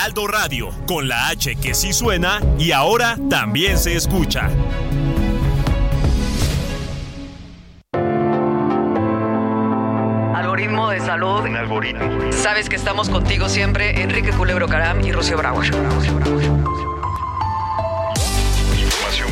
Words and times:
Heraldo 0.00 0.26
Radio, 0.28 0.70
con 0.86 1.08
la 1.08 1.28
H 1.28 1.56
que 1.56 1.74
sí 1.74 1.92
suena 1.92 2.40
y 2.58 2.72
ahora 2.72 3.18
también 3.28 3.76
se 3.76 3.96
escucha. 3.96 4.48
Algoritmo 10.34 10.88
de 10.88 11.00
salud. 11.00 11.42
Un 11.42 11.54
algoritmo. 11.54 12.32
Sabes 12.32 12.70
que 12.70 12.76
estamos 12.76 13.10
contigo 13.10 13.50
siempre, 13.50 14.00
Enrique 14.00 14.32
Culebro 14.32 14.68
Caram 14.68 15.04
y 15.04 15.12
Rocío 15.12 15.36
Brauer. 15.36 15.66
Información 15.66 16.64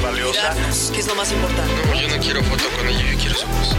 valiosa. 0.03 0.55
¿Qué 0.93 1.01
es 1.01 1.07
lo 1.07 1.15
más 1.15 1.33
importante? 1.33 1.73
No, 1.87 1.95
yo 1.95 2.15
no 2.15 2.23
quiero 2.23 2.43
foto 2.43 2.65
con 2.77 2.87
ella, 2.87 3.11
yo 3.11 3.19
quiero 3.19 3.37
su 3.37 3.47
voz. 3.47 3.75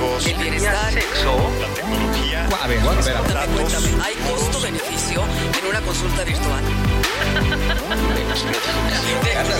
Médicos. 0.00 0.26
El 0.26 0.36
bienestar. 0.36 0.92
Sexo. 0.92 1.36
La 1.60 1.68
tecnología. 1.74 2.48
A 2.62 2.66
ver, 2.66 2.80
bueno, 2.80 3.00
espera. 3.00 3.20
Cuéntame, 3.20 3.54
cuéntame, 3.54 3.88
¿hay 4.02 4.14
costo-beneficio 4.14 5.22
en 5.58 5.66
una 5.68 5.80
consulta 5.82 6.24
virtual? 6.24 6.64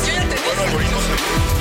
Yo 0.06 0.12
ya 0.12 0.28
te 0.28 0.34
dije. 0.34 1.59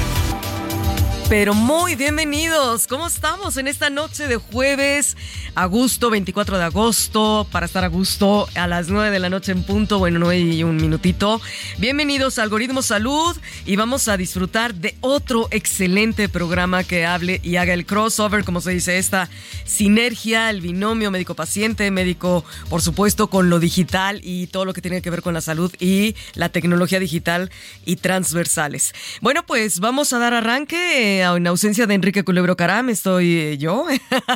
Pero 1.30 1.54
muy 1.54 1.96
bienvenidos. 1.96 2.88
¿Cómo 2.88 3.06
estamos 3.06 3.58
en 3.58 3.68
esta 3.68 3.92
noche 3.92 4.28
de 4.28 4.38
jueves, 4.38 5.16
agosto, 5.54 6.10
24 6.10 6.58
de 6.58 6.64
agosto, 6.64 7.48
para 7.52 7.68
estar 7.68 7.84
a 7.84 7.88
gusto 7.88 8.50
a 8.56 8.66
las 8.66 8.90
9 8.90 9.12
de 9.12 9.20
la 9.20 9.30
noche 9.30 9.52
en 9.52 9.62
punto, 9.62 10.00
bueno, 10.00 10.18
9 10.18 10.40
y 10.40 10.64
un 10.64 10.78
minutito. 10.78 11.40
Bienvenidos 11.78 12.40
a 12.40 12.44
Algoritmo 12.44 12.82
Salud 12.82 13.38
y 13.68 13.76
vamos 13.76 14.08
a 14.08 14.18
disfrutar 14.18 14.74
de 14.74 14.96
otro 15.02 15.48
excelente 15.52 16.30
programa 16.30 16.84
que 16.84 17.06
hable 17.06 17.40
y 17.44 17.58
haga 17.58 17.76
el 17.76 17.86
crossover, 17.86 18.44
como 18.44 18.60
se 18.60 18.72
dice, 18.72 18.98
esta 18.98 19.30
sinergia, 19.66 20.50
el 20.50 20.62
binomio 20.62 21.12
médico-paciente, 21.12 21.92
médico, 21.92 22.44
por 22.70 22.82
supuesto, 22.82 23.30
con 23.30 23.52
lo 23.52 23.60
digital 23.60 24.20
y 24.24 24.48
todo 24.48 24.66
lo 24.66 24.74
que 24.74 24.82
tiene 24.82 25.04
que 25.04 25.12
ver 25.12 25.22
con 25.22 25.36
la 25.36 25.42
salud 25.42 25.72
y 25.80 26.16
la 26.34 26.50
tecnología 26.50 27.00
digital 27.00 27.52
y 27.86 27.98
transversales. 27.98 28.96
Bueno, 29.22 29.46
pues 29.46 29.80
vamos 29.80 30.12
a 30.12 30.18
dar 30.18 30.34
arranque. 30.34 31.19
Eh, 31.20 31.38
en 31.38 31.48
ausencia 31.48 31.86
de 31.86 31.94
Enrique 31.94 32.24
Culebro 32.24 32.56
Caram, 32.56 32.90
estoy 32.90 33.34
eh, 33.34 33.58
yo 33.58 33.86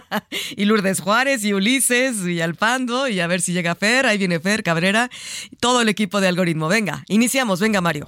y 0.56 0.66
Lourdes 0.66 1.00
Juárez 1.00 1.44
y 1.44 1.54
Ulises 1.54 2.26
y 2.26 2.42
Alpando 2.42 3.08
y 3.08 3.20
a 3.20 3.28
ver 3.28 3.42
si 3.42 3.54
llega 3.54 3.76
Fer, 3.76 4.06
ahí 4.06 4.18
viene 4.18 4.40
Fer 4.40 4.64
Cabrera, 4.64 5.10
todo 5.60 5.82
el 5.82 5.90
equipo 5.90 6.22
de 6.22 6.28
algoritmo. 6.28 6.68
Venga, 6.68 7.04
iniciamos, 7.08 7.60
venga 7.60 7.82
Mario. 7.82 8.08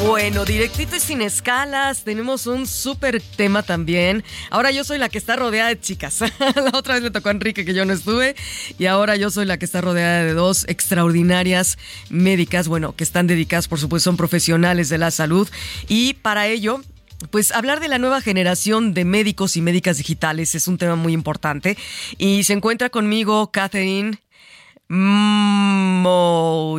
Bueno, 0.00 0.44
directito 0.44 0.94
y 0.94 1.00
sin 1.00 1.22
escalas, 1.22 2.04
tenemos 2.04 2.46
un 2.46 2.68
súper 2.68 3.20
tema 3.20 3.64
también. 3.64 4.22
Ahora 4.48 4.70
yo 4.70 4.84
soy 4.84 4.96
la 4.98 5.08
que 5.08 5.18
está 5.18 5.34
rodeada 5.34 5.70
de 5.70 5.80
chicas. 5.80 6.20
la 6.40 6.70
otra 6.72 6.94
vez 6.94 7.02
le 7.02 7.10
tocó 7.10 7.30
a 7.30 7.32
Enrique 7.32 7.64
que 7.64 7.74
yo 7.74 7.84
no 7.84 7.92
estuve 7.92 8.36
y 8.78 8.86
ahora 8.86 9.16
yo 9.16 9.30
soy 9.30 9.44
la 9.44 9.58
que 9.58 9.64
está 9.64 9.80
rodeada 9.80 10.22
de 10.22 10.34
dos 10.34 10.64
extraordinarias 10.68 11.78
médicas, 12.10 12.68
bueno, 12.68 12.94
que 12.94 13.02
están 13.02 13.26
dedicadas, 13.26 13.66
por 13.66 13.80
supuesto, 13.80 14.10
son 14.10 14.16
profesionales 14.16 14.88
de 14.88 14.98
la 14.98 15.10
salud 15.10 15.48
y 15.88 16.14
para 16.14 16.46
ello 16.46 16.80
pues 17.30 17.50
hablar 17.50 17.80
de 17.80 17.88
la 17.88 17.98
nueva 17.98 18.20
generación 18.20 18.94
de 18.94 19.04
médicos 19.04 19.56
y 19.56 19.62
médicas 19.62 19.98
digitales 19.98 20.54
es 20.54 20.68
un 20.68 20.78
tema 20.78 20.94
muy 20.94 21.12
importante. 21.12 21.76
Y 22.16 22.44
se 22.44 22.52
encuentra 22.52 22.90
conmigo 22.90 23.50
Catherine 23.50 24.20
Mochinit. 24.88 26.78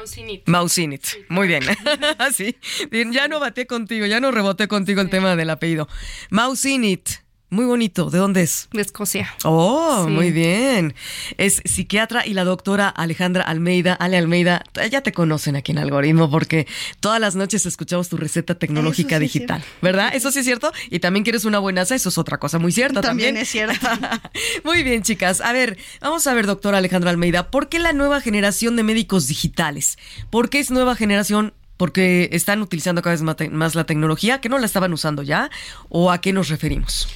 Mausinit. 0.00 0.48
Mausinit. 0.48 1.04
Muy 1.28 1.46
bien. 1.46 1.62
sí. 2.34 2.56
Bien, 2.90 3.12
Ya 3.12 3.28
no 3.28 3.38
bateé 3.38 3.66
contigo, 3.66 4.06
ya 4.06 4.18
no 4.18 4.30
reboté 4.30 4.66
contigo 4.66 5.02
el 5.02 5.10
tema 5.10 5.36
del 5.36 5.50
apellido. 5.50 5.88
Mausinit. 6.30 7.10
Muy 7.50 7.64
bonito. 7.64 8.10
¿De 8.10 8.18
dónde 8.18 8.42
es? 8.42 8.68
De 8.72 8.80
Escocia. 8.80 9.34
Oh, 9.44 10.04
Sí. 10.06 10.12
muy 10.12 10.30
bien. 10.30 10.94
Es 11.36 11.60
psiquiatra 11.64 12.24
y 12.24 12.32
la 12.34 12.44
doctora 12.44 12.88
Alejandra 12.88 13.42
Almeida. 13.42 13.94
Ale 13.94 14.16
Almeida, 14.18 14.64
ya 14.90 15.00
te 15.00 15.12
conocen 15.12 15.56
aquí 15.56 15.72
en 15.72 15.78
Algoritmo 15.78 16.30
porque 16.30 16.68
todas 17.00 17.20
las 17.20 17.34
noches 17.34 17.66
escuchamos 17.66 18.08
tu 18.08 18.16
receta 18.16 18.54
tecnológica 18.54 19.16
sí 19.16 19.22
digital. 19.24 19.64
¿verdad? 19.82 20.14
Eso 20.14 20.30
sí 20.30 20.38
es 20.38 20.44
cierto. 20.44 20.72
Y 20.90 21.00
también 21.00 21.24
que 21.24 21.30
eres 21.30 21.44
una 21.44 21.58
buenaza, 21.58 21.96
eso 21.96 22.08
es 22.08 22.18
otra 22.18 22.38
cosa 22.38 22.58
muy 22.60 22.70
cierta 22.70 23.00
también. 23.00 23.34
También 23.34 23.42
es 23.42 23.48
cierto. 23.50 23.88
Muy 24.64 24.82
bien, 24.84 25.02
chicas. 25.02 25.40
A 25.40 25.52
ver, 25.52 25.76
vamos 26.00 26.26
a 26.26 26.34
ver, 26.34 26.46
doctora 26.46 26.78
Alejandra 26.78 27.10
Almeida, 27.10 27.50
¿por 27.50 27.68
qué 27.68 27.78
la 27.80 27.92
nueva 27.92 28.20
generación 28.20 28.76
de 28.76 28.82
médicos 28.84 29.26
digitales? 29.26 29.98
¿Por 30.30 30.50
qué 30.50 30.60
es 30.60 30.70
nueva 30.70 30.94
generación? 30.94 31.52
¿Porque 31.76 32.28
están 32.32 32.60
utilizando 32.62 33.02
cada 33.02 33.16
vez 33.16 33.50
más 33.50 33.74
la 33.74 33.84
tecnología? 33.84 34.40
¿Que 34.40 34.48
no 34.48 34.58
la 34.58 34.66
estaban 34.66 34.92
usando 34.92 35.22
ya? 35.22 35.50
¿O 35.88 36.12
a 36.12 36.20
qué 36.20 36.32
nos 36.32 36.48
referimos? 36.48 37.08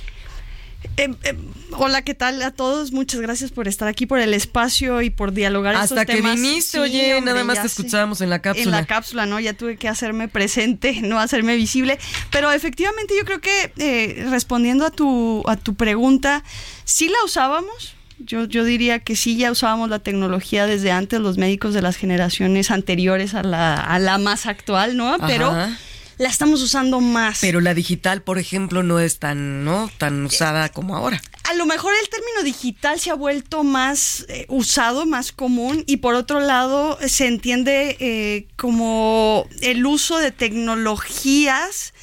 Eh, 0.96 1.14
eh, 1.24 1.34
hola, 1.72 2.02
¿qué 2.02 2.14
tal 2.14 2.40
a 2.42 2.50
todos? 2.50 2.92
Muchas 2.92 3.20
gracias 3.20 3.50
por 3.50 3.66
estar 3.68 3.88
aquí, 3.88 4.06
por 4.06 4.18
el 4.20 4.32
espacio 4.34 5.02
y 5.02 5.10
por 5.10 5.32
dialogar 5.32 5.74
Hasta 5.74 6.02
estos 6.02 6.06
que 6.06 6.20
temas. 6.22 6.36
viniste, 6.36 6.72
Sí, 6.72 6.78
oye, 6.78 7.14
hombre, 7.14 7.32
nada 7.32 7.44
más 7.44 7.60
te 7.60 7.66
escuchábamos 7.66 8.20
en 8.20 8.30
la 8.30 8.36
En 8.36 8.42
cápsula. 8.42 8.70
la 8.80 8.86
cápsula, 8.86 9.26
¿no? 9.26 9.40
Ya 9.40 9.54
tuve 9.54 9.76
que 9.76 9.88
hacerme 9.88 10.28
presente, 10.28 10.92
no 11.02 11.18
hacerme 11.18 11.56
visible. 11.56 11.98
Pero 12.30 12.52
efectivamente 12.52 13.14
yo 13.18 13.24
creo 13.24 13.40
que 13.40 13.72
eh, 13.78 14.26
respondiendo 14.30 14.86
a 14.86 14.90
tu, 14.90 15.42
a 15.46 15.56
tu 15.56 15.74
pregunta, 15.74 16.44
sí 16.84 17.08
la 17.08 17.16
usábamos. 17.24 17.94
Yo, 18.20 18.44
yo 18.44 18.62
diría 18.62 19.00
que 19.00 19.16
sí, 19.16 19.36
ya 19.36 19.50
usábamos 19.50 19.90
la 19.90 19.98
tecnología 19.98 20.66
desde 20.66 20.92
antes, 20.92 21.18
los 21.20 21.36
médicos 21.36 21.74
de 21.74 21.82
las 21.82 21.96
generaciones 21.96 22.70
anteriores 22.70 23.34
a 23.34 23.42
la, 23.42 23.74
a 23.74 23.98
la 23.98 24.18
más 24.18 24.46
actual, 24.46 24.96
¿no? 24.96 25.16
Pero 25.26 25.50
Ajá. 25.50 25.76
La 26.18 26.28
estamos 26.28 26.62
usando 26.62 27.00
más. 27.00 27.38
Pero 27.40 27.60
la 27.60 27.74
digital, 27.74 28.22
por 28.22 28.38
ejemplo, 28.38 28.82
no 28.82 29.00
es 29.00 29.18
tan, 29.18 29.64
¿no? 29.64 29.90
tan 29.98 30.24
usada 30.24 30.68
como 30.68 30.96
ahora. 30.96 31.20
a 31.44 31.54
lo 31.54 31.66
mejor 31.66 31.92
el 32.00 32.08
término 32.08 32.42
digital 32.42 33.00
se 33.00 33.10
ha 33.10 33.14
vuelto 33.14 33.64
más 33.64 34.26
eh, 34.28 34.46
usado, 34.48 35.06
más 35.06 35.32
común, 35.32 35.84
y 35.86 35.98
por 35.98 36.14
otro 36.14 36.40
lado 36.40 36.98
eh, 37.00 37.08
se 37.08 37.26
entiende 37.26 37.96
eh, 38.00 38.48
como 38.56 39.46
el 39.62 39.86
uso 39.86 40.18
de 40.18 40.32
tecnologías 40.32 41.93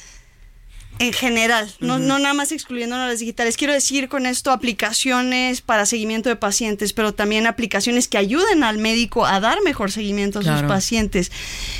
en 1.02 1.12
general, 1.12 1.70
no, 1.80 1.98
no 1.98 2.18
nada 2.18 2.32
más 2.34 2.52
excluyendo 2.52 2.96
las 2.96 3.18
digitales. 3.18 3.56
Quiero 3.56 3.72
decir 3.72 4.08
con 4.08 4.24
esto 4.26 4.50
aplicaciones 4.50 5.60
para 5.60 5.84
seguimiento 5.86 6.28
de 6.28 6.36
pacientes, 6.36 6.92
pero 6.92 7.12
también 7.12 7.46
aplicaciones 7.46 8.08
que 8.08 8.18
ayuden 8.18 8.62
al 8.64 8.78
médico 8.78 9.26
a 9.26 9.40
dar 9.40 9.58
mejor 9.64 9.90
seguimiento 9.90 10.38
a 10.38 10.42
Claro. 10.42 10.58
sus 10.60 10.68
pacientes. 10.68 11.32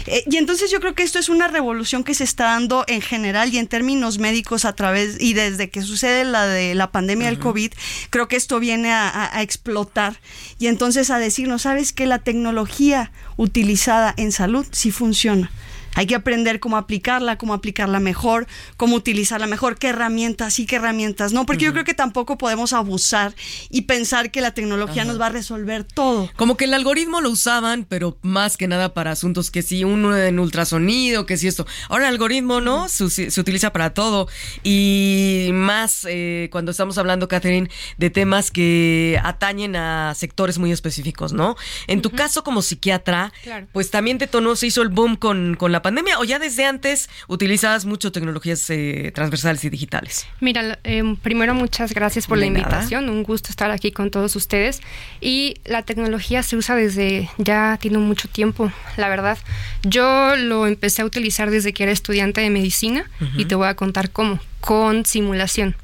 Eh, 0.06 0.24
y 0.30 0.36
entonces 0.38 0.70
yo 0.70 0.80
creo 0.80 0.94
que 0.94 1.02
esto 1.02 1.18
es 1.18 1.28
una 1.28 1.48
revolución 1.48 2.04
que 2.04 2.14
se 2.14 2.24
está 2.24 2.44
dando 2.46 2.84
en 2.88 3.00
general 3.00 3.52
y 3.54 3.58
en 3.58 3.66
términos 3.68 4.18
médicos 4.18 4.64
a 4.64 4.72
través 4.74 5.20
y 5.20 5.34
desde 5.34 5.70
que 5.70 5.82
sucede 5.82 6.24
la 6.24 6.46
de 6.46 6.74
la 6.74 6.90
pandemia 6.90 7.28
del 7.28 7.38
COVID, 7.38 7.72
creo 8.10 8.28
que 8.28 8.36
esto 8.36 8.58
viene 8.60 8.92
a, 8.92 9.08
a- 9.08 9.36
a 9.38 9.42
explotar 9.42 10.18
y 10.58 10.66
entonces 10.66 11.10
a 11.10 11.18
decirnos, 11.18 11.62
¿sabes 11.62 11.92
que 11.92 12.06
La 12.06 12.18
tecnología 12.18 13.12
utilizada 13.36 14.14
en 14.16 14.32
salud 14.32 14.66
sí 14.72 14.90
funciona. 14.90 15.50
Hay 15.94 16.06
que 16.06 16.14
aprender 16.14 16.60
cómo 16.60 16.76
aplicarla, 16.76 17.38
cómo 17.38 17.54
aplicarla 17.54 18.00
mejor, 18.00 18.46
cómo 18.76 18.96
utilizarla 18.96 19.46
mejor, 19.46 19.78
qué 19.78 19.88
herramientas 19.88 20.54
sí, 20.54 20.66
qué 20.66 20.76
herramientas 20.76 21.32
no, 21.32 21.46
porque 21.46 21.64
yo 21.66 21.72
creo 21.72 21.84
que 21.84 21.94
tampoco 21.94 22.36
podemos 22.38 22.72
abusar 22.72 23.34
y 23.70 23.82
pensar 23.82 24.30
que 24.30 24.40
la 24.40 24.52
tecnología 24.52 25.04
nos 25.04 25.20
va 25.20 25.26
a 25.26 25.30
resolver 25.30 25.84
todo. 25.84 26.30
Como 26.36 26.56
que 26.56 26.64
el 26.64 26.74
algoritmo 26.74 27.20
lo 27.20 27.30
usaban, 27.30 27.84
pero 27.88 28.18
más 28.22 28.56
que 28.56 28.66
nada 28.68 28.94
para 28.94 29.12
asuntos 29.12 29.50
que 29.50 29.62
si 29.62 29.84
uno 29.84 30.16
en 30.16 30.38
ultrasonido, 30.38 31.26
que 31.26 31.36
si 31.36 31.48
esto. 31.48 31.66
Ahora 31.88 32.08
el 32.08 32.14
algoritmo, 32.14 32.60
¿no? 32.60 32.88
Se, 32.88 33.08
se 33.30 33.40
utiliza 33.40 33.72
para 33.72 33.94
todo. 33.94 34.28
Y 34.62 35.50
más 35.52 36.06
eh, 36.08 36.48
cuando 36.50 36.70
estamos 36.72 36.98
hablando, 36.98 37.28
Catherine, 37.28 37.70
de 37.98 38.10
temas 38.10 38.50
que 38.50 39.20
atañen 39.22 39.76
a 39.76 40.14
sectores 40.14 40.58
muy 40.58 40.72
específicos, 40.72 41.32
¿no? 41.32 41.56
En 41.86 42.02
tu 42.02 42.10
caso 42.10 42.42
como 42.44 42.62
psiquiatra, 42.62 43.32
Claro. 43.42 43.66
pues 43.72 43.90
también 43.90 44.18
te 44.18 44.28
se 44.56 44.66
hizo 44.66 44.82
el 44.82 44.88
boom 44.88 45.16
con, 45.16 45.56
con 45.56 45.72
la 45.72 45.81
la 45.82 45.90
pandemia 45.90 46.20
o 46.20 46.24
ya 46.24 46.38
desde 46.38 46.64
antes 46.64 47.10
utilizas 47.26 47.86
mucho 47.86 48.12
tecnologías 48.12 48.70
eh, 48.70 49.10
transversales 49.12 49.64
y 49.64 49.70
digitales? 49.70 50.26
Mira, 50.38 50.78
eh, 50.84 51.02
primero 51.22 51.54
muchas 51.54 51.92
gracias 51.92 52.28
por 52.28 52.38
De 52.38 52.46
la 52.46 52.52
nada. 52.52 52.62
invitación, 52.62 53.10
un 53.10 53.24
gusto 53.24 53.50
estar 53.50 53.72
aquí 53.72 53.90
con 53.90 54.12
todos 54.12 54.36
ustedes. 54.36 54.80
Y 55.20 55.56
la 55.64 55.82
tecnología 55.82 56.44
se 56.44 56.56
usa 56.56 56.76
desde 56.76 57.28
ya 57.38 57.78
tiene 57.80 57.98
mucho 57.98 58.28
tiempo, 58.28 58.70
la 58.96 59.08
verdad. 59.08 59.38
Yo 59.82 60.36
lo 60.36 60.68
empecé 60.68 61.02
a 61.02 61.04
utilizar 61.04 61.50
desde 61.50 61.72
que 61.72 61.82
era 61.82 61.90
estudiante 61.90 62.40
de 62.40 62.50
medicina 62.50 63.10
y 63.36 63.46
te 63.46 63.56
voy 63.56 63.66
a 63.66 63.74
contar 63.74 64.10
cómo, 64.10 64.38
con 64.60 65.04
simulación. 65.04 65.74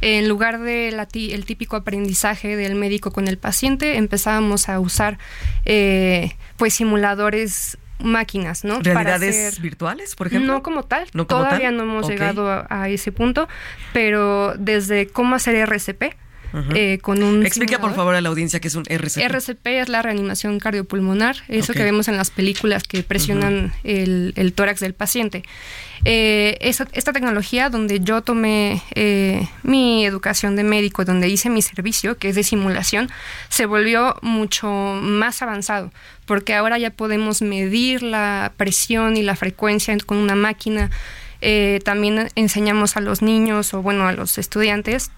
En 0.00 0.28
lugar 0.28 0.60
del 0.60 0.96
típico 1.44 1.76
aprendizaje 1.76 2.56
del 2.56 2.74
médico 2.74 3.12
con 3.12 3.28
el 3.28 3.36
paciente, 3.36 3.96
empezábamos 3.96 4.68
a 4.68 4.78
usar 4.80 5.18
eh, 5.64 6.36
pues 6.56 6.74
simuladores 6.74 7.78
máquinas, 7.98 8.64
¿no? 8.64 8.78
Para 8.82 8.94
¿Realidades 9.02 9.48
hacer- 9.52 9.62
virtuales, 9.62 10.14
por 10.16 10.26
ejemplo? 10.26 10.52
no 10.52 10.62
como 10.62 10.82
tal, 10.82 11.06
¿No 11.14 11.26
como 11.26 11.40
todavía 11.44 11.68
tal? 11.68 11.76
no 11.78 11.82
hemos 11.84 12.08
llegado 12.08 12.50
a, 12.50 12.66
a 12.68 12.88
ese 12.88 13.12
punto, 13.12 13.48
pero 13.92 14.54
desde 14.58 15.06
cómo 15.08 15.34
hacer 15.36 15.54
RCP 15.56 16.14
eh, 16.74 16.98
con 17.02 17.22
un 17.22 17.44
Explica 17.44 17.78
por 17.78 17.94
favor 17.94 18.14
a 18.14 18.20
la 18.20 18.28
audiencia 18.28 18.60
qué 18.60 18.68
es 18.68 18.74
un 18.74 18.84
RCP. 18.88 19.18
RCP 19.18 19.66
es 19.66 19.88
la 19.88 20.02
reanimación 20.02 20.58
cardiopulmonar, 20.58 21.36
eso 21.48 21.72
que 21.72 21.82
vemos 21.82 22.08
en 22.08 22.16
las 22.16 22.30
películas 22.30 22.84
que 22.84 23.02
presionan 23.02 23.72
el, 23.84 24.32
el 24.36 24.52
tórax 24.52 24.80
del 24.80 24.94
paciente. 24.94 25.42
Eh, 26.04 26.58
esta 26.60 27.12
tecnología 27.12 27.70
donde 27.70 28.00
yo 28.00 28.22
tomé 28.22 28.82
eh, 28.94 29.48
mi 29.62 30.04
educación 30.04 30.56
de 30.56 30.62
médico, 30.62 31.04
donde 31.04 31.28
hice 31.28 31.50
mi 31.50 31.62
servicio, 31.62 32.16
que 32.16 32.28
es 32.28 32.34
de 32.36 32.42
simulación, 32.42 33.08
se 33.48 33.66
volvió 33.66 34.16
mucho 34.22 34.68
más 34.68 35.42
avanzado, 35.42 35.90
porque 36.26 36.54
ahora 36.54 36.78
ya 36.78 36.90
podemos 36.90 37.42
medir 37.42 38.02
la 38.02 38.52
presión 38.56 39.16
y 39.16 39.22
la 39.22 39.36
frecuencia 39.36 39.96
con 40.04 40.18
una 40.18 40.34
máquina. 40.34 40.90
Eh, 41.40 41.80
también 41.84 42.28
enseñamos 42.34 42.96
a 42.96 43.00
los 43.00 43.22
niños 43.22 43.74
o 43.74 43.82
bueno 43.82 44.08
a 44.08 44.12
los 44.12 44.38
estudiantes 44.38 45.10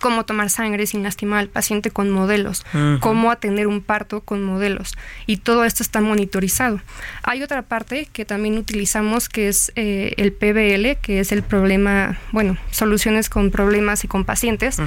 cómo 0.00 0.24
tomar 0.24 0.50
sangre 0.50 0.86
sin 0.86 1.02
lastimar 1.02 1.40
al 1.40 1.48
paciente 1.48 1.90
con 1.90 2.10
modelos, 2.10 2.64
cómo 3.00 3.30
atender 3.30 3.66
un 3.66 3.80
parto 3.80 4.20
con 4.20 4.42
modelos. 4.42 4.96
Y 5.26 5.38
todo 5.38 5.64
esto 5.64 5.82
está 5.82 6.00
monitorizado. 6.00 6.80
Hay 7.22 7.42
otra 7.42 7.62
parte 7.62 8.08
que 8.12 8.24
también 8.24 8.58
utilizamos 8.58 9.28
que 9.28 9.48
es 9.48 9.72
eh, 9.74 10.14
el 10.16 10.32
PBL, 10.32 11.00
que 11.00 11.20
es 11.20 11.32
el 11.32 11.42
problema, 11.42 12.18
bueno, 12.32 12.56
soluciones 12.70 13.28
con 13.28 13.50
problemas 13.50 14.04
y 14.04 14.08
con 14.08 14.24
pacientes, 14.24 14.78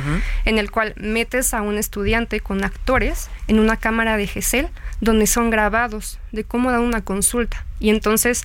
en 0.45 0.57
el 0.57 0.71
cual 0.71 0.93
metes 0.97 1.53
a 1.53 1.61
un 1.61 1.77
estudiante 1.77 2.39
con 2.39 2.63
actores 2.63 3.29
en 3.47 3.59
una 3.59 3.77
cámara 3.77 4.17
de 4.17 4.27
GESEL 4.27 4.69
donde 5.01 5.27
son 5.27 5.49
grabados 5.49 6.19
de 6.31 6.43
cómo 6.43 6.71
dan 6.71 6.81
una 6.81 7.01
consulta. 7.01 7.65
Y 7.79 7.89
entonces 7.89 8.43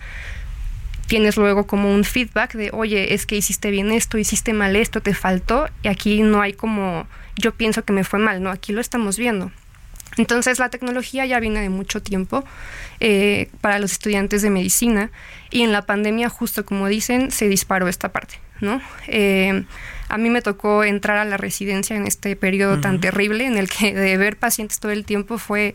tienes 1.07 1.37
luego 1.37 1.67
como 1.67 1.93
un 1.93 2.05
feedback 2.05 2.55
de, 2.55 2.71
oye, 2.73 3.15
es 3.15 3.27
que 3.27 3.37
hiciste 3.37 3.71
bien 3.71 3.93
esto, 3.93 4.19
hiciste 4.19 4.53
mal 4.53 4.77
esto, 4.77 5.01
te 5.01 5.15
faltó, 5.15 5.69
y 5.83 5.89
aquí 5.89 6.23
no 6.23 6.41
hay 6.41 6.53
como, 6.53 7.07
yo 7.37 7.53
pienso 7.53 7.85
que 7.85 7.93
me 7.93 8.05
fue 8.05 8.19
mal, 8.19 8.43
no, 8.43 8.51
aquí 8.51 8.73
lo 8.73 8.81
estamos 8.81 9.17
viendo. 9.17 9.51
Entonces 10.17 10.59
la 10.59 10.69
tecnología 10.69 11.27
ya 11.27 11.41
viene 11.41 11.61
de 11.61 11.71
mucho 11.71 12.01
tiempo 12.01 12.45
eh, 13.01 13.49
para 13.61 13.79
los 13.79 13.93
estudiantes 13.93 14.43
de 14.43 14.51
medicina 14.51 15.11
y 15.51 15.63
en 15.63 15.73
la 15.73 15.83
pandemia, 15.83 16.29
justo 16.29 16.65
como 16.65 16.87
dicen, 16.87 17.31
se 17.31 17.49
disparó 17.49 17.89
esta 17.89 18.11
parte, 18.11 18.39
¿no? 18.61 18.81
Eh, 19.09 19.65
a 20.09 20.19
mí 20.19 20.31
me 20.31 20.43
tocó 20.43 20.85
entrar 20.85 21.17
a 21.17 21.25
la 21.25 21.37
residencia 21.37 21.97
en 21.97 22.07
este 22.07 22.37
periodo 22.37 22.81
tan 22.81 23.01
terrible 23.01 23.47
en 23.47 23.57
el 23.57 23.69
que 23.69 23.95
de 23.95 24.17
ver 24.17 24.37
pacientes 24.37 24.79
todo 24.79 24.93
el 24.93 25.05
tiempo 25.05 25.39
fue, 25.39 25.75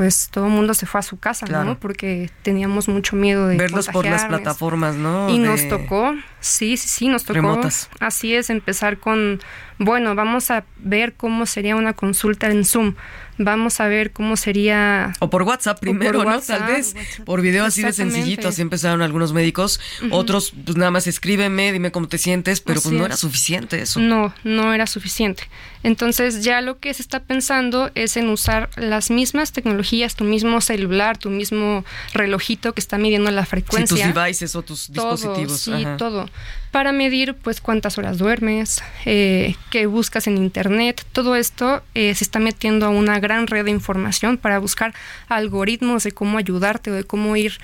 pues 0.00 0.30
todo 0.30 0.46
el 0.46 0.52
mundo 0.52 0.72
se 0.72 0.86
fue 0.86 0.98
a 1.00 1.02
su 1.02 1.18
casa, 1.18 1.44
Claro. 1.44 1.64
¿no? 1.66 1.78
Porque 1.78 2.30
teníamos 2.40 2.88
mucho 2.88 3.16
miedo 3.16 3.46
de 3.46 3.58
Verlos 3.58 3.86
por 3.88 4.06
las 4.06 4.24
plataformas, 4.24 4.94
¿no? 4.94 5.28
Y 5.28 5.38
De- 5.38 5.44
nos 5.46 5.68
tocó, 5.68 6.14
sí, 6.40 6.78
sí, 6.78 6.88
sí, 6.88 7.08
nos 7.08 7.24
tocó. 7.24 7.34
Remotas. 7.34 7.90
Así 8.00 8.34
es, 8.34 8.48
empezar 8.48 8.96
con, 8.96 9.40
bueno, 9.76 10.14
vamos 10.14 10.50
a 10.50 10.64
ver 10.78 11.12
cómo 11.12 11.44
sería 11.44 11.76
una 11.76 11.92
consulta 11.92 12.46
en 12.46 12.64
Zoom. 12.64 12.94
Vamos 13.42 13.80
a 13.80 13.88
ver 13.88 14.12
cómo 14.12 14.36
sería... 14.36 15.14
O 15.18 15.30
por 15.30 15.44
WhatsApp 15.44 15.78
por 15.78 15.88
primero, 15.88 16.22
¿no? 16.22 16.26
WhatsApp. 16.28 16.58
Tal 16.58 16.66
vez. 16.74 16.94
Por 17.24 17.40
video 17.40 17.64
así 17.64 17.82
de 17.82 17.94
sencillito, 17.94 18.48
así 18.48 18.60
empezaron 18.60 19.00
algunos 19.00 19.32
médicos. 19.32 19.80
Otros, 20.10 20.52
pues 20.62 20.76
nada 20.76 20.90
más 20.90 21.06
escríbeme, 21.06 21.72
dime 21.72 21.90
cómo 21.90 22.06
te 22.06 22.18
sientes, 22.18 22.60
pero 22.60 22.82
pues 22.82 22.92
no 22.92 23.00
es. 23.00 23.06
era 23.06 23.16
suficiente 23.16 23.80
eso. 23.80 23.98
No, 23.98 24.34
no 24.44 24.74
era 24.74 24.86
suficiente. 24.86 25.44
Entonces 25.82 26.44
ya 26.44 26.60
lo 26.60 26.78
que 26.78 26.92
se 26.92 27.00
está 27.00 27.20
pensando 27.20 27.90
es 27.94 28.18
en 28.18 28.28
usar 28.28 28.68
las 28.76 29.10
mismas 29.10 29.52
tecnologías, 29.52 30.14
tu 30.16 30.24
mismo 30.24 30.60
celular, 30.60 31.16
tu 31.16 31.30
mismo 31.30 31.86
relojito 32.12 32.74
que 32.74 32.80
está 32.82 32.98
midiendo 32.98 33.30
la 33.30 33.44
Sí, 33.44 33.50
frecuencia. 33.50 34.06
tus 34.06 34.14
devices 34.14 34.54
o 34.54 34.60
tus 34.62 34.88
todo, 34.92 35.12
dispositivos. 35.12 35.60
sí, 35.60 35.72
ajá. 35.72 35.96
todo. 35.96 36.28
Para 36.70 36.92
medir, 36.92 37.34
pues, 37.34 37.60
cuántas 37.60 37.98
horas 37.98 38.18
duermes, 38.18 38.80
eh, 39.04 39.56
qué 39.70 39.86
buscas 39.86 40.26
en 40.28 40.36
internet. 40.36 41.04
Todo 41.12 41.34
esto 41.34 41.82
eh, 41.94 42.14
se 42.14 42.22
está 42.22 42.38
metiendo 42.38 42.86
a 42.86 42.90
una 42.90 43.18
gran 43.18 43.48
red 43.48 43.64
de 43.64 43.72
información 43.72 44.38
para 44.38 44.58
buscar 44.60 44.94
algoritmos 45.28 46.04
de 46.04 46.12
cómo 46.12 46.38
ayudarte 46.38 46.90
o 46.90 46.94
de 46.94 47.04
cómo 47.04 47.34
ir 47.36 47.58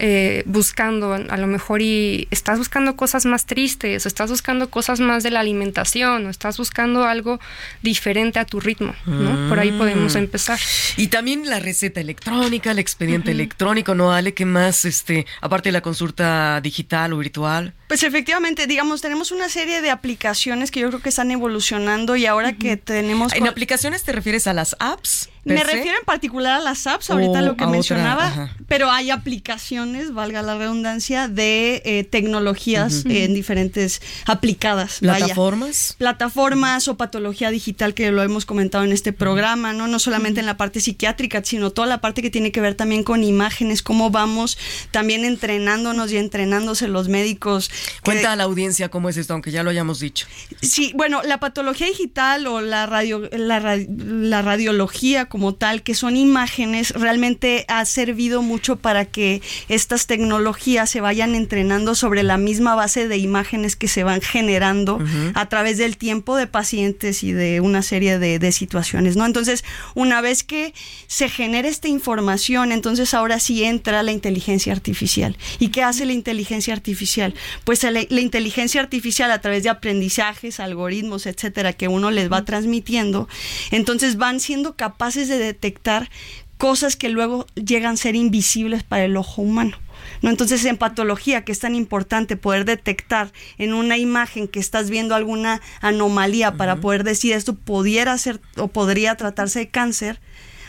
eh, 0.00 0.42
buscando, 0.46 1.12
a 1.14 1.36
lo 1.36 1.46
mejor 1.46 1.80
y 1.80 2.26
estás 2.32 2.58
buscando 2.58 2.96
cosas 2.96 3.26
más 3.26 3.46
tristes, 3.46 4.04
o 4.04 4.08
estás 4.08 4.28
buscando 4.28 4.68
cosas 4.68 4.98
más 4.98 5.22
de 5.22 5.30
la 5.30 5.38
alimentación, 5.40 6.26
o 6.26 6.30
estás 6.30 6.56
buscando 6.58 7.04
algo 7.04 7.38
diferente 7.82 8.40
a 8.40 8.44
tu 8.44 8.58
ritmo, 8.58 8.94
¿no? 9.06 9.48
Por 9.48 9.60
ahí 9.60 9.70
podemos 9.70 10.14
Mm. 10.14 10.18
empezar. 10.18 10.58
Y 10.96 11.08
también 11.08 11.48
la 11.48 11.60
receta 11.60 12.00
electrónica, 12.00 12.72
el 12.72 12.80
expediente 12.80 13.30
electrónico, 13.30 13.94
¿no, 13.94 14.12
Ale? 14.12 14.34
¿Qué 14.34 14.46
más, 14.46 14.84
este, 14.84 15.26
aparte 15.40 15.68
de 15.68 15.72
la 15.74 15.80
consulta 15.82 16.60
digital 16.60 17.12
o 17.12 17.18
virtual? 17.18 17.72
Pues 17.88 18.02
efectivamente, 18.02 18.66
digamos, 18.66 19.00
tenemos 19.00 19.30
una 19.30 19.48
serie 19.48 19.82
de 19.82 19.90
aplicaciones 19.90 20.70
que 20.70 20.80
yo 20.80 20.88
creo 20.88 21.00
que 21.00 21.10
están 21.10 21.30
evolucionando 21.30 22.16
y 22.16 22.26
ahora 22.26 22.54
que 22.54 22.76
tenemos... 22.76 23.32
¿En 23.34 23.46
aplicaciones 23.46 24.04
te 24.04 24.12
refieres 24.12 24.46
a 24.46 24.52
las 24.54 24.74
apps? 24.78 25.28
Me 25.44 25.62
refiero 25.62 25.98
en 25.98 26.04
particular 26.04 26.54
a 26.54 26.60
las 26.60 26.86
apps, 26.86 27.10
ahorita 27.10 27.40
O 27.40 27.42
lo 27.42 27.56
que 27.56 27.64
otra, 27.64 27.68
mencionaba, 27.68 28.50
pero 28.66 28.90
hay 28.90 29.10
aplicaciones, 29.10 30.12
valga 30.14 30.42
la 30.42 30.56
redundancia, 30.56 31.28
de 31.28 31.82
eh, 31.84 32.04
tecnologías 32.04 33.04
en 33.06 33.34
diferentes 33.34 34.00
aplicadas. 34.26 35.00
vaya. 35.02 35.26
¿Plataformas? 35.26 35.96
plataformas 35.98 36.88
o 36.88 36.96
patología 36.96 37.50
digital 37.50 37.94
que 37.94 38.10
lo 38.10 38.22
hemos 38.22 38.46
comentado 38.46 38.84
en 38.84 38.92
este 38.92 39.12
programa, 39.12 39.72
¿no? 39.72 39.86
No 39.86 39.98
solamente 39.98 40.40
en 40.40 40.46
la 40.46 40.56
parte 40.56 40.80
psiquiátrica, 40.80 41.42
sino 41.44 41.70
toda 41.70 41.86
la 41.86 42.00
parte 42.00 42.22
que 42.22 42.30
tiene 42.30 42.52
que 42.52 42.60
ver 42.60 42.74
también 42.74 43.04
con 43.04 43.22
imágenes, 43.22 43.82
cómo 43.82 44.10
vamos 44.10 44.56
también 44.92 45.24
entrenándonos 45.24 46.10
y 46.12 46.16
entrenándose 46.16 46.88
los 46.88 47.08
médicos. 47.08 47.70
Cuenta 48.02 48.32
a 48.32 48.36
la 48.36 48.44
audiencia 48.44 48.90
cómo 48.90 49.08
es 49.08 49.16
esto, 49.16 49.32
aunque 49.32 49.50
ya 49.50 49.62
lo 49.62 49.70
hayamos 49.70 50.00
dicho. 50.00 50.26
Sí, 50.60 50.92
bueno, 50.94 51.22
la 51.22 51.40
patología 51.40 51.86
digital 51.86 52.46
o 52.46 52.60
la 52.60 52.86
radio, 52.86 53.28
la, 53.32 53.78
la 53.88 54.42
radiología 54.42 55.26
como 55.26 55.54
tal, 55.54 55.82
que 55.82 55.94
son 55.94 56.16
imágenes, 56.16 56.90
realmente 56.90 57.64
ha 57.68 57.84
servido 57.84 58.42
mucho 58.42 58.76
para 58.76 59.04
que 59.04 59.42
estas 59.68 60.06
tecnologías 60.06 60.90
se 60.90 61.00
vayan 61.00 61.34
entrenando 61.34 61.94
sobre 61.94 62.22
la 62.22 62.36
misma 62.36 62.74
base 62.74 63.08
de 63.08 63.16
imágenes 63.16 63.76
que 63.76 63.88
se 63.88 64.04
van 64.04 64.20
generando 64.20 64.98
a 65.34 65.48
través 65.48 65.78
del 65.78 65.96
tiempo 65.96 66.36
de 66.36 66.46
pacientes 66.46 67.22
y 67.22 67.32
de 67.32 67.60
una 67.60 67.82
serie 67.82 68.18
de, 68.18 68.38
de 68.38 68.52
situaciones, 68.52 69.16
¿no? 69.16 69.26
Entonces, 69.26 69.64
una 69.94 70.20
vez 70.20 70.42
que 70.42 70.74
se 71.06 71.28
genera 71.28 71.68
esta 71.68 71.88
información, 71.88 72.72
entonces 72.72 73.14
ahora 73.14 73.40
sí 73.40 73.64
entra 73.64 74.02
la 74.02 74.12
inteligencia 74.12 74.72
artificial. 74.72 75.36
¿Y 75.58 75.68
qué 75.68 75.82
hace 75.82 76.06
la 76.06 76.12
inteligencia 76.12 76.74
artificial? 76.74 77.34
Pues 77.64 77.82
la, 77.82 77.90
la 77.90 78.20
inteligencia 78.20 78.80
artificial 78.80 79.30
a 79.30 79.40
través 79.40 79.62
de 79.62 79.70
aprendizajes, 79.70 80.60
algoritmos, 80.60 81.26
etcétera, 81.26 81.72
que 81.72 81.88
uno 81.88 82.10
les 82.10 82.30
va 82.30 82.44
transmitiendo, 82.44 83.28
entonces 83.70 84.16
van 84.16 84.40
siendo 84.40 84.76
capaces 84.76 85.28
de 85.28 85.38
detectar 85.38 86.10
cosas 86.58 86.96
que 86.96 87.08
luego 87.08 87.46
llegan 87.54 87.94
a 87.94 87.96
ser 87.96 88.14
invisibles 88.14 88.82
para 88.82 89.04
el 89.04 89.16
ojo 89.16 89.42
humano. 89.42 89.76
¿No? 90.22 90.30
Entonces, 90.30 90.64
en 90.64 90.76
patología, 90.76 91.44
que 91.44 91.52
es 91.52 91.58
tan 91.58 91.74
importante 91.74 92.36
poder 92.36 92.64
detectar 92.64 93.32
en 93.58 93.74
una 93.74 93.98
imagen 93.98 94.48
que 94.48 94.60
estás 94.60 94.90
viendo 94.90 95.14
alguna 95.14 95.60
anomalía 95.80 96.54
para 96.54 96.76
poder 96.76 97.04
decir 97.04 97.32
esto 97.32 97.54
pudiera 97.54 98.16
ser 98.18 98.40
o 98.56 98.68
podría 98.68 99.16
tratarse 99.16 99.60
de 99.60 99.68
cáncer, 99.68 100.20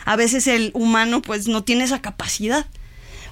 a 0.04 0.16
veces 0.16 0.46
el 0.46 0.70
humano 0.74 1.22
pues 1.22 1.48
no 1.48 1.64
tiene 1.64 1.84
esa 1.84 2.00
capacidad 2.00 2.66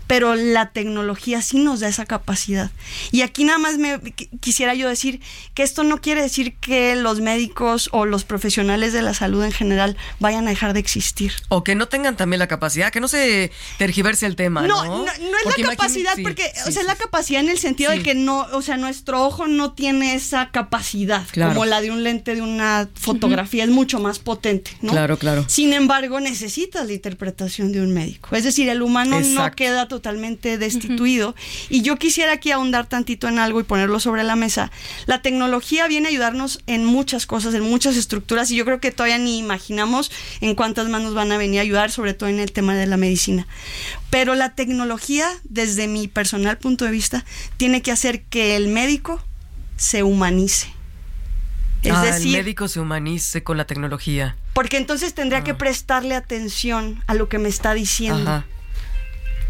pero 0.07 0.35
la 0.35 0.71
tecnología 0.71 1.41
sí 1.43 1.59
nos 1.59 1.81
da 1.81 1.89
esa 1.89 2.05
capacidad. 2.07 2.71
Y 3.13 3.23
aquí 3.23 3.45
nada 3.45 3.59
más 3.59 3.79
me 3.79 3.97
qu- 4.01 4.29
quisiera 4.41 4.75
yo 4.75 4.89
decir 4.89 5.21
que 5.55 5.63
esto 5.63 5.83
no 5.85 6.01
quiere 6.01 6.23
decir 6.23 6.55
que 6.57 6.95
los 6.97 7.21
médicos 7.21 7.89
o 7.93 8.05
los 8.05 8.25
profesionales 8.25 8.93
de 8.93 9.03
la 9.03 9.15
salud 9.15 9.43
en 9.45 9.53
general 9.53 9.97
vayan 10.21 10.47
a 10.47 10.51
dejar 10.51 10.73
de 10.75 10.81
existir. 10.81 11.33
O 11.49 11.65
que 11.65 11.75
no 11.75 11.89
tengan 11.89 12.17
también 12.17 12.39
la 12.39 12.47
capacidad, 12.49 12.93
que 12.93 13.01
no 13.01 13.09
se 13.09 13.51
tergiverse 13.79 14.27
el 14.27 14.37
tema, 14.37 14.63
¿no? 14.63 14.85
No, 14.85 14.85
no, 14.85 15.05
no 15.05 15.07
es 15.07 15.15
Porque 15.45 15.63
la 15.63 15.71
capacidad, 15.71 16.15
sí, 16.17 16.23
porque, 16.23 16.45
sí, 16.55 16.69
o 16.69 16.73
sea, 16.73 16.83
sí, 16.83 16.89
la 16.89 16.97
capacidad 16.97 17.41
en 17.41 17.49
el 17.49 17.59
sentido 17.59 17.91
de 17.91 18.03
que 18.03 18.15
no, 18.15 18.47
o 18.53 18.63
sea, 18.63 18.77
nuestro 18.77 19.25
ojo 19.25 19.47
no 19.47 19.73
tiene 19.73 20.15
esa 20.15 20.51
capacidad, 20.51 21.27
Claro. 21.33 21.53
como 21.53 21.65
la 21.67 21.81
de 21.81 21.91
un 21.91 22.03
lente 22.03 22.35
de 22.35 22.43
una 22.43 22.89
fotografía, 22.95 23.65
es 23.65 23.71
mucho 23.71 23.99
más 24.01 24.19
potente, 24.19 24.73
¿no? 24.83 24.93
Claro, 24.93 25.19
claro. 25.19 25.45
Sin 25.49 25.73
embargo, 25.73 26.21
necesitas 26.21 26.87
la 26.87 26.93
interpretación 26.93 27.73
de 27.73 27.81
un 27.81 27.93
médico. 27.93 28.35
Es 28.37 28.45
decir, 28.45 28.69
el 28.69 28.83
humano 28.83 29.21
no 29.21 29.51
queda 29.53 29.89
totalmente 29.95 30.59
destituido. 30.59 31.37
Y 31.69 31.83
yo 31.83 31.97
quisiera 31.97 32.33
aquí 32.33 32.51
ahondar 32.51 32.89
tantito 32.89 33.29
en 33.29 33.39
algo 33.39 33.61
y 33.61 33.63
ponerlo 33.63 34.01
sobre 34.01 34.25
la 34.25 34.35
mesa. 34.35 34.73
La 35.07 35.23
tecnología 35.23 35.87
viene 35.87 36.09
a 36.09 36.11
ayudarnos 36.11 36.61
en 36.67 36.85
muchas 36.85 37.27
cosas, 37.27 37.55
en 37.55 37.63
muchas 37.63 37.97
estructuras, 37.97 38.51
y 38.51 38.57
yo 38.57 38.65
creo 38.65 38.81
que 38.81 38.91
todavía 38.91 39.19
ni 39.19 39.39
imaginamos 39.39 40.11
en 40.41 40.57
cuántas 40.57 40.89
manos 40.89 41.15
van 41.15 41.31
a 41.31 41.39
venir 41.39 41.61
a 41.61 41.63
ayudar, 41.63 41.93
sobre 41.93 42.13
todo 42.13 42.29
en 42.29 42.41
el 42.41 42.51
tema 42.51 42.75
de 42.75 42.87
la 42.87 42.97
medicina. 42.97 43.47
Pero 44.11 44.35
la 44.35 44.57
tecnología, 44.57 45.29
desde 45.45 45.87
mi 45.87 46.09
personal 46.09 46.59
punto 46.59 46.85
de 46.85 46.91
vista, 46.91 47.25
tiene 47.57 47.81
que 47.81 47.93
hacer 47.93 48.23
que 48.25 48.57
el 48.57 48.67
médico 48.67 49.23
se 49.77 50.03
humanice. 50.03 50.75
Es 51.85 51.93
ah, 51.93 52.03
decir, 52.03 52.35
el 52.35 52.43
médico 52.43 52.67
se 52.67 52.81
humanice 52.81 53.45
con 53.45 53.57
la 53.57 53.67
tecnología. 53.67 54.37
Porque 54.55 54.77
entonces 54.77 55.15
tendría 55.15 55.45
que 55.45 55.53
ah. 55.53 55.59
prestarle 55.59 56.17
atención 56.17 57.03
a 57.07 57.15
lo 57.15 57.29
que 57.29 57.39
me 57.39 57.49
está 57.49 57.75
diciendo. 57.75 58.23
Ajá. 58.23 58.47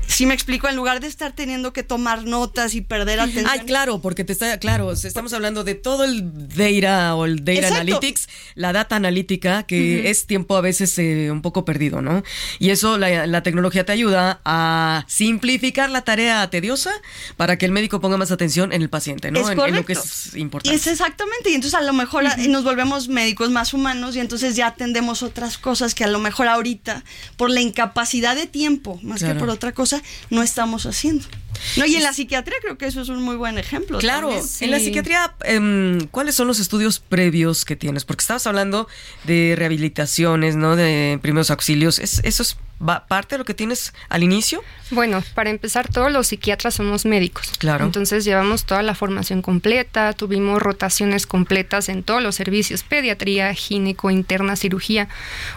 Si 0.06 0.26
me 0.26 0.34
explico, 0.34 0.68
en 0.68 0.76
lugar 0.76 1.00
de 1.00 1.06
estar 1.06 1.32
teniendo 1.32 1.72
que 1.72 1.82
tomar 1.82 2.24
notas 2.24 2.74
y 2.74 2.80
perder 2.80 3.20
atención. 3.20 3.46
Ay, 3.48 3.60
claro, 3.60 4.00
porque 4.00 4.24
te 4.24 4.32
está, 4.32 4.58
claro, 4.58 4.92
estamos 4.92 5.32
hablando 5.32 5.64
de 5.64 5.74
todo 5.74 6.04
el 6.04 6.48
data 6.48 7.14
o 7.14 7.24
el 7.24 7.44
data 7.44 7.68
analytics, 7.68 8.28
la 8.54 8.72
data 8.72 8.96
analítica, 8.96 9.64
que 9.64 10.10
es 10.10 10.26
tiempo 10.26 10.56
a 10.56 10.60
veces 10.60 10.98
eh, 10.98 11.30
un 11.30 11.42
poco 11.42 11.64
perdido, 11.64 12.02
¿no? 12.02 12.22
Y 12.58 12.70
eso, 12.70 12.98
la, 12.98 13.42
tecnología 13.42 13.84
te 13.84 13.92
ayuda 13.92 14.40
a 14.44 15.04
simplificar 15.06 15.90
la 15.90 16.02
tarea 16.02 16.48
tediosa 16.48 16.92
para 17.36 17.58
que 17.58 17.66
el 17.66 17.72
médico 17.72 18.00
ponga 18.00 18.16
más 18.16 18.30
atención 18.30 18.72
en 18.72 18.80
el 18.80 18.88
paciente, 18.88 19.30
¿no? 19.30 19.50
en, 19.50 19.74
lo 19.74 19.84
que 19.84 19.92
es 19.92 20.34
importante. 20.34 20.74
Es 20.74 20.86
exactamente, 20.86 21.50
y 21.50 21.54
entonces 21.54 21.78
a 21.78 21.82
lo 21.82 21.92
mejor 21.92 22.24
nos 22.48 22.64
volvemos 22.64 23.08
médicos 23.08 23.50
más 23.50 23.74
humanos 23.74 24.16
y 24.16 24.20
entonces 24.20 24.56
ya 24.56 24.68
atendemos 24.68 25.22
otras 25.22 25.58
cosas 25.58 25.94
que 25.94 26.04
a 26.04 26.08
lo 26.08 26.20
mejor 26.20 26.48
ahorita, 26.48 27.04
por 27.36 27.50
la 27.50 27.60
incapacidad 27.60 28.34
de 28.34 28.46
tiempo, 28.46 28.98
más 29.02 29.22
que 29.22 29.34
por 29.34 29.50
otra 29.50 29.72
cosa, 29.72 29.93
no 30.30 30.42
estamos 30.42 30.86
haciendo. 30.86 31.24
No, 31.76 31.86
y 31.86 31.96
en 31.96 32.02
la 32.02 32.12
psiquiatría 32.12 32.56
creo 32.62 32.78
que 32.78 32.86
eso 32.86 33.00
es 33.00 33.08
un 33.08 33.22
muy 33.22 33.36
buen 33.36 33.58
ejemplo. 33.58 33.98
Claro, 33.98 34.30
en 34.60 34.70
la 34.70 34.78
psiquiatría, 34.78 35.34
em, 35.44 36.06
¿cuáles 36.08 36.34
son 36.34 36.46
los 36.46 36.58
estudios 36.58 36.98
previos 36.98 37.64
que 37.64 37.76
tienes? 37.76 38.04
Porque 38.04 38.22
estabas 38.22 38.46
hablando 38.46 38.88
de 39.24 39.54
rehabilitaciones, 39.56 40.56
¿no? 40.56 40.76
De 40.76 41.18
primeros 41.22 41.50
auxilios. 41.50 41.98
¿Es, 41.98 42.20
¿Eso 42.24 42.42
es 42.42 42.56
parte 43.08 43.34
de 43.34 43.38
lo 43.38 43.44
que 43.44 43.54
tienes 43.54 43.94
al 44.08 44.22
inicio? 44.22 44.62
Bueno, 44.90 45.22
para 45.34 45.50
empezar, 45.50 45.88
todos 45.88 46.12
los 46.12 46.26
psiquiatras 46.28 46.74
somos 46.74 47.04
médicos. 47.04 47.50
Claro. 47.58 47.84
Entonces 47.84 48.24
llevamos 48.24 48.64
toda 48.64 48.82
la 48.82 48.94
formación 48.94 49.42
completa, 49.42 50.12
tuvimos 50.12 50.60
rotaciones 50.60 51.26
completas 51.26 51.88
en 51.88 52.02
todos 52.02 52.22
los 52.22 52.34
servicios, 52.34 52.82
pediatría, 52.82 53.54
gineco, 53.54 54.10
interna, 54.10 54.56
cirugía, 54.56 55.08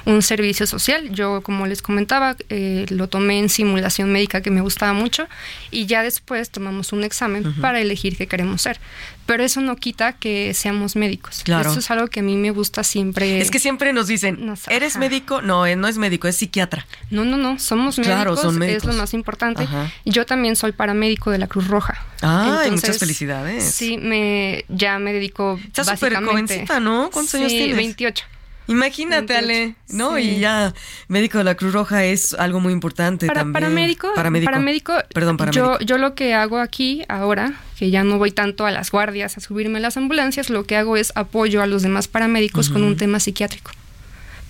un 0.05 0.21
servicio 0.21 0.67
social. 0.67 1.09
Yo, 1.09 1.41
como 1.41 1.67
les 1.67 1.81
comentaba, 1.81 2.35
eh, 2.49 2.85
lo 2.89 3.07
tomé 3.07 3.39
en 3.39 3.49
simulación 3.49 4.11
médica 4.11 4.41
que 4.41 4.51
me 4.51 4.61
gustaba 4.61 4.93
mucho 4.93 5.27
y 5.71 5.85
ya 5.87 6.03
después 6.03 6.49
tomamos 6.49 6.93
un 6.93 7.03
examen 7.03 7.53
para 7.61 7.79
elegir 7.79 8.17
qué 8.17 8.27
queremos 8.27 8.61
ser. 8.61 8.79
Pero 9.25 9.43
eso 9.43 9.59
no 9.59 9.75
quita 9.75 10.13
que 10.13 10.53
seamos 10.53 10.95
médicos. 10.95 11.41
Claro. 11.43 11.69
Eso 11.69 11.79
es 11.79 11.91
algo 11.91 12.07
que 12.07 12.21
a 12.21 12.23
mí 12.23 12.37
me 12.37 12.51
gusta 12.51 12.83
siempre. 12.83 13.41
Es 13.41 13.51
que 13.51 13.59
siempre 13.59 13.91
nos 13.91 14.07
dicen, 14.07 14.53
¿eres 14.69 14.97
médico? 14.97 15.41
No, 15.41 15.65
eh, 15.65 15.75
no 15.75 15.87
es 15.87 15.97
médico, 15.97 16.27
es 16.27 16.37
psiquiatra. 16.37 16.85
No, 17.09 17.25
no, 17.25 17.37
no, 17.37 17.59
somos 17.59 17.97
médicos, 17.97 18.15
claro, 18.15 18.37
son 18.37 18.57
médicos. 18.57 18.83
es 18.83 18.95
lo 18.95 19.01
más 19.01 19.13
importante. 19.13 19.67
Yo 20.05 20.25
también 20.25 20.55
soy 20.55 20.71
paramédico 20.71 21.31
de 21.31 21.39
la 21.39 21.47
Cruz 21.47 21.67
Roja. 21.67 22.05
Ah, 22.21 22.63
muchas 22.69 22.99
felicidades. 22.99 23.63
Sí, 23.63 23.97
me, 23.97 24.65
ya 24.69 24.99
me 24.99 25.13
dedico 25.13 25.59
Estás 25.65 25.87
súper 25.87 26.23
jovencita, 26.23 26.79
¿no? 26.79 27.09
¿Cuántos 27.11 27.35
años 27.35 27.49
tienes? 27.49 27.75
28. 27.75 28.25
Imagínate, 28.67 29.35
Ale, 29.35 29.75
¿no? 29.89 30.17
Y 30.19 30.39
ya 30.39 30.73
médico 31.07 31.37
de 31.37 31.43
la 31.43 31.55
Cruz 31.55 31.73
Roja 31.73 32.03
es 32.03 32.33
algo 32.33 32.59
muy 32.59 32.73
importante 32.73 33.27
para, 33.27 33.41
también. 33.41 33.53
Paramédico, 33.53 34.13
paramédico, 34.13 34.51
paramédico, 34.51 34.93
perdón, 35.13 35.37
paramédico. 35.37 35.79
Yo, 35.79 35.85
yo 35.85 35.97
lo 35.97 36.15
que 36.15 36.33
hago 36.33 36.59
aquí 36.59 37.03
ahora, 37.07 37.53
que 37.77 37.89
ya 37.89 38.03
no 38.03 38.17
voy 38.17 38.31
tanto 38.31 38.65
a 38.65 38.71
las 38.71 38.91
guardias 38.91 39.37
a 39.37 39.39
subirme 39.39 39.77
a 39.77 39.81
las 39.81 39.97
ambulancias, 39.97 40.49
lo 40.49 40.65
que 40.65 40.75
hago 40.75 40.97
es 40.97 41.11
apoyo 41.15 41.61
a 41.61 41.67
los 41.67 41.81
demás 41.81 42.07
paramédicos 42.07 42.69
con 42.69 42.83
un 42.83 42.97
tema 42.97 43.19
psiquiátrico 43.19 43.71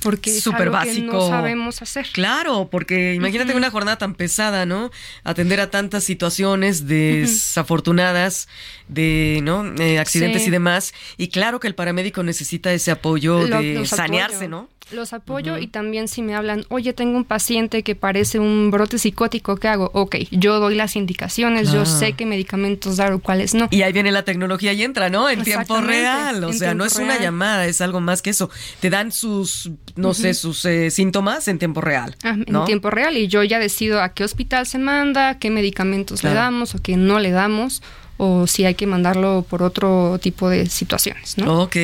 porque 0.02 0.38
es 0.38 0.46
básico. 0.46 0.96
que 0.96 1.02
no 1.02 1.28
sabemos 1.30 1.82
hacer. 1.82 2.08
Claro, 2.12 2.70
porque 2.70 3.14
imagínate 3.14 3.56
una 3.56 3.72
jornada 3.72 3.98
tan 3.98 4.16
pesada, 4.16 4.66
¿no? 4.66 4.92
Atender 5.24 5.60
a 5.60 5.70
tantas 5.70 6.04
situaciones 6.04 6.88
desafortunadas, 6.88 8.48
de, 8.88 9.42
¿no? 9.44 9.76
Eh, 9.82 10.00
accidentes 10.00 10.48
y 10.48 10.50
demás. 10.50 10.94
Y 11.18 11.30
claro 11.30 11.60
que 11.60 11.68
el 11.68 11.76
paramédico 11.76 12.24
necesita 12.24 12.72
ese 12.74 12.92
apoyo 12.92 13.46
de 13.48 13.86
sanearse, 13.86 14.48
¿no? 14.48 14.70
Los 14.92 15.14
apoyo 15.14 15.58
y 15.58 15.68
también 15.68 16.08
si 16.08 16.22
me 16.22 16.36
hablan, 16.36 16.66
oye, 16.70 16.94
tengo 16.94 17.18
un 17.18 17.26
paciente 17.26 17.84
que 17.84 17.96
parece 17.96 18.40
un 18.40 18.72
brote 18.72 18.98
psicótico, 18.98 19.58
¿qué 19.58 19.68
hago? 19.68 19.92
Ok, 19.94 20.16
yo 20.32 20.60
doy 20.60 20.76
las 20.76 20.96
indicaciones, 20.96 21.72
yo 21.72 21.86
sé 21.86 22.14
qué 22.14 22.26
medicamentos 22.26 22.98
dar 22.98 23.12
o 23.12 23.20
cuáles 23.20 23.54
no. 23.54 23.68
Y 23.72 23.82
ahí 23.82 23.92
viene 23.92 24.12
la 24.12 24.24
tecnología 24.24 24.74
y 24.74 24.84
entra, 24.84 25.10
¿no? 25.10 25.30
En 25.30 25.44
tiempo 25.44 25.82
real, 25.82 26.44
o 26.44 26.54
sea, 26.54 26.74
no 26.74 26.86
es 26.86 26.96
una 26.96 27.20
llamada, 27.20 27.66
es 27.66 27.82
algo 27.82 28.00
más 28.00 28.22
que 28.22 28.30
eso. 28.30 28.50
Te 28.80 28.90
dan 28.90 29.12
sus, 29.12 29.72
no 29.96 30.14
sé, 30.14 30.34
sus 30.34 30.64
eh, 30.66 30.90
síntomas 30.90 31.48
en 31.48 31.60
tiempo 31.60 31.82
real. 31.82 32.16
Ah, 32.24 32.38
en 32.46 32.66
tiempo 32.66 32.90
real 32.90 33.18
y 33.18 33.28
yo 33.28 33.44
ya 33.44 33.60
decido 33.60 34.02
a 34.02 34.14
qué 34.14 34.24
hospital 34.24 34.66
se 34.66 34.80
manda, 34.80 35.38
qué 35.40 35.50
medicamentos 35.50 36.24
le 36.24 36.34
damos 36.34 36.76
o 36.76 36.82
qué 36.82 36.98
no 36.98 37.20
le 37.20 37.32
damos 37.32 37.82
o 38.18 38.48
si 38.48 38.66
hay 38.66 38.76
que 38.76 38.88
mandarlo 38.88 39.46
por 39.48 39.62
otro 39.62 40.20
tipo 40.20 40.50
de 40.50 40.68
situaciones, 40.70 41.38
¿no? 41.38 41.62
Ok, 41.62 41.76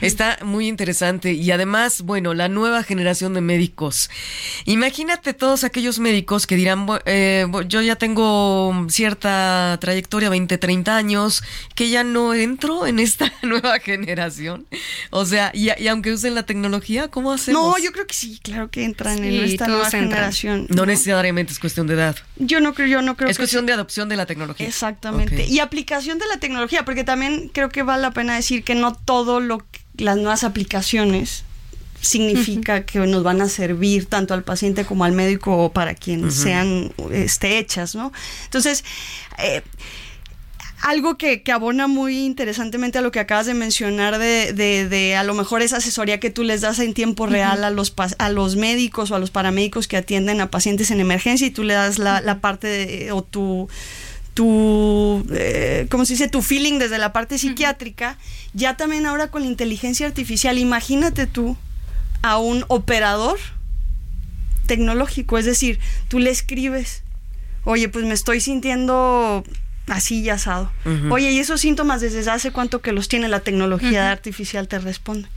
está 0.00 0.38
muy 0.44 0.66
interesante 0.66 1.32
y 1.32 1.50
además, 1.52 2.02
bueno, 2.02 2.34
la 2.34 2.48
nueva 2.48 2.82
generación 2.82 3.34
de 3.34 3.40
médicos. 3.40 4.10
Imagínate 4.64 5.34
todos 5.34 5.62
aquellos 5.64 6.00
médicos 6.00 6.46
que 6.46 6.56
dirán, 6.56 6.86
eh, 7.06 7.46
yo 7.68 7.80
ya 7.80 7.96
tengo 7.96 8.86
cierta 8.88 9.78
trayectoria, 9.80 10.28
20, 10.30 10.58
30 10.58 10.96
años, 10.96 11.42
que 11.74 11.90
ya 11.90 12.02
no 12.02 12.34
entro 12.34 12.86
en 12.86 12.98
esta 12.98 13.32
nueva 13.42 13.78
generación. 13.78 14.66
O 15.10 15.24
sea, 15.24 15.52
y, 15.54 15.70
aunque 15.86 16.12
usen 16.12 16.34
la 16.34 16.42
tecnología, 16.44 17.08
¿cómo 17.08 17.32
hacemos? 17.32 17.62
No, 17.62 17.78
yo 17.78 17.92
creo 17.92 18.06
que 18.06 18.14
sí, 18.14 18.40
claro 18.42 18.70
que 18.70 18.84
entran 18.84 19.22
en 19.22 19.44
esta 19.44 19.68
nueva 19.68 19.90
generación. 19.90 20.66
No, 20.70 20.86
necesariamente 20.86 21.52
es 21.52 21.60
cuestión 21.60 21.86
de 21.86 21.94
edad. 21.94 22.16
Yo 22.36 22.60
no 22.60 22.74
creo, 22.74 22.88
yo 22.88 23.02
no 23.02 23.16
creo. 23.16 23.30
Es 23.30 23.36
cuestión 23.36 23.66
de 23.66 23.74
adopción 23.74 24.08
de 24.08 24.16
la 24.16 24.26
tecnología. 24.26 24.66
Exactamente 24.66 25.51
y 25.52 25.60
aplicación 25.60 26.18
de 26.18 26.26
la 26.28 26.38
tecnología, 26.38 26.86
porque 26.86 27.04
también 27.04 27.50
creo 27.52 27.68
que 27.68 27.82
vale 27.82 28.00
la 28.00 28.12
pena 28.12 28.34
decir 28.34 28.64
que 28.64 28.74
no 28.74 28.94
todo 28.94 29.38
lo 29.38 29.58
que 29.58 29.80
las 29.98 30.16
nuevas 30.16 30.44
aplicaciones 30.44 31.44
significa 32.00 32.86
que 32.86 33.00
nos 33.00 33.22
van 33.22 33.42
a 33.42 33.50
servir 33.50 34.06
tanto 34.06 34.32
al 34.32 34.44
paciente 34.44 34.86
como 34.86 35.04
al 35.04 35.12
médico 35.12 35.54
o 35.58 35.70
para 35.70 35.94
quien 35.94 36.32
sean 36.32 36.94
este, 37.10 37.58
hechas, 37.58 37.94
¿no? 37.94 38.14
Entonces, 38.44 38.82
eh, 39.40 39.60
algo 40.80 41.18
que, 41.18 41.42
abona 41.52 41.86
muy 41.86 42.24
interesantemente 42.24 42.96
a 42.96 43.02
lo 43.02 43.12
que 43.12 43.20
acabas 43.20 43.44
de 43.44 43.52
mencionar 43.52 44.16
de, 44.18 44.54
de, 44.54 45.16
a 45.16 45.22
lo 45.22 45.34
mejor 45.34 45.60
esa 45.60 45.76
asesoría 45.76 46.18
que 46.18 46.30
tú 46.30 46.44
les 46.44 46.62
das 46.62 46.78
en 46.78 46.94
tiempo 46.94 47.26
real 47.26 47.62
a, 47.62 47.68
los, 47.68 47.92
a 48.16 48.30
los 48.30 48.56
médicos 48.56 49.10
o 49.10 49.16
a 49.16 49.18
los 49.18 49.30
paramédicos 49.30 49.86
que 49.86 49.98
atienden 49.98 50.40
a 50.40 50.50
pacientes 50.50 50.90
en 50.90 50.98
emergencia 50.98 51.46
y 51.46 51.50
tú 51.50 51.62
le 51.62 51.74
das 51.74 51.98
la, 51.98 52.22
la 52.22 52.40
parte 52.40 52.68
de, 52.68 53.12
o 53.12 53.22
tu 53.22 53.68
tu, 54.34 55.26
eh, 55.32 55.86
¿cómo 55.90 56.04
se 56.04 56.14
dice? 56.14 56.28
Tu 56.28 56.42
feeling 56.42 56.78
desde 56.78 56.98
la 56.98 57.12
parte 57.12 57.38
psiquiátrica, 57.38 58.18
ya 58.54 58.76
también 58.76 59.06
ahora 59.06 59.30
con 59.30 59.42
la 59.42 59.48
inteligencia 59.48 60.06
artificial, 60.06 60.58
imagínate 60.58 61.26
tú 61.26 61.56
a 62.22 62.38
un 62.38 62.64
operador 62.68 63.38
tecnológico, 64.66 65.38
es 65.38 65.44
decir, 65.44 65.80
tú 66.08 66.18
le 66.18 66.30
escribes, 66.30 67.02
oye, 67.64 67.88
pues 67.88 68.04
me 68.06 68.14
estoy 68.14 68.40
sintiendo 68.40 69.44
así 69.88 70.20
y 70.20 70.30
asado. 70.30 70.70
Oye, 71.10 71.32
¿y 71.32 71.38
esos 71.38 71.60
síntomas 71.60 72.00
desde 72.00 72.28
hace 72.30 72.52
cuánto 72.52 72.80
que 72.80 72.92
los 72.92 73.08
tiene 73.08 73.28
la 73.28 73.40
tecnología 73.40 74.10
artificial? 74.10 74.68
Te 74.68 74.78
responde. 74.78 75.28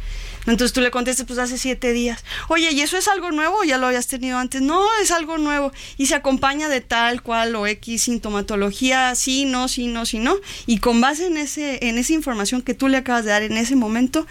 Entonces 0.47 0.73
tú 0.73 0.81
le 0.81 0.91
contestas, 0.91 1.25
pues 1.25 1.39
hace 1.39 1.57
siete 1.57 1.91
días. 1.91 2.23
Oye, 2.47 2.71
¿y 2.71 2.81
eso 2.81 2.97
es 2.97 3.07
algo 3.07 3.31
nuevo 3.31 3.63
ya 3.63 3.77
lo 3.77 3.87
habías 3.87 4.07
tenido 4.07 4.37
antes? 4.37 4.61
No, 4.61 4.83
es 5.01 5.11
algo 5.11 5.37
nuevo. 5.37 5.71
Y 5.97 6.05
se 6.05 6.15
acompaña 6.15 6.69
de 6.69 6.81
tal 6.81 7.21
cual 7.21 7.55
o 7.55 7.67
X 7.67 8.03
sintomatología, 8.03 9.15
sí, 9.15 9.45
no, 9.45 9.67
sí, 9.67 9.87
no, 9.87 10.05
sí, 10.05 10.19
no. 10.19 10.35
Y 10.65 10.79
con 10.79 11.01
base 11.01 11.27
en, 11.27 11.37
ese, 11.37 11.87
en 11.87 11.97
esa 11.97 12.13
información 12.13 12.61
que 12.61 12.73
tú 12.73 12.87
le 12.87 12.97
acabas 12.97 13.25
de 13.25 13.31
dar 13.31 13.43
en 13.43 13.57
ese 13.57 13.75
momento, 13.75 14.27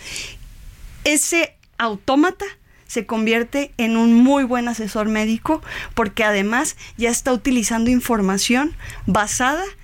ese 1.05 1.57
autómata 1.79 2.47
se 2.87 3.07
convierte 3.07 3.73
en 3.77 3.97
un 3.97 4.15
muy 4.15 4.45
buen 4.45 4.69
asesor 4.69 5.09
médico 5.09 5.63
porque 5.95 6.23
además 6.23 6.77
ya 6.97 7.11
está 7.11 7.33
utilizando 7.33 7.91
información 7.91 8.77
basada 9.07 9.65
en 9.65 9.84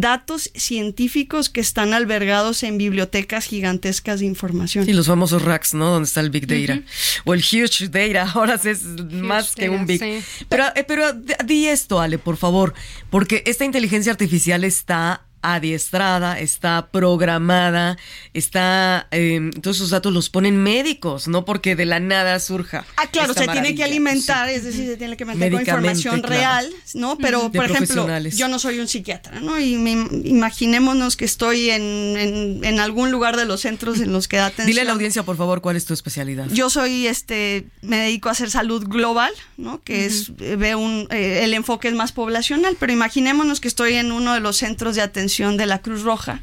datos 0.00 0.50
científicos 0.54 1.48
que 1.48 1.60
están 1.60 1.94
albergados 1.94 2.62
en 2.62 2.76
bibliotecas 2.78 3.46
gigantescas 3.46 4.20
de 4.20 4.26
información. 4.26 4.84
Sí, 4.84 4.92
los 4.92 5.06
famosos 5.06 5.42
racks, 5.42 5.74
¿no? 5.74 5.90
Donde 5.90 6.06
está 6.06 6.20
el 6.20 6.30
Big 6.30 6.46
Data. 6.46 6.82
O 7.24 7.34
el 7.34 7.40
Huge 7.40 7.88
Data, 7.88 8.30
ahora 8.34 8.60
es 8.62 8.82
más 8.84 9.54
que 9.54 9.70
un 9.70 9.86
Big. 9.86 10.24
Pero, 10.48 10.64
eh, 10.74 10.84
pero 10.86 11.12
di 11.12 11.66
esto, 11.66 12.00
Ale, 12.00 12.18
por 12.18 12.36
favor, 12.36 12.74
porque 13.10 13.42
esta 13.46 13.64
inteligencia 13.64 14.10
artificial 14.10 14.64
está 14.64 15.26
adiestrada, 15.42 16.38
está 16.38 16.88
programada, 16.90 17.96
está 18.34 19.06
eh, 19.10 19.50
todos 19.62 19.76
esos 19.78 19.90
datos 19.90 20.12
los 20.12 20.30
ponen 20.30 20.56
médicos, 20.62 21.28
no 21.28 21.44
porque 21.44 21.76
de 21.76 21.86
la 21.86 22.00
nada 22.00 22.38
surja. 22.40 22.84
Ah, 22.96 23.06
claro, 23.10 23.34
se 23.34 23.46
tiene 23.48 23.74
que 23.74 23.84
alimentar, 23.84 24.48
es 24.48 24.64
decir, 24.64 24.86
se 24.86 24.96
tiene 24.96 25.16
que 25.16 25.24
alimentar 25.24 25.50
con 25.50 25.60
información 25.60 26.20
claro. 26.20 26.34
real, 26.34 26.70
¿no? 26.94 27.16
Pero, 27.18 27.48
De 27.48 27.58
por 27.58 27.70
ejemplo, 27.70 28.06
yo 28.30 28.48
no 28.48 28.58
soy 28.58 28.78
un 28.80 28.88
psiquiatra, 28.88 29.40
¿no? 29.40 29.58
Y 29.58 29.76
me- 29.76 30.08
imaginémonos 30.28 31.16
que 31.16 31.24
estoy 31.24 31.70
en, 31.70 31.82
en- 32.16 32.64
en 32.64 32.80
algún 32.80 33.10
lugar 33.10 33.36
de 33.36 33.44
los 33.44 33.60
centros 33.62 34.00
en 34.00 34.12
los 34.12 34.28
que 34.28 34.36
da 34.36 34.46
atención. 34.46 34.66
Dile 34.70 34.82
a 34.82 34.84
la 34.84 34.92
audiencia, 34.92 35.22
por 35.22 35.36
favor, 35.36 35.60
cuál 35.60 35.76
es 35.76 35.84
tu 35.84 35.94
especialidad. 35.94 36.46
Yo 36.50 36.70
soy, 36.70 37.06
este, 37.06 37.66
me 37.82 37.96
dedico 37.98 38.28
a 38.28 38.32
hacer 38.32 38.50
salud 38.50 38.84
global, 38.86 39.32
¿no? 39.56 39.82
Que 39.82 40.06
es, 40.06 40.32
eh, 40.40 40.56
veo 40.56 40.78
un, 40.78 41.06
eh, 41.10 41.40
el 41.44 41.54
enfoque 41.54 41.88
es 41.88 41.94
más 41.94 42.12
poblacional, 42.12 42.76
pero 42.78 42.92
imaginémonos 42.92 43.60
que 43.60 43.68
estoy 43.68 43.94
en 43.94 44.12
uno 44.12 44.34
de 44.34 44.40
los 44.40 44.56
centros 44.58 44.96
de 44.96 45.02
atención 45.02 45.29
de 45.38 45.66
la 45.66 45.80
Cruz 45.80 46.02
Roja 46.02 46.42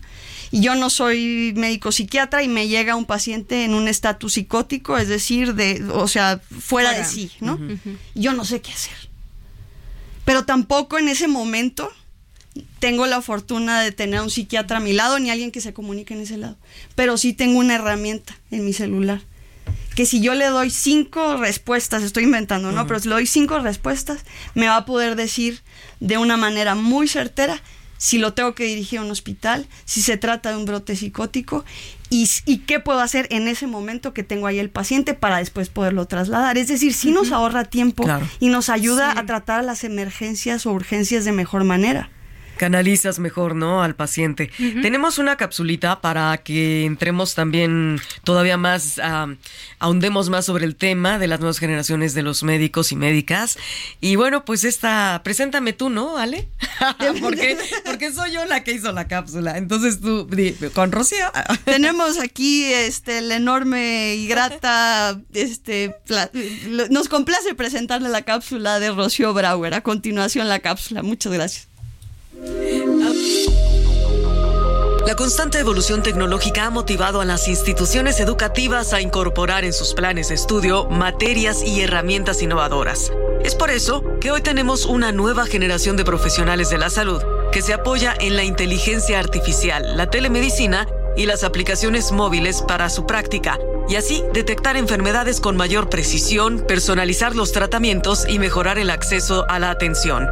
y 0.52 0.62
yo 0.62 0.76
no 0.76 0.90
soy 0.90 1.54
médico 1.56 1.92
psiquiatra 1.92 2.44
y 2.44 2.48
me 2.48 2.68
llega 2.68 2.96
un 2.96 3.06
paciente 3.06 3.66
en 3.66 3.74
un 3.74 3.88
estatus 3.88 4.34
psicótico, 4.34 4.98
es 4.98 5.08
decir, 5.08 5.56
de, 5.56 5.84
o 5.92 6.08
sea, 6.08 6.40
fuera, 6.60 6.94
de 6.94 7.04
sí, 7.04 7.32
¿no? 7.42 7.60
Yo 8.16 8.34
no 8.34 8.46
sé 8.46 8.62
qué 8.62 8.72
hacer. 8.72 8.96
Pero 10.26 10.46
tampoco 10.46 10.98
en 10.98 11.10
ese 11.10 11.28
momento 11.28 11.92
tengo 12.80 13.06
la 13.08 13.22
fortuna 13.22 13.82
de 13.82 13.92
tener 13.92 14.20
a 14.20 14.24
un 14.24 14.30
psiquiatra 14.30 14.78
a 14.78 14.82
mi 14.82 14.94
lado 14.94 15.20
ni 15.20 15.30
alguien 15.30 15.52
que 15.52 15.62
se 15.62 15.74
comunique 15.74 16.14
en 16.14 16.22
ese 16.22 16.38
lado. 16.38 16.58
Pero 16.96 17.18
sí 17.18 17.34
tengo 17.34 17.60
una 17.60 17.76
herramienta 17.76 18.38
en 18.52 18.66
mi 18.66 18.74
celular. 18.74 19.22
Que 19.96 20.06
si 20.06 20.22
yo 20.22 20.36
le 20.36 20.46
doy 20.46 20.70
cinco 20.70 21.38
respuestas, 21.38 22.04
estoy 22.04 22.24
inventando, 22.24 22.72
¿no? 22.72 22.88
Pero 22.88 23.00
si 23.00 23.10
le 23.10 23.16
doy 23.16 23.26
cinco 23.26 23.60
respuestas, 23.60 24.24
me 24.54 24.68
va 24.68 24.78
a 24.78 24.86
poder 24.86 25.16
decir 25.16 25.62
de 26.00 26.18
una 26.18 26.38
manera 26.38 26.76
muy 26.76 27.08
certera 27.08 27.62
si 27.98 28.18
lo 28.18 28.34
tengo 28.34 28.54
que 28.56 28.64
dirigir 28.66 29.00
a 29.00 29.04
un 29.04 29.12
hospital, 29.12 29.68
si 29.86 30.02
se 30.02 30.18
trata 30.18 30.50
de 30.52 30.58
un 30.58 30.66
brote 30.66 30.96
psicótico 30.96 31.66
y, 32.10 32.28
qué 32.68 32.80
puedo 32.80 33.00
hacer 33.00 33.28
en 33.32 33.48
ese 33.48 33.68
momento 33.68 34.14
que 34.14 34.24
tengo 34.24 34.48
ahí 34.48 34.60
el 34.60 34.70
paciente 34.70 35.14
para 35.14 35.38
después 35.40 35.70
poderlo 35.70 36.06
trasladar. 36.06 36.58
Es 36.58 36.68
decir, 36.70 36.94
sí 36.94 37.12
nos 37.12 37.32
ahorra 37.32 37.66
tiempo 37.66 38.04
Claro. 38.04 38.28
y 38.40 38.48
nos 38.50 38.70
ayuda 38.70 39.12
Sí. 39.14 39.20
a 39.20 39.26
tratar 39.26 39.64
las 39.66 39.84
emergencias 39.84 40.66
o 40.66 40.72
urgencias 40.72 41.26
de 41.26 41.32
mejor 41.34 41.64
manera. 41.64 42.10
Canalizas 42.58 43.20
mejor, 43.20 43.56
¿no? 43.56 43.84
Al 43.84 43.96
paciente. 43.96 44.52
Tenemos 44.58 45.18
una 45.18 45.38
capsulita 45.38 46.02
para 46.02 46.38
que 46.38 46.86
entremos 46.86 47.36
también 47.36 48.00
todavía 48.24 48.58
más, 48.58 49.00
ah, 49.00 49.28
ahondemos 49.80 50.30
más 50.30 50.46
sobre 50.46 50.66
el 50.66 50.76
tema 50.76 51.20
de 51.20 51.28
las 51.28 51.40
nuevas 51.40 51.60
generaciones 51.60 52.14
de 52.14 52.24
los 52.24 52.44
médicos 52.44 52.92
y 52.92 52.96
médicas. 52.96 53.58
Y 54.02 54.16
bueno, 54.16 54.46
pues 54.46 54.64
esta, 54.64 55.22
preséntame 55.24 55.74
tú, 55.74 55.90
¿no, 55.90 56.18
Ale? 56.18 56.50
porque, 57.22 57.58
porque 57.86 58.12
soy 58.12 58.32
yo 58.32 58.46
la 58.46 58.64
que 58.64 58.72
hizo 58.72 58.92
la 58.92 59.08
cápsula. 59.08 59.58
Entonces 59.58 60.02
tú, 60.02 60.28
con 60.74 60.92
Rocío. 60.92 61.26
Tenemos 61.66 62.20
aquí 62.20 62.66
este 62.66 63.22
la 63.22 63.36
enorme 63.36 64.16
y 64.16 64.28
grata 64.28 65.20
este 65.34 65.96
nos 66.90 67.10
complace 67.10 67.56
presentarle 67.56 68.10
la 68.10 68.24
cápsula 68.24 68.80
de 68.80 68.92
Rocío 68.92 69.34
Brauer. 69.34 69.74
A 69.74 69.82
continuación 69.82 70.48
la 70.48 70.60
cápsula. 70.60 71.04
Muchas 71.04 71.34
gracias. 71.34 71.67
La 75.08 75.16
constante 75.16 75.58
evolución 75.60 76.04
tecnológica 76.04 76.66
ha 76.66 76.70
motivado 76.70 77.22
a 77.22 77.26
las 77.26 77.48
instituciones 77.48 78.20
educativas 78.20 78.94
a 78.94 79.02
incorporar 79.02 79.66
en 79.66 79.74
sus 79.74 79.94
planes 79.94 80.30
de 80.30 80.36
estudio 80.36 80.86
materias 80.86 81.64
y 81.64 81.82
herramientas 81.82 82.42
innovadoras. 82.42 83.12
Es 83.42 83.56
por 83.56 83.72
eso 83.72 84.04
que 84.20 84.32
hoy 84.32 84.42
tenemos 84.42 84.86
una 84.86 85.12
nueva 85.12 85.48
generación 85.48 85.98
de 85.98 86.06
profesionales 86.06 86.70
de 86.70 86.78
la 86.78 86.90
salud 86.90 87.24
que 87.52 87.62
se 87.62 87.74
apoya 87.74 88.14
en 88.20 88.36
la 88.36 88.44
inteligencia 88.44 89.20
artificial, 89.20 89.98
la 89.98 90.10
telemedicina 90.10 90.88
y 91.16 91.26
las 91.26 91.44
aplicaciones 91.44 92.12
móviles 92.12 92.62
para 92.62 92.90
su 92.90 93.08
práctica, 93.08 93.58
y 93.90 93.96
así 93.96 94.24
detectar 94.34 94.78
enfermedades 94.78 95.40
con 95.40 95.58
mayor 95.58 95.90
precisión, 95.90 96.60
personalizar 96.68 97.36
los 97.36 97.52
tratamientos 97.52 98.26
y 98.28 98.38
mejorar 98.38 98.78
el 98.78 98.92
acceso 98.92 99.46
a 99.50 99.58
la 99.58 99.72
atención. 99.72 100.28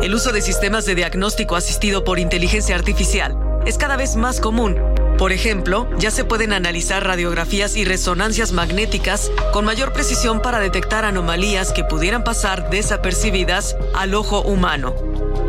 El 0.00 0.14
uso 0.14 0.30
de 0.30 0.42
sistemas 0.42 0.86
de 0.86 0.94
diagnóstico 0.94 1.56
asistido 1.56 2.04
por 2.04 2.20
inteligencia 2.20 2.76
artificial 2.76 3.36
es 3.66 3.76
cada 3.78 3.96
vez 3.96 4.14
más 4.14 4.40
común. 4.40 4.76
Por 5.18 5.32
ejemplo, 5.32 5.90
ya 5.98 6.12
se 6.12 6.24
pueden 6.24 6.52
analizar 6.52 7.04
radiografías 7.04 7.76
y 7.76 7.84
resonancias 7.84 8.52
magnéticas 8.52 9.32
con 9.52 9.64
mayor 9.64 9.92
precisión 9.92 10.40
para 10.40 10.60
detectar 10.60 11.04
anomalías 11.04 11.72
que 11.72 11.82
pudieran 11.82 12.22
pasar 12.22 12.70
desapercibidas 12.70 13.76
al 13.96 14.14
ojo 14.14 14.42
humano. 14.42 14.94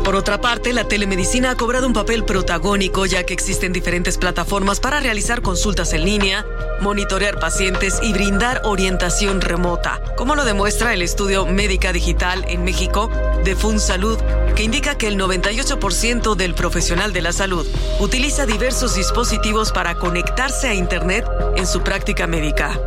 Por 0.04 0.16
otra 0.16 0.40
parte, 0.40 0.72
la 0.72 0.88
telemedicina 0.88 1.52
ha 1.52 1.56
cobrado 1.56 1.86
un 1.86 1.92
papel 1.92 2.24
protagónico 2.24 3.06
ya 3.06 3.22
que 3.24 3.34
existen 3.34 3.72
diferentes 3.72 4.18
plataformas 4.18 4.80
para 4.80 4.98
realizar 4.98 5.42
consultas 5.42 5.92
en 5.92 6.04
línea, 6.04 6.44
monitorear 6.80 7.38
pacientes 7.38 8.00
y 8.02 8.12
brindar 8.12 8.62
orientación 8.64 9.40
remota, 9.40 10.00
como 10.16 10.34
lo 10.34 10.44
demuestra 10.44 10.94
el 10.94 11.02
estudio 11.02 11.46
Médica 11.46 11.92
Digital 11.92 12.44
en 12.48 12.64
México 12.64 13.10
de 13.44 13.54
FunSalud, 13.54 14.18
que 14.60 14.64
indica 14.64 14.98
que 14.98 15.08
el 15.08 15.16
98% 15.16 16.34
del 16.34 16.54
profesional 16.54 17.14
de 17.14 17.22
la 17.22 17.32
salud 17.32 17.66
utiliza 17.98 18.44
diversos 18.44 18.94
dispositivos 18.94 19.72
para 19.72 19.94
conectarse 19.94 20.68
a 20.68 20.74
Internet 20.74 21.24
en 21.56 21.66
su 21.66 21.80
práctica 21.80 22.26
médica. 22.26 22.78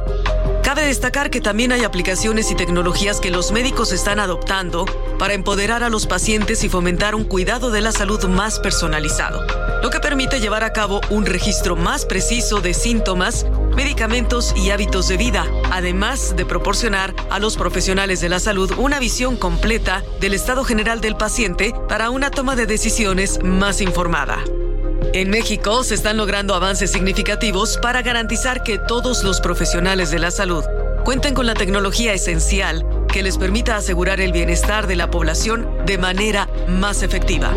Cabe 0.63 0.85
destacar 0.85 1.31
que 1.31 1.41
también 1.41 1.71
hay 1.71 1.83
aplicaciones 1.83 2.51
y 2.51 2.55
tecnologías 2.55 3.19
que 3.19 3.31
los 3.31 3.51
médicos 3.51 3.91
están 3.91 4.19
adoptando 4.19 4.85
para 5.17 5.33
empoderar 5.33 5.81
a 5.81 5.89
los 5.89 6.05
pacientes 6.05 6.63
y 6.63 6.69
fomentar 6.69 7.15
un 7.15 7.23
cuidado 7.23 7.71
de 7.71 7.81
la 7.81 7.91
salud 7.91 8.23
más 8.25 8.59
personalizado, 8.59 9.43
lo 9.81 9.89
que 9.89 9.99
permite 9.99 10.39
llevar 10.39 10.63
a 10.63 10.73
cabo 10.73 11.01
un 11.09 11.25
registro 11.25 11.75
más 11.75 12.05
preciso 12.05 12.61
de 12.61 12.75
síntomas, 12.75 13.47
medicamentos 13.75 14.53
y 14.55 14.71
hábitos 14.71 15.07
de 15.07 15.17
vida, 15.17 15.45
además 15.71 16.35
de 16.35 16.45
proporcionar 16.45 17.13
a 17.29 17.39
los 17.39 17.57
profesionales 17.57 18.21
de 18.21 18.29
la 18.29 18.39
salud 18.39 18.71
una 18.77 18.99
visión 18.99 19.37
completa 19.37 20.03
del 20.19 20.33
estado 20.33 20.63
general 20.63 21.01
del 21.01 21.15
paciente 21.15 21.73
para 21.87 22.09
una 22.09 22.31
toma 22.31 22.55
de 22.55 22.65
decisiones 22.65 23.39
más 23.43 23.81
informada. 23.81 24.43
En 25.13 25.29
México 25.29 25.83
se 25.83 25.95
están 25.95 26.17
logrando 26.17 26.55
avances 26.55 26.91
significativos 26.91 27.77
para 27.77 28.01
garantizar 28.01 28.63
que 28.63 28.79
todos 28.79 29.23
los 29.23 29.41
profesionales 29.41 30.09
de 30.11 30.19
la 30.19 30.31
salud 30.31 30.63
cuenten 31.03 31.33
con 31.33 31.45
la 31.45 31.53
tecnología 31.53 32.13
esencial 32.13 32.85
que 33.11 33.21
les 33.21 33.37
permita 33.37 33.75
asegurar 33.75 34.21
el 34.21 34.31
bienestar 34.31 34.87
de 34.87 34.95
la 34.95 35.11
población 35.11 35.67
de 35.85 35.97
manera 35.97 36.49
más 36.67 37.03
efectiva. 37.03 37.53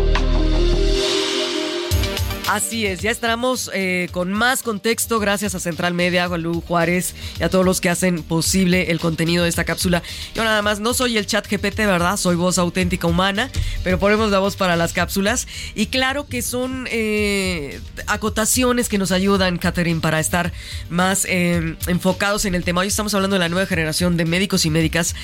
Así 2.47 2.85
es, 2.85 3.01
ya 3.01 3.11
estamos 3.11 3.69
eh, 3.73 4.07
con 4.13 4.31
más 4.31 4.63
contexto 4.63 5.19
gracias 5.19 5.53
a 5.53 5.59
Central 5.59 5.93
Media, 5.93 6.23
a 6.23 6.29
Juárez 6.65 7.13
y 7.37 7.43
a 7.43 7.49
todos 7.49 7.65
los 7.65 7.81
que 7.81 7.89
hacen 7.89 8.23
posible 8.23 8.89
el 8.89 9.01
contenido 9.01 9.43
de 9.43 9.49
esta 9.49 9.65
cápsula. 9.65 10.01
Yo 10.33 10.45
nada 10.45 10.61
más 10.61 10.79
no 10.79 10.93
soy 10.93 11.17
el 11.17 11.25
chat 11.25 11.45
GPT, 11.45 11.79
¿verdad? 11.79 12.15
Soy 12.15 12.37
voz 12.37 12.57
auténtica 12.57 13.05
humana, 13.05 13.51
pero 13.83 13.99
ponemos 13.99 14.31
la 14.31 14.39
voz 14.39 14.55
para 14.55 14.77
las 14.77 14.93
cápsulas. 14.93 15.45
Y 15.75 15.87
claro 15.87 16.27
que 16.27 16.41
son 16.41 16.87
eh, 16.89 17.81
acotaciones 18.05 18.87
que 18.87 18.97
nos 18.97 19.11
ayudan, 19.11 19.57
Catherine, 19.57 19.99
para 19.99 20.21
estar 20.21 20.53
más 20.89 21.25
eh, 21.25 21.75
enfocados 21.87 22.45
en 22.45 22.55
el 22.55 22.63
tema. 22.63 22.79
Hoy 22.79 22.87
estamos 22.87 23.13
hablando 23.13 23.33
de 23.33 23.41
la 23.41 23.49
nueva 23.49 23.67
generación 23.67 24.15
de 24.15 24.23
médicos 24.23 24.65
y 24.65 24.69
médicas 24.69 25.15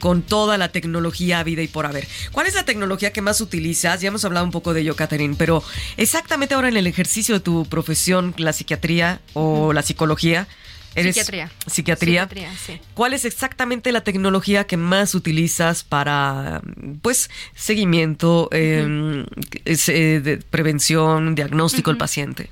con 0.00 0.22
toda 0.22 0.58
la 0.58 0.70
tecnología 0.70 1.40
vida 1.44 1.62
y 1.62 1.68
por 1.68 1.86
haber. 1.86 2.08
¿Cuál 2.32 2.48
es 2.48 2.54
la 2.54 2.64
tecnología 2.64 3.12
que 3.12 3.22
más 3.22 3.40
utilizas? 3.40 4.00
Ya 4.00 4.08
hemos 4.08 4.24
hablado 4.24 4.44
un 4.44 4.50
poco 4.50 4.74
de 4.74 4.80
ello, 4.80 4.96
Catherine, 4.96 5.36
pero 5.38 5.62
exactamente 5.96 6.47
ahora 6.54 6.68
en 6.68 6.76
el 6.76 6.86
ejercicio 6.86 7.34
de 7.34 7.40
tu 7.40 7.66
profesión, 7.66 8.34
la 8.38 8.52
psiquiatría 8.52 9.20
o 9.34 9.72
la 9.72 9.82
psicología. 9.82 10.46
Eres 10.94 11.14
Psiquiatría. 11.14 11.50
Psiquiatría. 11.66 12.22
Psiquiatría, 12.28 12.52
sí. 12.56 12.80
¿Cuál 12.94 13.12
es 13.12 13.24
exactamente 13.24 13.92
la 13.92 14.02
tecnología 14.02 14.66
que 14.66 14.76
más 14.76 15.14
utilizas 15.14 15.84
para, 15.84 16.62
pues, 17.02 17.30
seguimiento, 17.54 18.48
eh, 18.52 19.24
es, 19.64 19.88
eh, 19.88 20.20
de 20.20 20.38
prevención, 20.38 21.34
diagnóstico 21.34 21.90
del 21.90 21.98
paciente? 21.98 22.50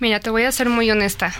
Mira, 0.00 0.20
te 0.20 0.30
voy 0.30 0.42
a 0.42 0.52
ser 0.52 0.68
muy 0.68 0.90
honesta. 0.90 1.32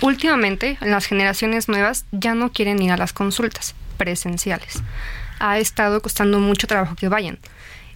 Últimamente, 0.00 0.76
las 0.80 1.06
generaciones 1.06 1.68
nuevas 1.68 2.04
ya 2.12 2.34
no 2.34 2.52
quieren 2.52 2.82
ir 2.82 2.90
a 2.90 2.96
las 2.96 3.12
consultas 3.12 3.74
presenciales. 3.96 4.82
Ha 5.38 5.58
estado 5.58 6.02
costando 6.02 6.40
mucho 6.40 6.66
trabajo 6.66 6.94
que 6.94 7.08
vayan. 7.08 7.38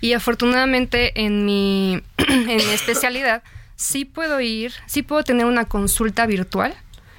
Y 0.01 0.13
afortunadamente 0.13 1.21
en 1.25 1.45
mi, 1.45 2.01
en 2.19 2.47
mi 2.47 2.73
especialidad 2.73 3.43
sí 3.77 4.05
puedo 4.05 4.41
ir, 4.41 4.73
sí 4.87 5.03
puedo 5.03 5.23
tener 5.25 5.47
una 5.47 5.65
consulta 5.67 6.27
virtual 6.27 6.75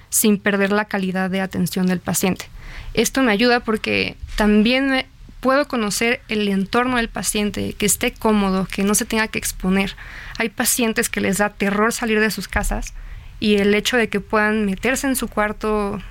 sin 0.09 0.39
perder 0.39 0.71
la 0.71 0.85
calidad 0.85 1.29
de 1.29 1.41
atención 1.41 1.85
del 1.87 1.99
paciente. 1.99 2.45
Esto 2.93 3.21
me 3.21 3.31
ayuda 3.31 3.59
porque 3.59 4.15
también 4.35 4.89
me- 4.89 5.05
puedo 5.39 5.67
conocer 5.69 6.19
el 6.27 6.49
entorno 6.49 6.97
del 6.97 7.07
paciente, 7.07 7.73
que 7.73 7.85
esté 7.85 8.11
cómodo, 8.11 8.65
que 8.69 8.83
no 8.83 8.93
se 8.93 9.05
tenga 9.05 9.27
que 9.29 9.39
exponer. 9.39 9.95
Hay 10.37 10.49
pacientes 10.49 11.07
que 11.09 11.21
les 11.21 11.37
da 11.37 11.49
terror 11.49 11.93
salir 11.93 12.19
de 12.19 12.29
sus 12.31 12.47
casas 12.49 12.93
y 13.39 13.55
el 13.55 13.73
hecho 13.73 13.95
de 13.95 14.09
que 14.09 14.19
puedan 14.19 14.65
meterse 14.65 15.07
en 15.07 15.15
su 15.15 15.29
cuarto 15.29 16.01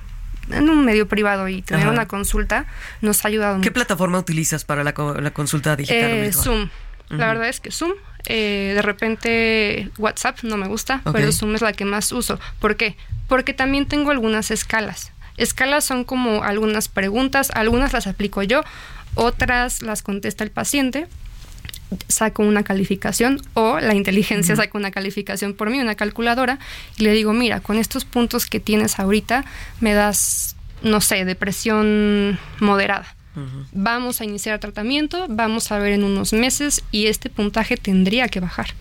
en 0.51 0.69
un 0.69 0.85
medio 0.85 1.07
privado 1.07 1.47
y 1.47 1.61
tener 1.61 1.83
Ajá. 1.85 1.91
una 1.93 2.07
consulta 2.07 2.65
nos 3.01 3.23
ha 3.23 3.27
ayudado 3.27 3.55
¿Qué 3.55 3.69
mucho. 3.69 3.73
plataforma 3.73 4.19
utilizas 4.19 4.63
para 4.65 4.83
la, 4.83 4.93
la 5.19 5.31
consulta 5.31 5.75
digital? 5.75 6.11
o 6.11 6.15
Eh? 6.15 6.33
Zoom. 6.33 6.69
La 7.09 7.27
verdad 7.27 7.49
es 7.49 7.59
que 7.59 7.71
Zoom 7.71 7.93
Eh, 8.25 8.73
de 8.75 8.81
repente 8.81 9.89
WhatsApp 9.97 10.43
no 10.43 10.57
me 10.57 10.67
gusta, 10.67 11.01
pero 11.13 11.31
Zoom 11.31 11.55
es 11.55 11.61
la 11.61 11.71
que 11.73 11.85
más 11.85 12.11
uso. 12.11 12.37
¿Por 12.59 12.75
qué? 12.75 12.95
Porque 13.27 13.53
también 13.53 13.85
tengo 13.87 14.11
algunas 14.11 14.51
escalas. 14.51 15.11
Escalas 15.37 15.85
son 15.85 16.03
como 16.03 16.43
algunas 16.43 16.89
preguntas, 16.89 17.49
algunas 17.55 17.93
las 17.93 18.07
aplico 18.07 18.43
yo, 18.43 18.61
otras 19.15 19.81
las 19.81 20.01
contesta 20.03 20.43
el 20.43 20.51
paciente 20.51 21.07
saco 22.07 22.43
una 22.43 22.63
calificación 22.63 23.41
o 23.53 23.79
la 23.79 23.95
inteligencia 23.95 24.55
saca 24.55 24.77
una 24.77 24.91
calificación 24.91 25.53
por 25.53 25.69
mí, 25.69 25.79
una 25.79 25.95
calculadora, 25.95 26.59
y 26.97 27.03
le 27.03 27.13
digo, 27.13 27.33
mira, 27.33 27.59
con 27.59 27.77
estos 27.77 28.05
puntos 28.05 28.45
que 28.45 28.59
tienes 28.59 28.99
ahorita, 28.99 29.45
me 29.79 29.93
das, 29.93 30.55
no 30.83 31.01
sé, 31.01 31.25
depresión 31.25 32.39
moderada. 32.59 33.15
Vamos 33.71 34.19
a 34.19 34.25
iniciar 34.25 34.59
tratamiento, 34.59 35.25
vamos 35.29 35.71
a 35.71 35.79
ver 35.79 35.93
en 35.93 36.03
unos 36.03 36.33
meses 36.33 36.83
y 36.91 37.05
este 37.05 37.29
puntaje 37.29 37.77
tendría 37.77 38.27
que 38.27 38.41
bajar. 38.41 38.73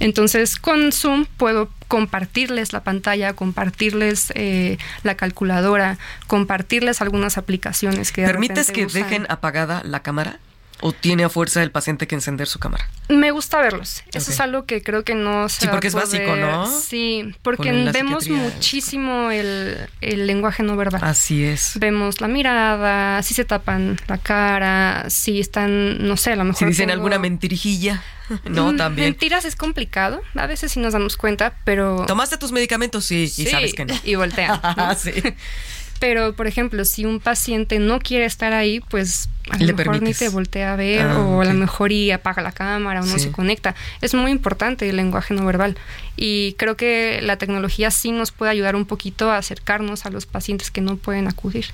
Entonces 0.00 0.56
con 0.56 0.92
Zoom 0.92 1.26
puedo 1.36 1.70
compartirles 1.88 2.72
la 2.72 2.82
pantalla, 2.82 3.34
compartirles 3.34 4.32
eh, 4.34 4.78
la 5.02 5.14
calculadora, 5.16 5.98
compartirles 6.26 7.00
algunas 7.00 7.38
aplicaciones 7.38 8.12
que 8.12 8.24
¿Permites 8.24 8.70
que 8.70 8.86
usan. 8.86 9.02
dejen 9.02 9.26
apagada 9.28 9.82
la 9.84 10.00
cámara? 10.00 10.38
¿O 10.80 10.92
tiene 10.92 11.24
a 11.24 11.28
fuerza 11.30 11.62
el 11.62 11.70
paciente 11.70 12.06
que 12.06 12.14
encender 12.14 12.46
su 12.48 12.58
cámara? 12.58 12.88
Me 13.08 13.30
gusta 13.30 13.58
verlos. 13.60 14.02
Eso 14.12 14.30
es 14.30 14.40
algo 14.40 14.66
que 14.66 14.82
creo 14.82 15.04
que 15.04 15.14
no 15.14 15.48
se 15.48 15.62
Sí, 15.62 15.68
porque 15.68 15.86
es 15.88 15.94
básico, 15.94 16.36
¿no? 16.36 16.66
Sí, 16.80 17.34
porque 17.42 17.72
vemos 17.92 18.28
muchísimo 18.28 19.30
el, 19.30 19.78
el 20.00 20.26
lenguaje 20.26 20.62
no 20.62 20.76
verbal. 20.76 21.00
Así 21.02 21.44
es. 21.44 21.72
Vemos 21.78 22.20
la 22.20 22.28
mirada, 22.28 23.22
si 23.22 23.32
se 23.32 23.44
tapan 23.44 23.98
la 24.06 24.18
cara, 24.18 25.06
si 25.08 25.40
están, 25.40 26.06
no 26.06 26.16
sé, 26.16 26.32
a 26.32 26.36
lo 26.36 26.44
mejor. 26.44 26.58
Si 26.58 26.64
dicen 26.66 26.90
alguna 26.90 27.18
mentirijilla. 27.18 28.02
No, 28.44 28.72
Mm, 28.72 28.76
también. 28.76 29.10
Mentiras 29.10 29.44
es 29.44 29.54
complicado. 29.54 30.20
A 30.34 30.48
veces 30.48 30.72
sí 30.72 30.80
nos 30.80 30.92
damos 30.94 31.16
cuenta, 31.16 31.54
pero. 31.64 32.04
¿Tomaste 32.08 32.36
tus 32.36 32.50
medicamentos? 32.50 33.04
Sí, 33.04 33.32
y 33.36 33.46
sabes 33.46 33.72
que 33.72 33.84
no. 33.84 33.94
Y 34.02 34.16
voltean. 34.16 34.60
¿no? 34.76 34.94
sí. 34.96 35.12
Pero, 35.98 36.34
por 36.34 36.46
ejemplo, 36.46 36.84
si 36.84 37.06
un 37.06 37.20
paciente 37.20 37.78
no 37.78 38.00
quiere 38.00 38.26
estar 38.26 38.52
ahí, 38.52 38.80
pues 38.80 39.30
a 39.50 39.58
lo 39.58 39.74
mejor 39.74 40.02
ni 40.02 40.12
te 40.14 40.28
voltea 40.28 40.72
a 40.72 40.76
ver 40.76 41.02
Ah, 41.02 41.18
o 41.20 41.40
a 41.40 41.44
lo 41.44 41.54
mejor 41.54 41.92
y 41.92 42.10
apaga 42.10 42.42
la 42.42 42.52
cámara 42.52 43.00
o 43.00 43.06
no 43.06 43.14
Sí. 43.14 43.20
se 43.20 43.32
conecta. 43.32 43.74
Es 44.00 44.14
muy 44.14 44.30
importante 44.30 44.88
el 44.88 44.96
lenguaje 44.96 45.34
no 45.34 45.44
verbal 45.46 45.76
y 46.16 46.54
creo 46.54 46.76
que 46.76 47.20
la 47.22 47.36
tecnología 47.36 47.90
sí 47.90 48.10
nos 48.12 48.32
puede 48.32 48.50
ayudar 48.50 48.74
un 48.76 48.86
poquito 48.86 49.30
a 49.30 49.38
acercarnos 49.38 50.06
a 50.06 50.10
los 50.10 50.26
pacientes 50.26 50.70
que 50.70 50.80
no 50.80 50.96
pueden 50.96 51.28
acudir. 51.28 51.66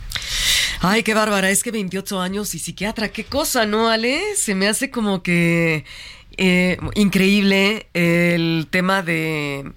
Ay, 0.80 1.02
qué 1.02 1.14
bárbara, 1.14 1.48
es 1.50 1.62
que 1.62 1.70
28 1.70 2.20
años 2.20 2.54
y 2.54 2.58
psiquiatra, 2.58 3.08
qué 3.08 3.24
cosa, 3.24 3.66
¿no, 3.66 3.88
Ale? 3.88 4.20
Se 4.36 4.54
me 4.54 4.66
hace 4.68 4.90
como 4.90 5.22
que 5.22 5.84
eh, 6.36 6.76
increíble 6.94 7.86
el 7.94 8.66
tema 8.70 9.02
de 9.02 9.70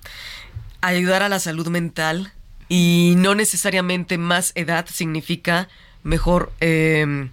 ayudar 0.81 1.21
a 1.23 1.29
la 1.29 1.39
salud 1.39 1.67
mental 1.67 2.31
y 2.69 3.13
no 3.17 3.35
necesariamente 3.35 4.17
más 4.17 4.51
edad 4.55 4.85
significa 4.91 5.67
mejor 6.03 6.51
eh, 6.61 7.29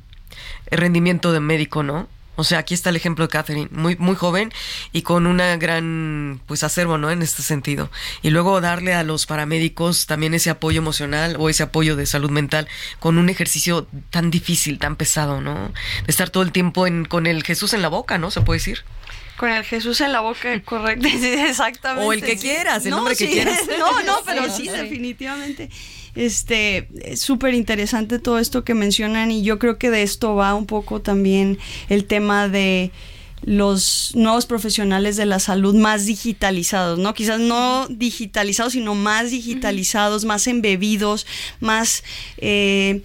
rendimiento 0.72 1.32
de 1.32 1.40
médico, 1.40 1.82
¿no? 1.82 2.08
O 2.34 2.44
sea, 2.44 2.58
aquí 2.60 2.72
está 2.72 2.88
el 2.88 2.96
ejemplo 2.96 3.26
de 3.26 3.28
Catherine, 3.30 3.68
muy, 3.72 3.94
muy 3.96 4.14
joven 4.16 4.52
y 4.90 5.02
con 5.02 5.26
una 5.26 5.54
gran, 5.58 6.40
pues, 6.46 6.64
acervo, 6.64 6.96
¿no? 6.96 7.10
En 7.10 7.20
este 7.20 7.42
sentido. 7.42 7.90
Y 8.22 8.30
luego 8.30 8.60
darle 8.62 8.94
a 8.94 9.02
los 9.02 9.26
paramédicos 9.26 10.06
también 10.06 10.32
ese 10.32 10.48
apoyo 10.48 10.78
emocional 10.78 11.36
o 11.38 11.50
ese 11.50 11.62
apoyo 11.64 11.94
de 11.94 12.06
salud 12.06 12.30
mental 12.30 12.68
con 13.00 13.18
un 13.18 13.28
ejercicio 13.28 13.86
tan 14.08 14.30
difícil, 14.30 14.78
tan 14.78 14.96
pesado, 14.96 15.42
¿no? 15.42 15.72
De 16.06 16.10
estar 16.10 16.30
todo 16.30 16.42
el 16.42 16.52
tiempo 16.52 16.86
en, 16.86 17.04
con 17.04 17.26
el 17.26 17.42
Jesús 17.44 17.74
en 17.74 17.82
la 17.82 17.88
boca, 17.88 18.16
¿no? 18.16 18.30
Se 18.30 18.40
puede 18.40 18.60
decir. 18.60 18.82
Con 19.36 19.50
el 19.50 19.64
Jesús 19.64 20.00
en 20.00 20.12
la 20.12 20.20
boca, 20.20 20.58
correcto, 20.64 21.08
sí, 21.10 21.26
exactamente. 21.26 22.06
O 22.08 22.12
el 22.14 22.22
que 22.22 22.38
quieras, 22.38 22.84
el 22.86 22.92
nombre 22.92 23.14
que 23.14 23.28
quieras. 23.28 23.60
No, 23.78 24.02
no, 24.04 24.20
pero 24.24 24.44
Sí, 24.46 24.62
sí, 24.62 24.62
sí. 24.62 24.68
definitivamente. 24.70 25.68
Este, 26.14 26.88
es 27.02 27.20
súper 27.20 27.54
interesante 27.54 28.18
todo 28.18 28.38
esto 28.38 28.64
que 28.64 28.74
mencionan 28.74 29.30
y 29.30 29.42
yo 29.42 29.58
creo 29.58 29.78
que 29.78 29.90
de 29.90 30.02
esto 30.02 30.34
va 30.34 30.54
un 30.54 30.66
poco 30.66 31.00
también 31.00 31.58
el 31.88 32.04
tema 32.04 32.48
de 32.48 32.90
los 33.44 34.12
nuevos 34.14 34.46
profesionales 34.46 35.16
de 35.16 35.26
la 35.26 35.40
salud 35.40 35.74
más 35.74 36.06
digitalizados, 36.06 36.98
¿no? 36.98 37.12
Quizás 37.14 37.40
no 37.40 37.86
digitalizados, 37.88 38.74
sino 38.74 38.94
más 38.94 39.30
digitalizados, 39.30 40.24
más 40.24 40.46
embebidos, 40.46 41.26
más 41.60 42.04
eh, 42.38 43.02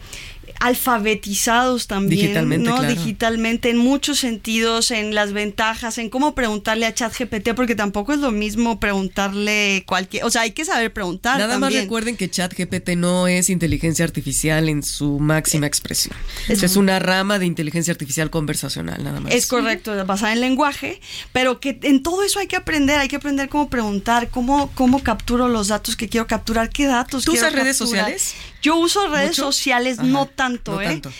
alfabetizados 0.60 1.88
también, 1.88 2.22
Digitalmente, 2.22 2.70
¿no? 2.70 2.78
claro. 2.78 2.94
Digitalmente 2.94 3.70
en 3.70 3.78
muchos 3.78 4.20
sentidos, 4.20 4.92
en 4.92 5.14
las 5.16 5.34
ventajas, 5.34 5.98
en 5.98 6.10
cómo 6.10 6.36
preguntarle 6.36 6.86
a 6.86 6.94
ChatGPT, 6.94 7.54
porque 7.56 7.76
tampoco 7.76 8.14
es 8.14 8.20
lo 8.20 8.32
mismo 8.32 8.80
preguntarle 8.80 9.84
cualquier, 9.86 10.24
o 10.24 10.30
sea, 10.30 10.44
hay 10.44 10.52
que 10.52 10.66
saber 10.66 10.94
preguntar 10.94 11.40
Nada 11.40 11.60
más 11.60 11.74
recuerden 11.74 12.18
que 12.18 12.30
ChatGPT 12.30 12.90
no 12.98 13.28
es 13.28 13.50
inteligencia 13.50 14.06
artificial 14.06 14.70
en 14.70 14.84
su 14.84 15.20
máxima 15.20 15.68
expresión. 15.68 16.16
Es, 16.48 16.64
es 16.64 16.76
una 16.76 17.00
rama 17.00 17.40
de 17.40 17.46
inteligencia 17.46 17.92
artificial 17.92 18.30
conversacional, 18.30 19.04
nada 19.04 19.20
más. 19.20 19.34
Es 19.34 19.48
correcto, 19.48 19.94
basada 20.06 20.34
en 20.34 20.42
lenguaje, 20.42 21.02
pero 21.34 21.60
que 21.60 21.80
en 21.84 22.04
todo 22.04 22.24
eso 22.24 22.40
hay 22.40 22.48
que 22.48 22.56
aprender, 22.56 23.00
hay 23.00 23.08
que 23.08 23.16
aprender 23.16 23.50
cómo 23.50 23.70
preguntar, 23.70 24.30
cómo, 24.30 24.72
cómo 24.76 25.04
capturo 25.04 25.48
los 25.48 25.68
datos 25.68 25.96
que 25.96 26.08
quiero 26.08 26.28
capturar, 26.28 26.70
qué 26.70 26.86
datos 26.86 27.26
¿Tú 27.26 27.34
usas 27.34 27.54
redes 27.54 27.78
sociales? 27.78 28.36
Yo 28.68 28.76
uso 28.76 29.08
redes 29.08 29.30
¿Mucho? 29.30 29.44
sociales, 29.44 29.98
Ajá, 29.98 30.08
no 30.08 30.26
tanto, 30.26 30.74
no 30.74 30.82
¿eh? 30.82 30.86
tanto. 30.86 31.12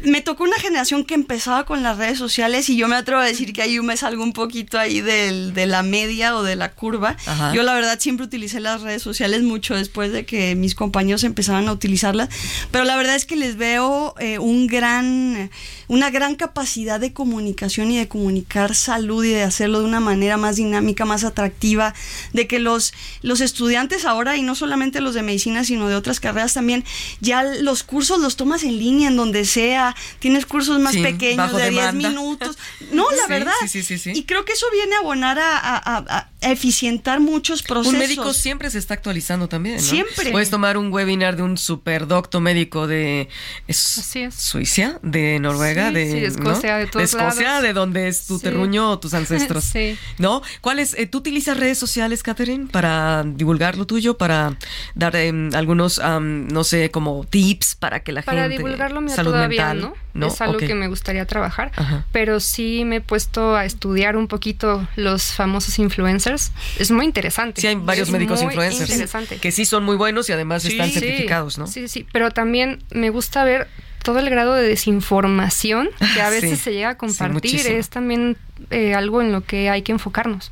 Me 0.00 0.20
tocó 0.20 0.44
una 0.44 0.56
generación 0.58 1.04
que 1.04 1.14
empezaba 1.14 1.64
con 1.64 1.82
las 1.82 1.98
redes 1.98 2.18
sociales 2.18 2.68
y 2.68 2.76
yo 2.76 2.86
me 2.88 2.96
atrevo 2.96 3.20
a 3.20 3.24
decir 3.24 3.52
que 3.52 3.62
ahí 3.62 3.80
me 3.80 3.96
salgo 3.96 4.22
un 4.22 4.32
poquito 4.32 4.78
ahí 4.78 5.00
del, 5.00 5.54
de 5.54 5.66
la 5.66 5.82
media 5.82 6.36
o 6.36 6.42
de 6.42 6.56
la 6.56 6.72
curva. 6.72 7.16
Ajá. 7.26 7.52
Yo 7.52 7.62
la 7.62 7.74
verdad 7.74 7.98
siempre 7.98 8.26
utilicé 8.26 8.60
las 8.60 8.82
redes 8.82 9.02
sociales 9.02 9.42
mucho 9.42 9.74
después 9.74 10.12
de 10.12 10.24
que 10.24 10.54
mis 10.54 10.74
compañeros 10.74 11.24
empezaban 11.24 11.68
a 11.68 11.72
utilizarlas, 11.72 12.28
pero 12.70 12.84
la 12.84 12.96
verdad 12.96 13.16
es 13.16 13.24
que 13.24 13.36
les 13.36 13.56
veo 13.56 14.14
eh, 14.20 14.38
un 14.38 14.66
gran, 14.66 15.50
una 15.88 16.10
gran 16.10 16.36
capacidad 16.36 17.00
de 17.00 17.12
comunicación 17.12 17.90
y 17.90 17.98
de 17.98 18.08
comunicar 18.08 18.74
salud 18.74 19.24
y 19.24 19.30
de 19.30 19.42
hacerlo 19.42 19.80
de 19.80 19.86
una 19.86 20.00
manera 20.00 20.36
más 20.36 20.56
dinámica, 20.56 21.04
más 21.04 21.24
atractiva, 21.24 21.94
de 22.32 22.46
que 22.46 22.60
los, 22.60 22.92
los 23.22 23.40
estudiantes 23.40 24.04
ahora, 24.04 24.36
y 24.36 24.42
no 24.42 24.54
solamente 24.54 25.00
los 25.00 25.14
de 25.14 25.22
medicina, 25.22 25.64
sino 25.64 25.88
de 25.88 25.96
otras 25.96 26.20
carreras 26.20 26.54
también, 26.54 26.84
ya 27.20 27.42
los 27.42 27.82
cursos 27.82 28.20
los 28.20 28.36
tomas 28.36 28.62
en 28.62 28.78
línea, 28.78 29.08
en 29.08 29.16
donde 29.16 29.44
sea, 29.44 29.87
tienes 30.18 30.46
cursos 30.46 30.78
más 30.80 30.92
Sí, 30.94 31.02
pequeños 31.02 31.52
de 31.54 31.70
10 31.70 31.84
demanda. 31.92 32.08
minutos. 32.08 32.58
No, 32.92 33.10
la 33.10 33.16
Sí, 33.24 33.28
verdad. 33.28 33.52
sí. 33.68 34.12
Y 34.14 34.24
creo 34.24 34.44
que 34.44 34.52
eso 34.52 34.66
viene 34.72 34.94
a 34.96 34.98
abonar 34.98 35.38
a- 35.38 35.58
a 35.66 36.28
eficientar 36.40 37.20
muchos 37.20 37.62
procesos. 37.62 37.92
Un 37.94 37.98
médico 37.98 38.32
siempre 38.32 38.70
se 38.70 38.78
está 38.78 38.94
actualizando 38.94 39.48
también, 39.48 39.76
¿no? 39.76 39.82
Siempre. 39.82 40.30
Puedes 40.30 40.50
tomar 40.50 40.76
un 40.78 40.92
webinar 40.92 41.36
de 41.36 41.42
un 41.42 41.56
superdocto 41.58 42.40
médico 42.40 42.86
de 42.86 43.28
es- 43.66 43.98
Así 43.98 44.20
es. 44.20 44.34
Suiza, 44.34 45.00
de 45.02 45.40
Noruega, 45.40 45.88
Sí, 45.88 45.94
de, 45.94 46.06
sí, 46.12 46.20
de 46.20 46.26
Escocia, 46.26 46.72
¿no? 46.74 46.78
de 46.78 46.86
todos 46.86 47.04
Escocia, 47.14 47.42
lados. 47.48 47.62
de 47.62 47.72
donde 47.72 48.08
es 48.08 48.26
tu 48.26 48.36
Sí. 48.38 48.44
terruño 48.44 48.90
o 48.90 48.98
tus 48.98 49.14
ancestros. 49.14 49.64
Sí. 49.72 49.96
¿No? 50.18 50.42
¿Cuáles? 50.60 50.94
eh, 50.94 51.06
¿Tú 51.06 51.18
utilizas 51.18 51.56
redes 51.58 51.78
sociales, 51.78 52.22
Catherine, 52.22 52.66
para 52.70 53.24
divulgar 53.24 53.76
lo 53.76 53.86
tuyo, 53.86 54.16
para 54.16 54.56
dar 54.94 55.14
em, 55.16 55.50
algunos, 55.54 56.00
no 56.20 56.64
sé, 56.64 56.90
como 56.90 57.24
tips 57.28 57.74
para 57.74 58.00
que 58.00 58.12
la 58.12 58.22
Para 58.22 58.42
gente 58.42 58.58
divulgarlo, 58.58 59.00
mira, 59.00 59.16
salud 59.16 59.32
todavía 59.32 59.74
mental, 59.74 59.92
no. 60.14 60.26
Es 60.26 60.40
algo 60.40 60.56
que 60.58 60.74
me 60.74 60.88
gustaría 60.88 61.26
trabajar. 61.26 61.70
Ajá. 61.76 62.04
Pero 62.12 62.40
sí 62.40 62.84
me 62.84 62.96
he 62.96 63.00
puesto 63.00 63.54
a 63.56 63.64
estudiar 63.64 64.16
un 64.16 64.26
poquito 64.26 64.86
los 64.96 65.32
famosos 65.32 65.78
influencers. 65.78 66.27
Es 66.34 66.90
muy 66.90 67.04
interesante. 67.06 67.60
Sí, 67.60 67.66
hay 67.66 67.74
varios 67.76 68.08
Es 68.08 68.12
médicos 68.12 68.42
influencers 68.42 68.90
interesante. 68.90 69.36
que 69.38 69.52
sí 69.52 69.64
son 69.64 69.84
muy 69.84 69.96
buenos 69.96 70.28
y 70.28 70.32
además 70.32 70.64
están 70.64 70.88
Sí, 70.88 70.94
certificados, 71.00 71.58
¿no? 71.58 71.66
Sí, 71.66 71.88
sí, 71.88 72.06
pero 72.12 72.30
también 72.30 72.82
me 72.90 73.10
gusta 73.10 73.44
ver 73.44 73.68
todo 74.02 74.18
el 74.20 74.30
grado 74.30 74.54
de 74.54 74.66
desinformación 74.66 75.88
que 76.14 76.22
a 76.22 76.30
Sí, 76.30 76.40
veces 76.40 76.60
se 76.60 76.72
llega 76.72 76.90
a 76.90 76.92
sí, 76.92 76.98
compartir. 76.98 77.66
es 77.66 77.88
también 77.88 78.36
eh, 78.70 78.94
algo 78.94 79.20
en 79.22 79.32
lo 79.32 79.42
que 79.44 79.70
hay 79.70 79.82
que 79.82 79.92
enfocarnos. 79.92 80.50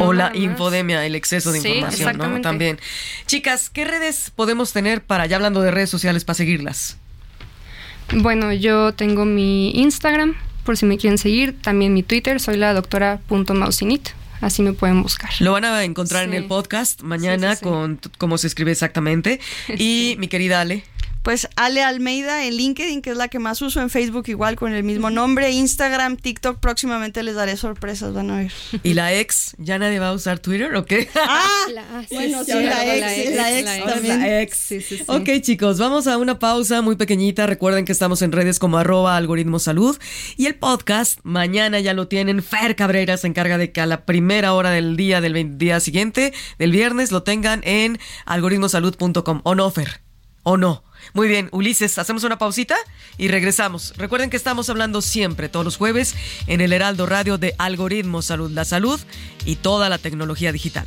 O 0.00 0.12
la 0.12 0.30
infodemia, 0.34 1.04
el 1.04 1.16
exceso 1.16 1.50
de 1.50 1.60
Sí, 1.60 1.68
información, 1.68 2.16
¿no? 2.18 2.40
También. 2.40 2.78
Chicas, 3.26 3.68
¿qué 3.68 3.84
redes 3.84 4.30
podemos 4.34 4.72
tener 4.72 5.02
para, 5.02 5.26
ya 5.26 5.34
hablando 5.36 5.60
de 5.60 5.72
redes 5.72 5.90
sociales, 5.90 6.24
para 6.24 6.36
seguirlas? 6.36 6.98
Bueno, 8.12 8.52
yo 8.52 8.92
tengo 8.94 9.24
mi 9.24 9.70
Instagram, 9.72 10.36
por 10.64 10.76
si 10.76 10.86
me 10.86 10.98
quieren 10.98 11.18
seguir, 11.18 11.60
también 11.60 11.94
mi 11.94 12.02
Twitter, 12.04 12.40
soy 12.40 12.56
la 12.56 12.72
doctora 12.74 13.18
punto 13.26 13.54
Mausinit, 13.54 14.08
así 14.40 14.62
me 14.62 14.72
pueden 14.72 15.02
buscar. 15.02 15.30
Lo 15.40 15.52
van 15.52 15.64
a 15.64 15.82
encontrar 15.84 16.24
en 16.24 16.34
el 16.34 16.46
podcast 16.46 17.02
mañana 17.02 17.50
Sí, 17.50 17.56
sí, 17.56 17.58
sí. 17.60 17.64
con 17.64 18.00
cómo 18.18 18.38
se 18.38 18.46
escribe 18.46 18.72
exactamente. 18.72 19.40
Y 19.78 20.16
mi 20.18 20.28
querida 20.28 20.60
Ale. 20.60 20.84
Pues 21.28 21.46
Ale 21.56 21.82
Almeida 21.82 22.46
en 22.46 22.56
LinkedIn, 22.56 23.02
que 23.02 23.10
es 23.10 23.16
la 23.18 23.28
que 23.28 23.38
más 23.38 23.60
uso, 23.60 23.82
en 23.82 23.90
Facebook 23.90 24.24
igual 24.28 24.56
con 24.56 24.72
el 24.72 24.82
mismo 24.82 25.10
nombre, 25.10 25.50
Instagram, 25.50 26.16
TikTok, 26.16 26.58
próximamente 26.58 27.22
les 27.22 27.34
daré 27.34 27.58
sorpresas, 27.58 28.14
van 28.14 28.30
a 28.30 28.36
ver. 28.38 28.52
¿Y 28.82 28.94
la 28.94 29.12
ex? 29.12 29.54
¿Ya 29.58 29.78
nadie 29.78 29.98
va 29.98 30.08
a 30.08 30.12
usar 30.14 30.38
Twitter 30.38 30.74
o 30.74 30.86
qué? 30.86 31.06
Ah, 31.14 31.50
La- 31.74 31.84
bueno, 32.10 32.42
sí, 32.44 32.52
la 32.54 32.60
la 32.62 32.96
ex, 32.96 33.18
ex, 33.18 33.36
la 33.36 33.52
ex 33.58 33.64
la 33.66 33.76
ex. 33.76 33.86
también. 33.86 34.20
La 34.20 34.40
ex. 34.40 34.56
Sí, 34.56 34.80
sí, 34.80 34.96
sí. 34.96 35.04
Ok, 35.06 35.28
chicos, 35.42 35.78
vamos 35.78 36.06
a 36.06 36.16
una 36.16 36.38
pausa 36.38 36.80
muy 36.80 36.96
pequeñita. 36.96 37.46
Recuerden 37.46 37.84
que 37.84 37.92
estamos 37.92 38.22
en 38.22 38.32
redes 38.32 38.58
como 38.58 38.78
arroba 38.78 39.14
algoritmo 39.14 39.58
salud. 39.58 39.98
Y 40.38 40.46
el 40.46 40.54
podcast, 40.54 41.18
mañana 41.24 41.78
ya 41.78 41.92
lo 41.92 42.08
tienen. 42.08 42.42
Fer 42.42 42.74
Cabrera 42.74 43.18
se 43.18 43.26
encarga 43.26 43.58
de 43.58 43.70
que 43.70 43.82
a 43.82 43.86
la 43.86 44.06
primera 44.06 44.54
hora 44.54 44.70
del 44.70 44.96
día 44.96 45.20
del 45.20 45.58
día 45.58 45.78
siguiente, 45.80 46.32
del 46.58 46.72
viernes, 46.72 47.12
lo 47.12 47.22
tengan 47.22 47.60
en 47.64 47.98
algoritmosalud.com. 48.24 49.42
¿O 49.44 49.54
no, 49.54 49.70
Fer? 49.70 50.00
¿O 50.42 50.56
no? 50.56 50.87
Muy 51.14 51.28
bien, 51.28 51.48
Ulises, 51.52 51.98
hacemos 51.98 52.24
una 52.24 52.38
pausita 52.38 52.76
y 53.16 53.28
regresamos. 53.28 53.94
Recuerden 53.96 54.30
que 54.30 54.36
estamos 54.36 54.68
hablando 54.68 55.02
siempre, 55.02 55.48
todos 55.48 55.64
los 55.64 55.76
jueves, 55.76 56.14
en 56.46 56.60
el 56.60 56.72
Heraldo 56.72 57.06
Radio 57.06 57.38
de 57.38 57.54
Algoritmo 57.58 58.22
Salud, 58.22 58.50
la 58.50 58.64
salud 58.64 59.00
y 59.44 59.56
toda 59.56 59.88
la 59.88 59.98
tecnología 59.98 60.52
digital. 60.52 60.86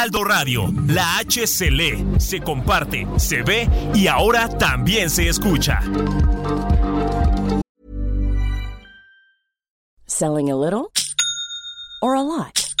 Heraldo 0.00 0.24
Radio, 0.24 0.72
la 0.86 1.18
H 1.18 1.46
se 1.46 1.70
lee, 1.70 2.18
se 2.18 2.40
comparte, 2.40 3.06
se 3.18 3.42
ve 3.42 3.68
y 3.94 4.06
ahora 4.06 4.48
también 4.48 5.10
se 5.10 5.28
escucha. 5.28 5.78
Selling 10.06 10.50
a 10.50 10.56
little 10.56 10.90
or 12.00 12.14
a 12.14 12.22
lot? 12.22 12.74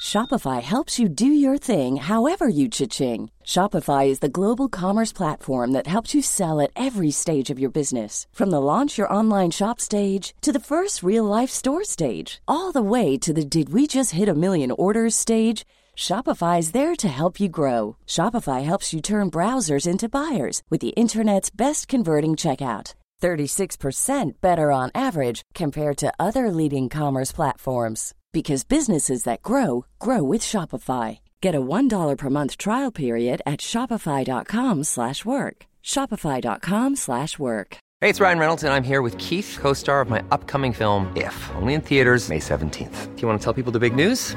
Shopify 0.00 0.62
helps 0.62 1.00
you 1.00 1.08
do 1.08 1.26
your 1.26 1.58
thing 1.58 1.96
however 1.96 2.48
you 2.48 2.68
cha-ching. 2.68 3.28
Shopify 3.44 4.06
is 4.06 4.20
the 4.20 4.28
global 4.28 4.68
commerce 4.68 5.12
platform 5.12 5.72
that 5.72 5.88
helps 5.88 6.14
you 6.14 6.22
sell 6.22 6.60
at 6.60 6.70
every 6.76 7.10
stage 7.10 7.50
of 7.50 7.58
your 7.58 7.70
business. 7.70 8.28
From 8.32 8.50
the 8.50 8.60
launch 8.60 8.96
your 8.96 9.12
online 9.12 9.50
shop 9.50 9.80
stage 9.80 10.32
to 10.42 10.52
the 10.52 10.60
first 10.60 11.02
real 11.02 11.24
life 11.24 11.50
store 11.50 11.82
stage, 11.82 12.40
all 12.46 12.70
the 12.70 12.82
way 12.82 13.18
to 13.18 13.32
the 13.32 13.44
did 13.44 13.70
we 13.70 13.88
just 13.88 14.12
hit 14.12 14.28
a 14.28 14.34
million 14.34 14.70
orders 14.70 15.16
stage. 15.16 15.64
Shopify 15.98 16.58
is 16.58 16.72
there 16.72 16.94
to 16.94 17.08
help 17.08 17.40
you 17.40 17.48
grow. 17.48 17.96
Shopify 18.06 18.62
helps 18.62 18.92
you 18.92 19.00
turn 19.00 19.30
browsers 19.30 19.88
into 19.88 20.10
buyers 20.10 20.60
with 20.68 20.82
the 20.82 20.90
internet's 20.90 21.48
best 21.50 21.88
converting 21.88 22.32
checkout. 22.32 22.92
36% 23.22 24.32
better 24.42 24.70
on 24.70 24.90
average 24.94 25.40
compared 25.54 25.96
to 25.96 26.12
other 26.18 26.50
leading 26.50 26.90
commerce 26.90 27.32
platforms 27.32 28.12
because 28.32 28.62
businesses 28.62 29.24
that 29.24 29.42
grow 29.42 29.86
grow 29.98 30.22
with 30.22 30.42
Shopify. 30.42 31.20
Get 31.40 31.54
a 31.54 31.60
$1 31.60 32.18
per 32.18 32.30
month 32.30 32.58
trial 32.58 32.92
period 32.92 33.40
at 33.46 33.60
shopify.com/work. 33.60 35.66
shopify.com/work. 35.82 37.78
Hey, 38.02 38.10
it's 38.10 38.20
Ryan 38.20 38.38
Reynolds, 38.38 38.64
and 38.64 38.74
I'm 38.74 38.84
here 38.84 39.00
with 39.00 39.16
Keith, 39.16 39.56
co 39.58 39.72
star 39.72 40.02
of 40.02 40.10
my 40.10 40.22
upcoming 40.30 40.74
film, 40.74 41.10
If, 41.16 41.34
only 41.56 41.72
in 41.72 41.80
theaters, 41.80 42.28
May 42.28 42.40
17th. 42.40 43.16
Do 43.16 43.22
you 43.22 43.28
want 43.28 43.40
to 43.40 43.44
tell 43.44 43.54
people 43.54 43.72
the 43.72 43.80
big 43.80 43.96
news? 43.96 44.36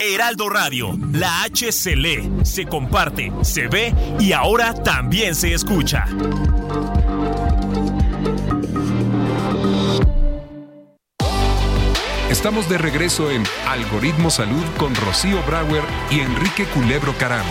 Heraldo 0.00 0.48
Radio, 0.48 0.96
la 1.12 1.42
H 1.42 1.72
se 1.72 1.96
lee, 1.96 2.30
se 2.44 2.66
comparte, 2.66 3.32
se 3.42 3.66
ve 3.66 3.92
y 4.20 4.32
ahora 4.32 4.72
también 4.72 5.34
se 5.34 5.52
escucha. 5.52 6.06
Estamos 12.30 12.68
de 12.68 12.78
regreso 12.78 13.30
en 13.30 13.42
Algoritmo 13.66 14.30
Salud 14.30 14.64
con 14.76 14.94
Rocío 14.94 15.42
Brauer 15.42 15.82
y 16.10 16.20
Enrique 16.20 16.64
Culebro 16.66 17.16
Caram. 17.18 17.46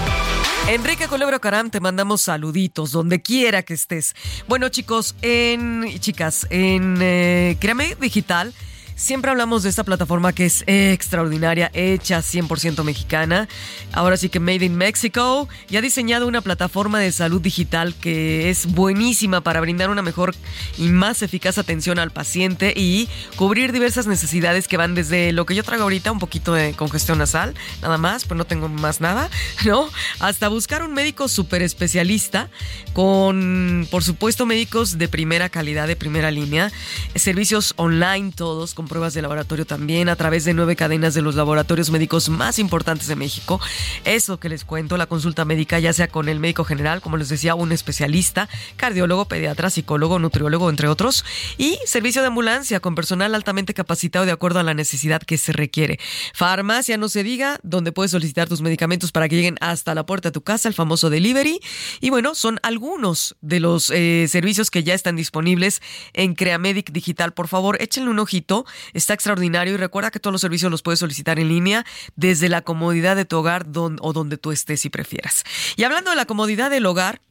Enrique 0.69 1.07
Culebro 1.07 1.41
Caram, 1.41 1.69
te 1.69 1.81
mandamos 1.81 2.21
saluditos 2.21 2.91
donde 2.91 3.21
quiera 3.21 3.63
que 3.63 3.73
estés. 3.73 4.15
Bueno, 4.47 4.69
chicos, 4.69 5.15
en 5.21 5.85
y 5.85 5.99
chicas, 5.99 6.47
en 6.49 6.97
eh, 7.01 7.57
Créame 7.59 7.95
Digital 7.99 8.53
siempre 8.97 9.29
hablamos 9.29 9.61
de 9.63 9.69
esta 9.69 9.83
plataforma 9.83 10.33
que 10.33 10.45
es 10.45 10.63
extraordinaria, 10.65 11.69
hecha 11.73 12.19
100% 12.19 12.83
mexicana. 12.83 13.47
Ahora 13.93 14.17
sí 14.17 14.27
que 14.27 14.39
Made 14.39 14.65
in 14.65 14.75
Mexico 14.75 15.47
y 15.69 15.77
ha 15.77 15.81
diseñado 15.81 16.27
una 16.27 16.41
plataforma 16.41 16.99
de 16.99 17.11
salud 17.11 17.39
digital 17.39 17.93
que 17.95 18.49
es 18.49 18.65
buenísima 18.65 19.41
para 19.41 19.61
brindar 19.61 19.91
una 19.91 20.01
mejor 20.01 20.35
y 20.77 20.89
más 20.89 21.21
eficaz 21.21 21.59
atención 21.59 21.99
al 21.99 22.11
paciente 22.11 22.73
y 22.75 23.07
cubrir 23.35 23.71
diversas 23.71 24.07
necesidades 24.07 24.67
que 24.67 24.77
van 24.77 24.95
desde 24.95 25.31
lo 25.31 25.45
que 25.45 25.55
yo 25.55 25.63
traigo 25.63 25.83
ahorita, 25.83 26.11
un 26.11 26.19
poquito 26.19 26.53
de 26.53 26.73
congestión 26.73 27.19
nasal, 27.19 27.53
nada 27.83 27.99
más, 27.99 28.25
pues 28.25 28.37
no 28.37 28.45
tengo 28.45 28.67
más 28.67 28.99
nada, 28.99 29.29
¿no? 29.65 29.87
Hasta 30.19 30.47
buscar 30.47 30.81
un 30.81 30.93
médico 30.93 31.27
súper 31.27 31.61
especialista 31.61 32.49
con, 32.93 33.87
por 33.91 34.03
supuesto, 34.03 34.47
médicos 34.47 34.97
de 34.97 35.07
primera 35.07 35.49
calidad, 35.49 35.87
de 35.87 35.95
primera 35.95 36.31
línea, 36.31 36.71
servicios 37.15 37.75
online 37.77 38.31
todos, 38.35 38.73
con 38.73 38.86
pruebas 38.87 39.13
de 39.13 39.21
laboratorio 39.21 39.65
también, 39.65 40.09
a 40.09 40.15
través 40.15 40.45
de 40.45 40.53
nueve 40.53 40.75
cadenas 40.75 41.13
de 41.13 41.21
los 41.21 41.35
laboratorios 41.35 41.89
médicos 41.89 42.29
más 42.29 42.59
importantes 42.59 43.07
de 43.07 43.15
México. 43.15 43.59
Eso 44.05 44.39
que 44.39 44.49
les 44.49 44.65
cuento, 44.65 44.97
la 44.97 45.05
consulta 45.05 45.45
médica, 45.45 45.79
ya 45.79 45.93
sea 45.93 46.07
con 46.07 46.29
el 46.29 46.39
médico 46.39 46.63
general, 46.63 47.01
como 47.01 47.17
les 47.17 47.29
decía, 47.29 47.55
un 47.55 47.71
especialista, 47.71 48.49
cardiólogo, 48.75 49.25
pediatra, 49.25 49.69
psicólogo, 49.69 50.19
nutriólogo, 50.19 50.69
entre 50.69 50.87
otros, 50.87 51.25
y 51.57 51.77
servicio 51.85 52.21
de 52.21 52.27
ambulancia 52.27 52.79
con 52.79 52.95
personal 52.95 53.35
altamente 53.35 53.73
capacitado 53.73 54.25
de 54.25 54.31
acuerdo 54.31 54.59
a 54.59 54.63
la 54.63 54.73
necesidad 54.73 55.21
que 55.21 55.37
se 55.37 55.51
requiere. 55.51 55.99
Farmacia, 56.33 56.97
no 56.97 57.09
se 57.09 57.23
diga, 57.23 57.59
donde 57.63 57.91
puedes 57.91 58.11
solicitar 58.11 58.47
tus 58.47 58.61
medicamentos 58.61 59.11
para 59.11 59.29
que 59.29 59.35
lleguen 59.35 59.57
hasta 59.61 59.95
la 59.95 60.05
puerta 60.05 60.29
de 60.29 60.33
tu 60.33 60.41
casa, 60.41 60.67
el 60.67 60.73
famoso 60.73 61.09
delivery. 61.09 61.59
Y 62.01 62.09
bueno, 62.09 62.35
son 62.35 62.59
algunos 62.63 63.35
de 63.41 63.59
los 63.59 63.91
eh, 63.91 64.27
servicios 64.29 64.71
que 64.71 64.83
ya 64.83 64.93
están 64.93 65.15
disponibles 65.15 65.81
en 66.13 66.35
Creamedic 66.35 66.91
Digital. 66.91 67.33
Por 67.33 67.47
favor, 67.47 67.81
échenle 67.81 68.09
un 68.09 68.19
ojito. 68.19 68.65
Está 68.93 69.13
extraordinario 69.13 69.73
y 69.73 69.77
recuerda 69.77 70.11
que 70.11 70.19
todos 70.19 70.31
los 70.31 70.41
servicios 70.41 70.71
los 70.71 70.81
puedes 70.81 70.99
solicitar 70.99 71.39
en 71.39 71.49
línea 71.49 71.85
desde 72.15 72.49
la 72.49 72.61
comodidad 72.61 73.15
de 73.15 73.25
tu 73.25 73.37
hogar 73.37 73.65
o 73.73 74.13
donde 74.13 74.37
tú 74.37 74.51
estés 74.51 74.81
si 74.81 74.89
prefieras. 74.89 75.43
Y 75.75 75.83
hablando 75.83 76.09
de 76.11 76.15
la 76.15 76.25
comodidad 76.25 76.69
del 76.69 76.85
hogar, 76.85 77.21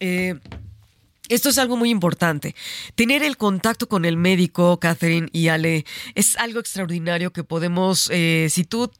eh, 0.00 0.38
Esto 1.30 1.48
es 1.48 1.56
algo 1.56 1.78
muy 1.78 1.88
importante. 1.88 2.54
Tener 2.96 3.22
el 3.22 3.38
contacto 3.38 3.88
con 3.88 4.04
el 4.04 4.18
médico, 4.18 4.78
Catherine 4.78 5.30
y 5.32 5.48
Ale, 5.48 5.86
es 6.14 6.36
algo 6.36 6.60
extraordinario 6.60 7.32
que 7.32 7.42
podemos, 7.42 8.10
eh, 8.12 8.48
si 8.50 8.64
tú, 8.64 8.90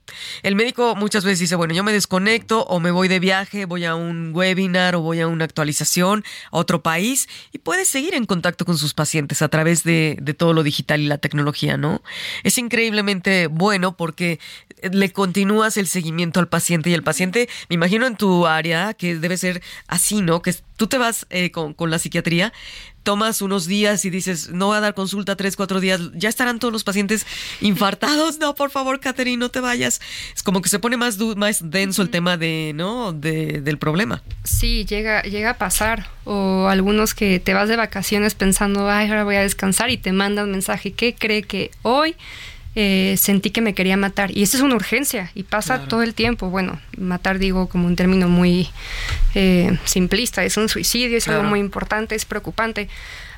el 0.43 0.55
médico 0.57 0.97
muchas 0.97 1.23
veces 1.23 1.41
dice, 1.41 1.55
bueno, 1.55 1.75
yo 1.75 1.85
me 1.85 1.93
desconecto 1.93 2.65
o 2.65 2.81
me 2.81 2.91
voy 2.91 3.09
de 3.09 3.21
viaje, 3.21 3.67
voy 3.67 3.85
a 3.85 3.95
un 3.95 4.31
webinar 4.35 4.97
o 4.97 5.03
voy 5.03 5.21
a 5.21 5.29
una 5.29 5.45
actualización 5.45 6.25
a 6.51 6.57
otro 6.57 6.83
país 6.83 7.29
y 7.53 7.59
puedes 7.59 7.89
seguir 7.89 8.15
en 8.15 8.25
contacto 8.25 8.65
con 8.65 8.79
sus 8.79 8.95
pacientes 8.95 9.43
a 9.43 9.49
través 9.49 9.85
de, 9.85 10.17
de 10.23 10.33
todo 10.33 10.55
lo 10.55 10.63
digital 10.63 11.03
y 11.03 11.07
la 11.07 11.19
tecnología, 11.19 11.77
¿no? 11.77 12.03
Es 12.43 12.57
increíblemente 12.57 13.49
bueno 13.49 13.99
porque 13.99 14.41
le 14.93 15.13
continúas 15.13 15.77
el 15.77 15.89
seguimiento 15.89 16.41
al 16.41 16.49
paciente 16.49 16.89
y 16.89 16.95
el 16.95 17.03
paciente, 17.03 17.51
me 17.69 17.75
imagino 17.75 18.07
en 18.07 18.17
tu 18.17 18.47
área 18.47 18.95
que 18.95 19.17
debe 19.17 19.37
ser 19.37 19.63
así, 19.89 20.23
¿no? 20.23 20.41
Que 20.41 20.55
tú 20.77 20.87
te 20.87 20.99
vas 20.99 21.27
eh, 21.31 21.51
con, 21.51 21.75
con, 21.75 21.91
la 21.91 21.99
psiquiatría, 21.99 22.53
tomas 23.03 23.43
unos 23.43 23.67
días 23.67 24.05
y 24.05 24.11
dices, 24.11 24.51
no 24.51 24.67
voy 24.67 24.79
a 24.79 24.81
dar 24.81 24.95
consulta 24.95 25.37
tres, 25.37 25.57
cuatro 25.57 25.81
días, 25.81 26.01
ya 26.15 26.29
estarán 26.29 26.59
todos 26.59 26.73
los 26.73 26.85
pacientes 26.85 27.27
infartados, 27.61 28.39
no, 28.41 28.55
por 28.55 28.71
favor, 28.71 29.01
Catherine, 29.01 29.37
no 29.37 29.51
te 29.51 29.61
vayas. 29.61 30.01
Es 30.35 30.43
como 30.43 30.63
que 30.63 30.69
se 30.69 30.79
pone 30.79 30.97
más, 30.97 31.19
más 31.19 31.71
denso 31.71 32.03
el 32.03 32.11
tema 32.11 32.37
de, 32.37 32.73
¿no? 32.75 33.13
De, 33.13 33.61
del 33.61 33.79
problema. 33.79 34.23
Sí, 34.43 34.85
llega, 34.85 35.23
llega 35.23 35.51
a 35.51 35.59
pasar. 35.59 36.09
O 36.27 36.69
algunos 36.69 37.13
que 37.13 37.39
te 37.39 37.53
vas 37.53 37.69
de 37.69 37.77
vacaciones 37.77 38.35
pensando, 38.35 38.89
ay, 38.89 39.09
ahora 39.09 39.25
voy 39.25 39.37
a 39.37 39.43
descansar 39.43 39.91
y 39.91 39.99
te 39.99 40.11
mandan 40.13 40.51
mensaje, 40.51 40.93
¿qué 40.93 41.15
cree 41.15 41.43
que 41.43 41.71
hoy 41.83 42.17
eh, 42.77 43.15
sentí 43.17 43.51
que 43.51 43.61
me 43.61 43.75
quería 43.75 43.97
matar. 43.97 44.37
Y 44.37 44.43
eso 44.43 44.57
es 44.57 44.63
una 44.63 44.75
urgencia 44.75 45.31
y 45.35 45.45
pasa 45.45 45.77
claro. 45.77 45.89
todo 45.89 46.03
el 46.03 46.15
tiempo. 46.15 46.51
Bueno, 46.51 46.81
matar 46.99 47.39
digo 47.39 47.69
como 47.69 47.87
un 47.87 47.97
término 47.97 48.29
muy 48.29 48.69
eh, 49.35 49.79
simplista, 49.85 50.45
es 50.45 50.57
un 50.57 50.69
suicidio, 50.69 51.17
es 51.17 51.25
claro. 51.25 51.41
algo 51.41 51.51
muy 51.51 51.61
importante, 51.61 52.15
es 52.15 52.25
preocupante. 52.25 52.89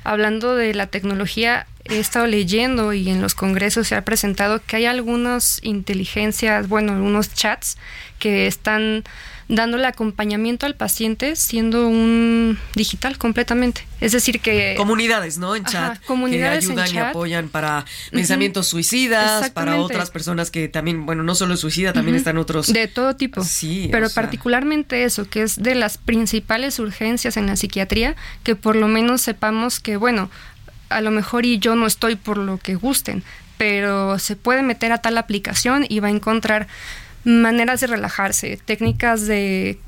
Hablando 0.04 0.54
de 0.54 0.72
la 0.72 0.86
tecnología, 0.86 1.66
he 1.84 1.98
estado 1.98 2.26
leyendo 2.26 2.92
y 2.92 3.10
en 3.10 3.20
los 3.20 3.34
congresos 3.34 3.88
se 3.88 3.96
ha 3.96 4.02
presentado 4.02 4.62
que 4.64 4.76
hay 4.76 4.86
algunas 4.86 5.58
inteligencias, 5.62 6.68
bueno, 6.68 6.92
algunos 6.92 7.34
chats 7.34 7.76
que 8.18 8.46
están 8.46 9.04
dándole 9.48 9.86
acompañamiento 9.86 10.66
al 10.66 10.74
paciente 10.74 11.36
siendo 11.36 11.86
un 11.86 12.58
digital 12.74 13.16
completamente. 13.16 13.86
Es 14.00 14.12
decir 14.12 14.40
que... 14.40 14.74
Comunidades, 14.76 15.38
¿no? 15.38 15.54
En 15.54 15.64
chat. 15.64 15.92
Ajá, 15.92 16.00
comunidades 16.06 16.66
que 16.66 16.72
ayudan 16.72 16.86
en 16.86 16.92
y 16.92 16.96
chat. 16.96 17.10
apoyan 17.10 17.48
para 17.48 17.84
pensamientos 18.10 18.66
uh 18.66 18.68
-huh. 18.68 18.70
suicidas, 18.72 19.50
para 19.50 19.76
otras 19.76 20.10
personas 20.10 20.50
que 20.50 20.68
también, 20.68 21.06
bueno, 21.06 21.22
no 21.22 21.34
solo 21.34 21.56
suicida, 21.56 21.92
también 21.92 22.14
uh 22.14 22.16
-huh. 22.16 22.20
están 22.20 22.38
otros... 22.38 22.72
De 22.72 22.88
todo 22.88 23.14
tipo. 23.14 23.44
Sí. 23.44 23.88
Pero 23.92 24.06
o 24.06 24.08
sea... 24.08 24.22
particularmente 24.22 25.04
eso, 25.04 25.28
que 25.28 25.42
es 25.42 25.62
de 25.62 25.74
las 25.74 25.96
principales 25.96 26.78
urgencias 26.78 27.36
en 27.36 27.46
la 27.46 27.56
psiquiatría, 27.56 28.16
que 28.42 28.56
por 28.56 28.74
lo 28.74 28.88
menos 28.88 29.22
sepamos 29.22 29.78
que, 29.80 29.96
bueno, 29.96 30.28
a 30.88 31.00
lo 31.00 31.10
mejor 31.10 31.46
y 31.46 31.58
yo 31.58 31.76
no 31.76 31.86
estoy 31.86 32.16
por 32.16 32.36
lo 32.38 32.58
que 32.58 32.74
gusten, 32.74 33.22
pero 33.58 34.18
se 34.18 34.36
puede 34.36 34.62
meter 34.62 34.92
a 34.92 34.98
tal 34.98 35.18
aplicación 35.18 35.86
y 35.88 36.00
va 36.00 36.08
a 36.08 36.10
encontrar 36.10 36.68
maneras 37.26 37.80
de 37.80 37.88
relajarse, 37.88 38.58
técnicas 38.64 39.26
de 39.26 39.78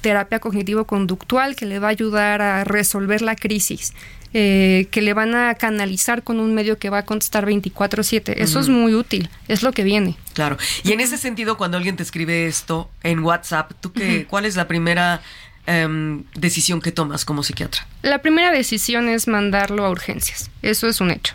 terapia 0.00 0.40
cognitivo-conductual 0.40 1.56
que 1.56 1.64
le 1.64 1.78
va 1.78 1.86
a 1.86 1.90
ayudar 1.90 2.42
a 2.42 2.64
resolver 2.64 3.22
la 3.22 3.36
crisis, 3.36 3.94
eh, 4.34 4.88
que 4.90 5.00
le 5.00 5.14
van 5.14 5.34
a 5.36 5.54
canalizar 5.54 6.22
con 6.24 6.40
un 6.40 6.52
medio 6.52 6.76
que 6.78 6.90
va 6.90 6.98
a 6.98 7.04
contestar 7.04 7.46
24/7. 7.46 8.32
Uh 8.32 8.34
-huh. 8.34 8.42
Eso 8.42 8.60
es 8.60 8.68
muy 8.68 8.94
útil, 8.94 9.30
es 9.48 9.62
lo 9.62 9.72
que 9.72 9.84
viene. 9.84 10.16
Claro. 10.34 10.58
Y 10.82 10.92
en 10.92 11.00
ese 11.00 11.16
sentido, 11.16 11.56
cuando 11.56 11.76
alguien 11.76 11.96
te 11.96 12.02
escribe 12.02 12.46
esto 12.46 12.90
en 13.02 13.20
WhatsApp, 13.20 13.72
¿tú 13.80 13.92
qué, 13.92 14.00
uh 14.00 14.10
-huh. 14.10 14.26
¿cuál 14.26 14.44
es 14.44 14.56
la 14.56 14.66
primera 14.66 15.22
um, 15.68 16.24
decisión 16.34 16.80
que 16.80 16.90
tomas 16.90 17.24
como 17.24 17.42
psiquiatra? 17.44 17.86
La 18.02 18.18
primera 18.18 18.50
decisión 18.50 19.08
es 19.08 19.28
mandarlo 19.28 19.86
a 19.86 19.90
urgencias. 19.90 20.50
Eso 20.60 20.88
es 20.88 21.00
un 21.00 21.12
hecho. 21.12 21.34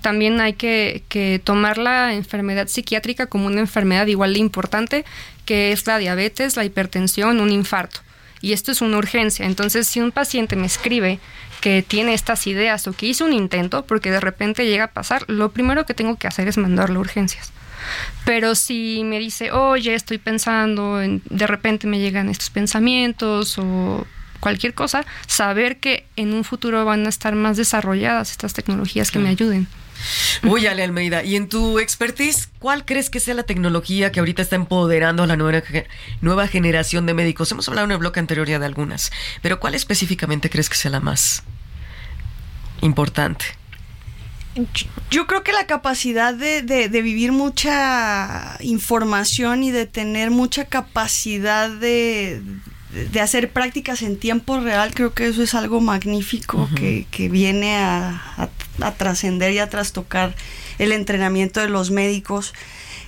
También 0.00 0.40
hay 0.40 0.54
que, 0.54 1.40
tomar 1.44 1.78
la 1.78 2.14
enfermedad 2.14 2.68
psiquiátrica 2.68 3.26
como 3.26 3.46
una 3.46 3.60
enfermedad 3.60 4.06
igual 4.06 4.34
de 4.34 4.40
importante 4.40 5.04
que 5.44 5.72
es 5.72 5.86
la 5.86 5.98
diabetes, 5.98 6.56
la 6.56 6.64
hipertensión, 6.64 7.40
un 7.40 7.50
infarto. 7.50 8.00
Y 8.40 8.52
esto 8.52 8.72
es 8.72 8.80
una 8.80 8.98
urgencia. 8.98 9.46
Entonces, 9.46 9.86
si 9.86 10.00
un 10.00 10.12
paciente 10.12 10.56
me 10.56 10.66
escribe 10.66 11.20
que 11.60 11.82
tiene 11.82 12.14
estas 12.14 12.46
ideas 12.46 12.86
o 12.86 12.92
que 12.92 13.06
hizo 13.06 13.24
un 13.24 13.32
intento, 13.32 13.86
porque 13.86 14.10
de 14.10 14.20
repente 14.20 14.66
llega 14.66 14.84
a 14.84 14.92
pasar, 14.92 15.24
lo 15.28 15.50
primero 15.52 15.86
que 15.86 15.94
tengo 15.94 16.16
que 16.16 16.26
hacer 16.26 16.48
es 16.48 16.58
mandarlo 16.58 16.98
a 16.98 17.00
urgencias. 17.00 17.52
Pero 18.24 18.54
si 18.54 19.02
me 19.04 19.18
dice, 19.18 19.52
oye, 19.52 19.94
estoy 19.94 20.18
pensando, 20.18 21.00
en, 21.00 21.22
de 21.30 21.46
repente 21.46 21.86
me 21.86 21.98
llegan 21.98 22.28
estos 22.28 22.50
pensamientos 22.50 23.58
o 23.58 24.06
cualquier 24.40 24.74
cosa, 24.74 25.04
saber 25.26 25.78
que 25.78 26.06
en 26.16 26.34
un 26.34 26.44
futuro 26.44 26.84
van 26.84 27.06
a 27.06 27.08
estar 27.08 27.34
más 27.34 27.56
desarrolladas 27.56 28.30
estas 28.30 28.52
tecnologías 28.52 29.10
que 29.10 29.18
me 29.18 29.28
ayuden. 29.28 29.68
Uy, 30.42 30.66
Ale 30.66 30.82
Almeida, 30.82 31.24
y 31.24 31.36
en 31.36 31.48
tu 31.48 31.78
expertise, 31.78 32.48
¿cuál 32.58 32.84
crees 32.84 33.10
que 33.10 33.20
sea 33.20 33.34
la 33.34 33.44
tecnología 33.44 34.12
que 34.12 34.20
ahorita 34.20 34.42
está 34.42 34.56
empoderando 34.56 35.22
a 35.22 35.26
la 35.26 35.36
nueva, 35.36 35.62
nueva 36.20 36.48
generación 36.48 37.06
de 37.06 37.14
médicos? 37.14 37.50
Hemos 37.50 37.68
hablado 37.68 37.86
en 37.86 37.92
el 37.92 37.98
bloque 37.98 38.20
anterior 38.20 38.46
ya 38.46 38.58
de 38.58 38.66
algunas, 38.66 39.10
pero 39.42 39.58
¿cuál 39.58 39.74
específicamente 39.74 40.50
crees 40.50 40.68
que 40.68 40.76
sea 40.76 40.90
la 40.90 41.00
más 41.00 41.42
importante? 42.82 43.46
Yo 45.10 45.26
creo 45.26 45.42
que 45.42 45.52
la 45.52 45.66
capacidad 45.66 46.32
de, 46.32 46.62
de, 46.62 46.88
de, 46.88 47.02
vivir 47.02 47.30
mucha 47.30 48.56
información 48.60 49.62
y 49.62 49.70
de 49.70 49.84
tener 49.84 50.30
mucha 50.30 50.64
capacidad 50.64 51.68
de, 51.68 52.40
de 53.04 53.20
hacer 53.20 53.50
prácticas 53.50 54.02
en 54.02 54.18
tiempo 54.18 54.58
real, 54.58 54.94
creo 54.94 55.12
que 55.12 55.26
eso 55.26 55.42
es 55.42 55.54
algo 55.54 55.80
magnífico 55.80 56.56
uh 56.58 56.66
-huh. 56.66 56.74
que, 56.74 57.06
que, 57.10 57.28
viene 57.28 57.76
a, 57.76 58.22
a, 58.36 58.48
a 58.80 58.92
trascender 58.92 59.52
y 59.52 59.58
a 59.58 59.68
trastocar 59.68 60.34
el 60.78 60.92
entrenamiento 60.92 61.60
de 61.60 61.68
los 61.68 61.90
médicos 61.90 62.54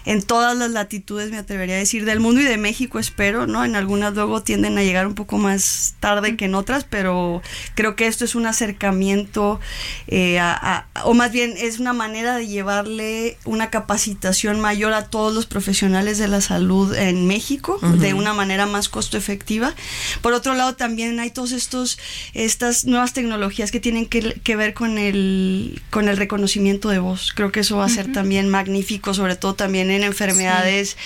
en 0.05 0.23
todas 0.23 0.57
las 0.57 0.71
latitudes, 0.71 1.31
me 1.31 1.39
atrevería 1.39 1.77
a 1.77 1.79
decir, 1.79 2.05
del 2.05 2.21
mundo 2.21 2.41
y 2.41 2.45
de 2.45 2.57
México, 2.57 2.99
espero, 2.99 3.47
¿no? 3.47 3.65
En 3.65 3.77
algunas 3.77 4.15
luego 4.15 4.43
tienden 4.43 4.79
a 4.79 4.83
llegar 4.83 5.07
un 5.07 5.15
poco 5.15 5.39
más 5.39 5.95
tarde 6.01 6.37
que 6.37 6.47
en 6.47 6.55
otras, 6.55 6.85
pero 6.85 7.43
creo 7.75 7.97
que 7.97 8.07
esto 8.07 8.25
es 8.25 8.35
un 8.35 8.47
acercamiento, 8.47 9.61
eh, 10.07 10.39
a, 10.39 10.87
a, 10.95 11.05
o 11.05 11.15
más 11.15 11.33
bien 11.33 11.55
es 11.57 11.79
una 11.79 11.93
manera 11.93 12.37
de 12.37 12.47
llevarle 12.47 13.37
una 13.45 13.71
capacitación 13.71 14.61
mayor 14.61 14.93
a 14.93 15.07
todos 15.07 15.35
los 15.35 15.47
profesionales 15.47 16.19
de 16.19 16.29
la 16.29 16.41
salud 16.41 16.95
en 16.95 17.27
México, 17.27 17.79
uh 17.83 17.87
-huh. 17.87 17.99
de 17.99 18.15
una 18.15 18.35
manera 18.35 18.67
más 18.67 18.89
costo 18.89 19.17
efectiva. 19.17 19.75
Por 20.23 20.33
otro 20.33 20.55
lado, 20.55 20.75
también 20.75 21.21
hay 21.21 21.31
todos 21.31 21.53
estos, 21.53 21.99
estas 22.35 22.85
nuevas 22.85 23.13
tecnologías 23.13 23.71
que 23.71 23.81
tienen 23.81 24.07
que, 24.07 24.41
que 24.43 24.57
ver 24.57 24.75
con 24.75 24.99
el, 24.99 25.83
con 25.91 26.09
el 26.09 26.17
reconocimiento 26.17 26.89
de 26.89 26.99
voz. 26.99 27.33
Creo 27.35 27.53
que 27.53 27.61
eso 27.61 27.77
va 27.77 27.85
a 27.85 27.89
ser 27.89 28.07
uh 28.07 28.11
-huh. 28.11 28.15
también 28.15 28.49
magnífico, 28.49 29.15
sobre 29.15 29.37
todo 29.37 29.55
también 29.55 29.91
en 29.91 29.98
enfermedades 30.05 30.91
sí. 30.91 30.97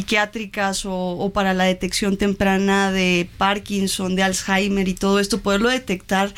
psiquiátricas 0.00 0.84
o, 0.86 0.92
o, 0.92 1.32
para 1.32 1.54
la 1.54 1.64
detección 1.64 2.16
temprana 2.16 2.92
de 2.92 3.28
Parkinson, 3.38 4.16
de 4.16 4.22
Alzheimer 4.22 4.88
y 4.88 4.94
todo 4.94 5.20
esto, 5.20 5.40
poderlo 5.40 5.68
detectar 5.68 6.34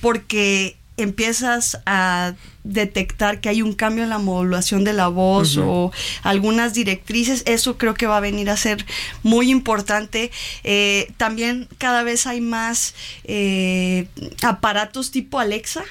porque 0.00 0.76
empiezas 0.96 1.80
a 1.86 2.34
detectar 2.64 3.40
que 3.40 3.48
hay 3.48 3.62
un 3.62 3.72
cambio 3.72 4.04
en 4.04 4.10
la 4.10 4.18
modulación 4.18 4.84
de 4.84 4.92
la 4.92 5.08
voz 5.08 5.56
uh 5.56 5.62
-huh. 5.62 5.68
o 5.68 5.92
algunas 6.22 6.74
directrices, 6.74 7.42
eso 7.46 7.76
creo 7.76 7.94
que 7.94 8.06
va 8.06 8.18
a 8.18 8.20
venir 8.20 8.50
a 8.50 8.56
ser 8.56 8.84
muy 9.22 9.50
importante. 9.50 10.30
Eh, 10.64 11.10
también 11.16 11.68
cada 11.78 12.02
vez 12.02 12.26
hay 12.26 12.40
más 12.40 12.94
eh, 13.24 14.06
aparatos 14.42 15.10
tipo 15.10 15.38
Alexa, 15.38 15.84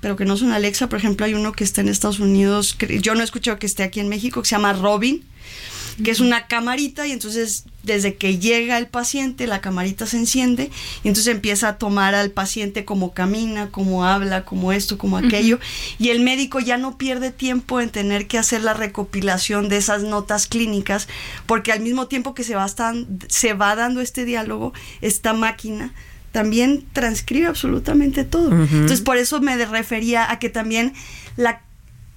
pero 0.00 0.16
que 0.16 0.24
no 0.24 0.36
son 0.36 0.52
Alexa. 0.52 0.88
Por 0.88 0.98
ejemplo, 0.98 1.26
hay 1.26 1.34
uno 1.34 1.52
que 1.52 1.64
está 1.64 1.80
en 1.80 1.88
Estados 1.88 2.20
Unidos, 2.20 2.74
que 2.74 3.00
yo 3.00 3.14
no 3.14 3.20
he 3.20 3.24
escuchado 3.24 3.58
que 3.58 3.66
esté 3.66 3.82
aquí 3.82 4.00
en 4.00 4.08
México, 4.08 4.42
que 4.42 4.48
se 4.48 4.54
llama 4.56 4.72
Robin, 4.72 5.24
que 6.02 6.10
es 6.10 6.20
una 6.20 6.46
camarita 6.46 7.06
y 7.06 7.12
entonces 7.12 7.64
desde 7.82 8.14
que 8.14 8.38
llega 8.38 8.78
el 8.78 8.86
paciente 8.86 9.46
la 9.46 9.60
camarita 9.60 10.06
se 10.06 10.18
enciende 10.18 10.70
y 11.02 11.08
entonces 11.08 11.34
empieza 11.34 11.68
a 11.68 11.78
tomar 11.78 12.14
al 12.14 12.30
paciente 12.30 12.84
como 12.84 13.12
camina, 13.14 13.70
como 13.70 14.04
habla, 14.04 14.44
como 14.44 14.72
esto, 14.72 14.98
como 14.98 15.16
aquello 15.16 15.56
uh 15.56 15.58
-huh. 15.58 15.96
y 15.98 16.10
el 16.10 16.20
médico 16.20 16.60
ya 16.60 16.76
no 16.76 16.98
pierde 16.98 17.30
tiempo 17.32 17.80
en 17.80 17.90
tener 17.90 18.26
que 18.26 18.38
hacer 18.38 18.62
la 18.62 18.74
recopilación 18.74 19.68
de 19.68 19.78
esas 19.78 20.02
notas 20.02 20.46
clínicas 20.46 21.08
porque 21.46 21.72
al 21.72 21.80
mismo 21.80 22.06
tiempo 22.06 22.34
que 22.34 22.44
se 22.44 22.54
va, 22.54 22.68
se 23.28 23.54
va 23.54 23.74
dando 23.74 24.00
este 24.00 24.24
diálogo, 24.24 24.72
esta 25.00 25.32
máquina 25.32 25.92
también 26.32 26.84
transcribe 26.92 27.46
absolutamente 27.46 28.24
todo. 28.24 28.50
Uh 28.50 28.52
-huh. 28.52 28.72
Entonces, 28.72 29.00
por 29.00 29.16
eso 29.16 29.40
me 29.40 29.56
refería 29.64 30.30
a 30.30 30.38
que 30.38 30.48
también 30.48 30.92
la, 31.36 31.62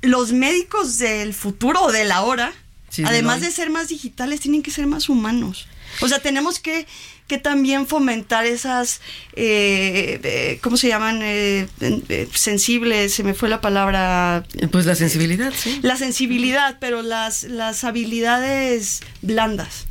los 0.01 0.31
médicos 0.31 0.97
del 0.97 1.33
futuro 1.33 1.81
o 1.83 1.91
de 1.91 2.05
la 2.05 2.21
hora, 2.21 2.53
sí, 2.89 3.03
además 3.05 3.41
de, 3.41 3.47
de 3.47 3.53
ser 3.53 3.69
más 3.69 3.87
digitales, 3.87 4.39
tienen 4.39 4.63
que 4.63 4.71
ser 4.71 4.87
más 4.87 5.09
humanos. 5.09 5.67
O 5.99 6.07
sea, 6.07 6.19
tenemos 6.19 6.59
que, 6.59 6.87
que 7.27 7.37
también 7.37 7.85
fomentar 7.85 8.45
esas, 8.45 9.01
eh, 9.35 10.19
eh, 10.23 10.59
¿cómo 10.61 10.77
se 10.77 10.87
llaman? 10.87 11.19
Eh, 11.21 11.67
sensibles, 12.33 13.13
se 13.13 13.23
me 13.23 13.33
fue 13.33 13.49
la 13.49 13.59
palabra. 13.59 14.45
Pues 14.71 14.85
la 14.85 14.95
sensibilidad, 14.95 15.53
sí. 15.53 15.79
La 15.81 15.97
sensibilidad, 15.97 16.77
pero 16.79 17.01
las, 17.01 17.43
las 17.43 17.83
habilidades 17.83 19.01
blandas, 19.21 19.85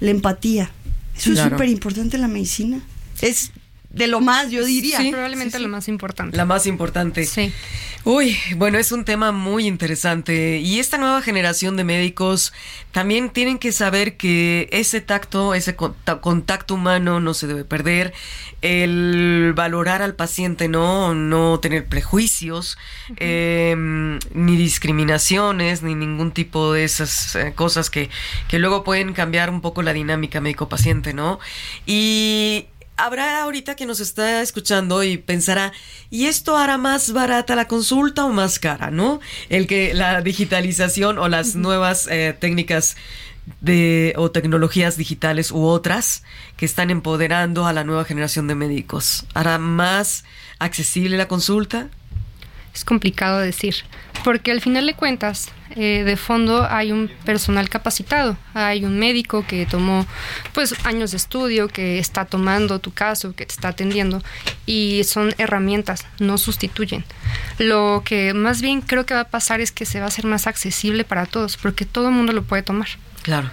la 0.00 0.10
empatía. 0.10 0.70
Eso 1.16 1.32
claro. 1.32 1.48
es 1.48 1.52
súper 1.54 1.68
importante 1.70 2.16
en 2.16 2.22
la 2.22 2.28
medicina. 2.28 2.80
Es 3.20 3.50
de 3.98 4.06
lo 4.06 4.20
más, 4.20 4.50
yo 4.50 4.64
diría. 4.64 4.98
Sí, 4.98 5.10
probablemente 5.10 5.58
lo 5.58 5.68
más 5.68 5.88
importante. 5.88 6.36
La 6.36 6.44
más 6.44 6.66
importante. 6.66 7.24
Sí. 7.24 7.52
Uy, 8.04 8.38
bueno, 8.56 8.78
es 8.78 8.92
un 8.92 9.04
tema 9.04 9.32
muy 9.32 9.66
interesante. 9.66 10.60
Y 10.60 10.78
esta 10.78 10.96
nueva 10.96 11.20
generación 11.20 11.76
de 11.76 11.84
médicos 11.84 12.52
también 12.92 13.28
tienen 13.28 13.58
que 13.58 13.70
saber 13.70 14.16
que 14.16 14.68
ese 14.72 15.00
tacto, 15.00 15.52
ese 15.52 15.76
contacto 15.76 16.74
humano 16.74 17.20
no 17.20 17.34
se 17.34 17.46
debe 17.46 17.64
perder. 17.64 18.14
El 18.62 19.52
valorar 19.54 20.00
al 20.00 20.14
paciente, 20.14 20.68
no, 20.68 21.14
no 21.14 21.60
tener 21.60 21.86
prejuicios, 21.86 22.78
em, 23.16 24.18
ni 24.32 24.56
discriminaciones, 24.56 25.82
ni 25.82 25.94
ningún 25.94 26.32
tipo 26.32 26.72
de 26.72 26.84
esas 26.84 27.34
eh, 27.34 27.52
cosas 27.54 27.90
que, 27.90 28.10
que 28.48 28.58
luego 28.58 28.84
pueden 28.84 29.12
cambiar 29.12 29.50
un 29.50 29.60
poco 29.60 29.82
la 29.82 29.92
dinámica 29.92 30.40
médico-paciente, 30.40 31.12
¿no? 31.12 31.40
Y 31.84 32.68
habrá 32.98 33.42
ahorita 33.42 33.76
que 33.76 33.86
nos 33.86 34.00
está 34.00 34.42
escuchando 34.42 35.02
y 35.02 35.16
pensará, 35.16 35.72
¿y 36.10 36.26
esto 36.26 36.56
hará 36.56 36.76
más 36.76 37.12
barata 37.12 37.56
la 37.56 37.68
consulta 37.68 38.24
o 38.26 38.30
más 38.30 38.58
cara, 38.58 38.90
no? 38.90 39.20
El 39.48 39.66
que 39.66 39.94
la 39.94 40.20
digitalización 40.20 41.18
o 41.18 41.28
las 41.28 41.54
nuevas 41.54 42.06
eh, 42.10 42.36
técnicas 42.38 42.96
de 43.60 44.12
o 44.16 44.30
tecnologías 44.30 44.96
digitales 44.98 45.50
u 45.52 45.64
otras 45.64 46.22
que 46.56 46.66
están 46.66 46.90
empoderando 46.90 47.66
a 47.66 47.72
la 47.72 47.84
nueva 47.84 48.04
generación 48.04 48.46
de 48.48 48.54
médicos. 48.54 49.24
¿Hará 49.32 49.58
más 49.58 50.24
accesible 50.58 51.16
la 51.16 51.28
consulta? 51.28 51.88
Es 52.74 52.84
complicado 52.84 53.38
decir, 53.38 53.74
porque 54.24 54.50
al 54.50 54.60
final 54.60 54.86
de 54.86 54.94
cuentas, 54.94 55.50
eh, 55.76 56.02
de 56.04 56.16
fondo 56.16 56.66
hay 56.68 56.92
un 56.92 57.10
personal 57.24 57.68
capacitado, 57.68 58.36
hay 58.54 58.84
un 58.84 58.98
médico 58.98 59.44
que 59.46 59.66
tomó 59.66 60.06
pues 60.52 60.74
años 60.84 61.10
de 61.12 61.16
estudio, 61.16 61.68
que 61.68 61.98
está 61.98 62.24
tomando 62.24 62.78
tu 62.78 62.92
caso, 62.92 63.34
que 63.34 63.46
te 63.46 63.52
está 63.52 63.68
atendiendo 63.68 64.22
y 64.66 65.02
son 65.04 65.34
herramientas, 65.38 66.04
no 66.18 66.38
sustituyen. 66.38 67.04
Lo 67.58 68.02
que 68.04 68.34
más 68.34 68.60
bien 68.60 68.80
creo 68.80 69.06
que 69.06 69.14
va 69.14 69.20
a 69.20 69.28
pasar 69.28 69.60
es 69.60 69.72
que 69.72 69.84
se 69.84 69.98
va 69.98 70.06
a 70.06 70.08
hacer 70.08 70.26
más 70.26 70.46
accesible 70.46 71.04
para 71.04 71.26
todos, 71.26 71.56
porque 71.56 71.84
todo 71.84 72.08
el 72.08 72.14
mundo 72.14 72.32
lo 72.32 72.42
puede 72.42 72.62
tomar. 72.62 72.88
Claro. 73.22 73.50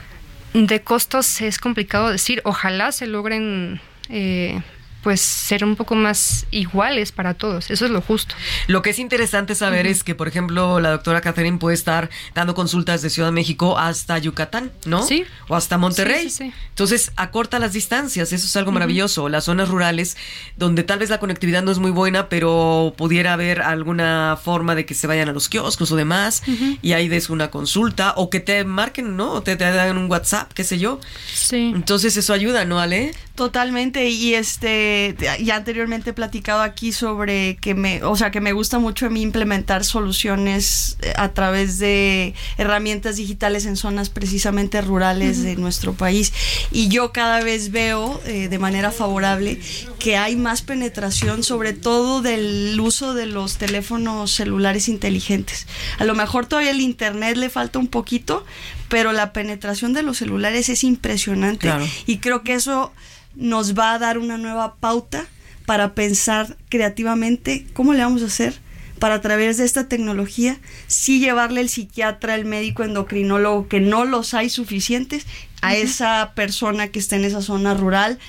De 0.54 0.82
costos 0.82 1.42
es 1.42 1.60
complicado 1.60 2.10
decir, 2.10 2.42
ojalá 2.46 2.92
se 2.92 3.08
logren 3.08 3.82
eh, 4.10 4.62
pues 5.06 5.22
ser 5.22 5.64
un 5.64 5.76
poco 5.76 5.94
más 5.94 6.48
iguales 6.50 7.12
para 7.12 7.36
todos. 7.36 7.70
Eso 7.70 7.86
es 7.86 7.92
lo 7.92 8.02
justo. 8.02 8.34
Lo 8.66 8.82
que 8.82 8.90
es 8.90 8.98
interesante 8.98 9.54
saber 9.54 9.86
es 9.86 10.04
que, 10.04 10.16
por 10.16 10.28
ejemplo, 10.28 10.80
la 10.80 10.90
doctora 10.90 11.22
Catherine 11.22 11.60
puede 11.60 11.76
estar 11.76 12.10
dando 12.34 12.56
consultas 12.56 13.04
de 13.04 13.12
Ciudad 13.12 13.28
de 13.28 13.34
México 13.34 13.78
hasta 13.78 14.18
Yucatán, 14.18 14.72
¿no? 14.88 15.04
Sí. 15.04 15.24
O 15.48 15.56
hasta 15.56 15.78
Monterrey. 15.78 16.32
Sí, 16.32 16.46
sí, 16.46 16.54
Entonces, 16.70 17.12
acorta 17.18 17.60
las 17.60 17.72
distancias. 17.72 18.34
Eso 18.34 18.48
es 18.48 18.56
algo 18.56 18.72
maravilloso. 18.72 19.30
Las 19.30 19.44
zonas 19.44 19.70
rurales, 19.70 20.18
donde 20.58 20.82
tal 20.82 20.98
vez 20.98 21.12
la 21.12 21.20
conectividad 21.20 21.62
no 21.62 21.72
es 21.72 21.78
muy 21.78 21.92
buena, 21.92 22.28
pero 22.28 22.96
pudiera 22.98 23.34
haber 23.34 23.62
alguna 23.62 24.40
forma 24.44 24.74
de 24.74 24.88
que 24.88 24.96
se 24.96 25.06
vayan 25.06 25.30
a 25.30 25.34
los 25.34 25.50
kioscos 25.50 25.92
o 25.92 25.96
demás 25.96 26.42
y 26.82 26.94
ahí 26.94 27.10
des 27.10 27.30
una 27.30 27.52
consulta 27.52 28.16
o 28.18 28.32
que 28.32 28.40
te 28.40 28.64
marquen, 28.66 29.16
¿no? 29.16 29.34
O 29.34 29.44
te, 29.44 29.56
te 29.56 29.66
hagan 29.66 30.00
un 30.00 30.10
WhatsApp, 30.10 30.52
qué 30.54 30.64
sé 30.64 30.80
yo. 30.80 31.00
Sí. 31.32 31.74
Entonces, 31.76 32.18
eso 32.18 32.34
ayuda, 32.34 32.66
¿no, 32.66 32.80
Ale? 32.80 33.14
Totalmente. 33.36 34.10
Y 34.10 34.34
este 34.34 34.95
ya 35.42 35.56
anteriormente 35.56 36.12
he 36.12 36.14
platicado 36.14 36.62
aquí 36.62 36.92
sobre 36.92 37.58
que 37.58 37.76
me, 37.76 38.04
o 38.04 38.16
sea, 38.16 38.32
que 38.32 38.42
me 38.42 38.54
gusta 38.54 38.80
mucho 38.80 39.06
a 39.06 39.10
mí 39.10 39.22
implementar 39.22 39.84
soluciones 39.84 40.98
eh, 41.02 41.14
a 41.16 41.30
través 41.30 41.80
de 41.80 42.34
herramientas 42.58 43.18
digitales 43.18 43.66
en 43.66 43.76
zonas 43.76 44.10
precisamente 44.10 44.82
rurales 44.82 45.44
de 45.44 45.56
nuestro 45.56 45.94
país. 45.94 46.34
Y 46.72 46.88
yo 46.88 47.12
cada 47.12 47.42
vez 47.42 47.72
veo 47.72 48.22
eh, 48.26 48.48
de 48.48 48.60
manera 48.60 48.92
favorable 48.92 49.60
que 50.00 50.18
hay 50.18 50.36
más 50.36 50.62
penetración, 50.62 51.44
sobre 51.44 51.74
todo 51.74 52.22
del 52.22 52.80
uso 52.80 53.14
de 53.14 53.26
los 53.26 53.58
teléfonos 53.58 54.32
celulares 54.32 54.88
inteligentes. 54.88 55.68
A 55.98 56.04
lo 56.06 56.16
mejor 56.16 56.46
todavía 56.46 56.72
el 56.72 56.82
internet 56.82 57.38
le 57.38 57.50
falta 57.50 57.80
un 57.80 57.88
poquito, 57.88 58.46
pero 58.90 59.14
la 59.14 59.34
penetración 59.34 59.94
de 59.94 60.04
los 60.04 60.18
celulares 60.18 60.70
es 60.70 60.84
impresionante. 60.84 61.72
Y 62.06 62.18
creo 62.20 62.44
que 62.44 62.54
eso 62.54 62.92
nos 63.36 63.78
va 63.78 63.94
a 63.94 64.00
dar 64.00 64.18
una 64.18 64.38
nueva 64.38 64.76
pauta 64.76 65.26
para 65.66 65.94
pensar 65.94 66.58
creativamente 66.70 67.66
cómo 67.74 67.94
le 67.94 68.04
vamos 68.04 68.22
a 68.22 68.28
hacer 68.28 68.60
para 69.00 69.16
a 69.16 69.22
través 69.22 69.58
de 69.58 69.66
esta 69.66 69.88
tecnología 69.88 70.58
sí 70.88 71.20
llevarle 71.20 71.62
el 71.62 71.70
psiquiatra, 71.70 72.36
el 72.36 72.46
médico 72.46 72.84
endocrinólogo, 72.84 73.68
que 73.68 73.80
no 73.82 74.06
los 74.06 74.34
hay 74.34 74.50
suficientes, 74.50 75.26
a 75.62 75.76
esa 75.76 76.34
persona 76.36 76.90
que 76.90 77.00
está 77.00 77.16
en 77.16 77.26
esa 77.26 77.42
zona 77.42 77.74
rural 77.74 78.20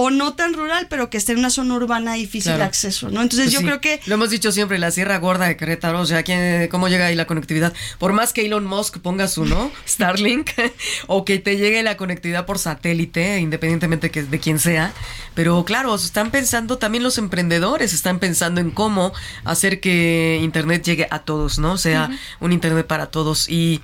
o 0.00 0.10
no 0.10 0.34
tan 0.34 0.54
rural, 0.54 0.86
pero 0.88 1.10
que 1.10 1.16
esté 1.18 1.32
en 1.32 1.38
una 1.40 1.50
zona 1.50 1.74
urbana 1.74 2.14
difícil 2.14 2.56
de 2.56 2.62
acceso, 2.62 3.08
¿no? 3.10 3.20
Entonces 3.20 3.46
Pues 3.46 3.52
yo 3.54 3.58
sí. 3.58 3.64
creo 3.64 3.80
que 3.80 4.00
Lo 4.06 4.14
hemos 4.14 4.30
dicho 4.30 4.52
siempre, 4.52 4.78
la 4.78 4.92
Sierra 4.92 5.18
Gorda 5.18 5.46
de 5.46 5.56
Querétaro, 5.56 5.98
o 6.00 6.06
sea, 6.06 6.22
¿quién- 6.22 6.68
¿cómo 6.68 6.86
llega 6.86 7.06
ahí 7.06 7.16
la 7.16 7.26
conectividad? 7.26 7.72
Por 7.98 8.12
más 8.12 8.32
que 8.32 8.46
Elon 8.46 8.64
Musk 8.64 8.98
ponga 8.98 9.26
su, 9.26 9.44
¿no? 9.44 9.72
Starlink, 9.88 10.50
o 11.08 11.24
que 11.24 11.40
te 11.40 11.56
llegue 11.56 11.82
la 11.82 11.96
conectividad 11.96 12.46
por 12.46 12.60
satélite, 12.60 13.40
independientemente 13.40 14.12
que, 14.12 14.22
de 14.22 14.38
quién 14.38 14.60
sea. 14.60 14.92
Pero 15.34 15.64
claro, 15.64 15.92
están 15.96 16.30
pensando, 16.30 16.78
también 16.78 17.02
los 17.02 17.18
emprendedores 17.18 17.92
están 17.92 18.20
pensando 18.20 18.60
en 18.60 18.70
cómo 18.70 19.12
hacer 19.44 19.80
que 19.80 20.38
Internet 20.44 20.84
llegue 20.84 21.08
a 21.10 21.18
todos, 21.24 21.58
¿no? 21.58 21.72
O 21.72 21.78
sea, 21.78 22.08
un 22.38 22.52
Internet 22.52 22.86
para 22.86 23.06
todos. 23.06 23.48
Y 23.48 23.80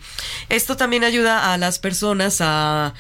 esto 0.49 0.77
también 0.77 1.03
ayuda 1.03 1.53
a 1.53 1.59
las 1.59 1.81
personas 1.81 2.37
a, 2.41 2.95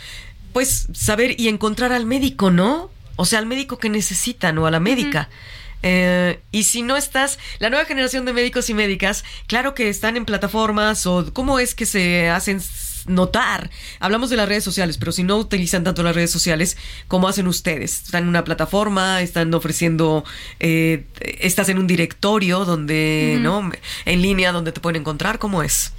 pues, 0.52 0.88
saber 0.92 1.38
y 1.40 1.46
encontrar 1.46 1.92
al 1.92 2.06
médico, 2.06 2.50
¿no? 2.50 2.90
O 3.16 3.24
sea, 3.24 3.38
al 3.38 3.46
médico 3.46 3.78
que 3.78 3.88
necesitan 3.88 4.58
o 4.58 4.66
a 4.66 4.70
la 4.70 4.80
médica. 4.80 5.28
Eh, 5.82 6.40
y 6.50 6.64
si 6.64 6.80
no 6.80 6.96
estás, 6.96 7.38
la 7.58 7.68
nueva 7.68 7.84
generación 7.84 8.24
de 8.24 8.32
médicos 8.32 8.70
y 8.70 8.74
médicas, 8.74 9.22
claro 9.46 9.74
que 9.74 9.90
están 9.90 10.16
en 10.16 10.24
plataformas 10.24 11.06
o 11.06 11.30
cómo 11.34 11.58
es 11.58 11.74
que 11.74 11.84
se 11.84 12.30
hacen 12.30 12.60
notar. 13.06 13.70
Hablamos 14.00 14.30
de 14.30 14.36
las 14.36 14.48
redes 14.48 14.64
sociales, 14.64 14.96
pero 14.96 15.12
si 15.12 15.22
no 15.24 15.36
utilizan 15.36 15.84
tanto 15.84 16.02
las 16.02 16.14
redes 16.14 16.30
sociales, 16.30 16.78
¿cómo 17.06 17.28
hacen 17.28 17.46
ustedes? 17.46 18.04
¿Están 18.04 18.22
en 18.22 18.30
una 18.30 18.44
plataforma? 18.44 19.20
¿Están 19.20 19.52
ofreciendo, 19.52 20.24
eh, 20.58 21.04
estás 21.20 21.68
en 21.68 21.78
un 21.78 21.86
directorio 21.86 22.64
donde. 22.64 23.38
¿no? 23.42 23.70
En 24.06 24.22
línea 24.22 24.52
donde 24.52 24.72
te 24.72 24.80
pueden 24.80 25.02
encontrar? 25.02 25.38
¿Cómo 25.38 25.62
es? 25.62 25.92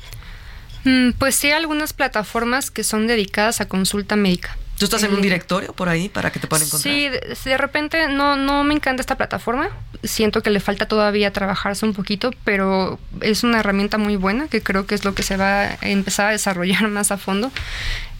Mm, 0.83 1.11
Pues 1.19 1.35
sí, 1.35 1.47
hay 1.47 1.53
algunas 1.53 1.93
plataformas 1.93 2.71
que 2.71 2.83
son 2.83 3.05
dedicadas 3.05 3.61
a 3.61 3.67
consulta 3.67 4.15
médica. 4.15 4.57
¿Tú 4.77 4.85
estás 4.85 5.03
en 5.03 5.11
un 5.13 5.19
Eh, 5.19 5.23
directorio 5.23 5.71
por 5.73 5.87
ahí 5.87 6.09
para 6.09 6.31
que 6.31 6.39
te 6.39 6.47
puedan 6.47 6.67
encontrar? 6.67 6.93
Sí, 6.93 7.07
de, 7.07 7.37
de 7.43 7.57
repente 7.57 8.07
no, 8.09 8.35
no 8.35 8.63
me 8.63 8.73
encanta 8.73 9.01
esta 9.01 9.15
plataforma. 9.15 9.69
Siento 10.03 10.41
que 10.41 10.49
le 10.49 10.59
falta 10.59 10.87
todavía 10.87 11.31
trabajarse 11.31 11.85
un 11.85 11.93
poquito, 11.93 12.31
pero 12.43 12.99
es 13.21 13.43
una 13.43 13.59
herramienta 13.59 13.97
muy 13.97 14.17
buena 14.17 14.47
que 14.47 14.61
creo 14.61 14.85
que 14.85 14.95
es 14.95 15.05
lo 15.05 15.15
que 15.15 15.23
se 15.23 15.37
va 15.37 15.61
a 15.63 15.77
empezar 15.81 16.27
a 16.27 16.31
desarrollar 16.31 16.87
más 16.89 17.11
a 17.11 17.17
fondo. 17.17 17.51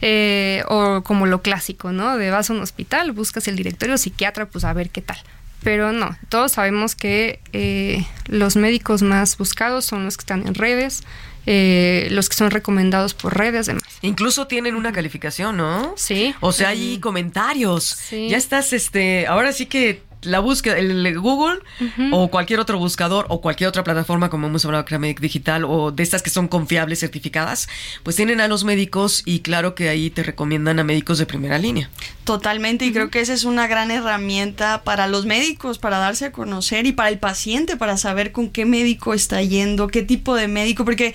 Eh, 0.01 0.63
o 0.67 1.01
como 1.03 1.25
lo 1.25 1.41
clásico, 1.41 1.91
¿no? 1.91 2.17
De 2.17 2.29
vas 2.29 2.49
a 2.49 2.53
un 2.53 2.61
hospital, 2.61 3.11
buscas 3.11 3.47
el 3.47 3.55
directorio 3.55 3.97
psiquiatra, 3.97 4.45
pues 4.45 4.63
a 4.63 4.73
ver 4.73 4.89
qué 4.89 5.01
tal. 5.01 5.17
Pero 5.63 5.91
no, 5.93 6.15
todos 6.29 6.51
sabemos 6.51 6.95
que 6.95 7.39
eh, 7.53 8.05
los 8.27 8.55
médicos 8.55 9.01
más 9.01 9.37
buscados 9.37 9.83
son 9.85 10.05
los 10.05 10.15
que 10.15 10.21
están 10.21 10.45
en 10.47 10.53
redes, 10.53 11.01
eh, 11.45 12.07
los 12.11 12.29
que 12.29 12.35
son 12.35 12.51
recomendados 12.51 13.13
por 13.13 13.37
redes, 13.37 13.67
demás. 13.67 13.83
Incluso 14.01 14.47
tienen 14.47 14.75
una 14.75 14.91
calificación, 14.91 15.57
¿no? 15.57 15.93
Sí. 15.97 16.33
O 16.39 16.51
sea, 16.51 16.69
hay 16.69 16.99
comentarios. 16.99 17.83
Sí. 17.85 18.29
Ya 18.29 18.37
estás, 18.37 18.73
este, 18.73 19.27
ahora 19.27 19.51
sí 19.51 19.65
que 19.65 20.03
la 20.25 20.39
búsqueda, 20.39 20.77
el 20.77 21.19
Google 21.19 21.59
o 22.11 22.29
cualquier 22.29 22.59
otro 22.59 22.77
buscador 22.77 23.25
o 23.29 23.41
cualquier 23.41 23.69
otra 23.69 23.83
plataforma, 23.83 24.29
como 24.29 24.47
hemos 24.47 24.65
hablado, 24.65 24.85
Cramedic 24.85 25.19
Digital 25.19 25.63
o 25.65 25.91
de 25.91 26.03
estas 26.03 26.21
que 26.21 26.29
son 26.29 26.47
confiables, 26.47 26.99
certificadas, 26.99 27.67
pues 28.03 28.15
tienen 28.15 28.41
a 28.41 28.47
los 28.47 28.63
médicos 28.63 29.23
y 29.25 29.39
claro 29.39 29.75
que 29.75 29.89
ahí 29.89 30.09
te 30.09 30.23
recomiendan 30.23 30.79
a 30.79 30.83
médicos 30.83 31.17
de 31.17 31.25
primera 31.25 31.57
línea. 31.57 31.89
Totalmente, 32.23 32.85
y 32.85 32.91
creo 32.91 33.09
que 33.09 33.21
esa 33.21 33.33
es 33.33 33.43
una 33.43 33.67
gran 33.67 33.91
herramienta 33.91 34.83
para 34.83 35.07
los 35.07 35.25
médicos, 35.25 35.77
para 35.77 35.97
darse 35.97 36.25
a 36.25 36.31
conocer 36.31 36.85
y 36.85 36.91
para 36.91 37.09
el 37.09 37.19
paciente, 37.19 37.77
para 37.77 37.97
saber 37.97 38.31
con 38.31 38.49
qué 38.49 38.65
médico 38.65 39.13
está 39.13 39.41
yendo, 39.41 39.87
qué 39.87 40.01
tipo 40.01 40.35
de 40.35 40.47
médico, 40.47 40.85
porque 40.85 41.13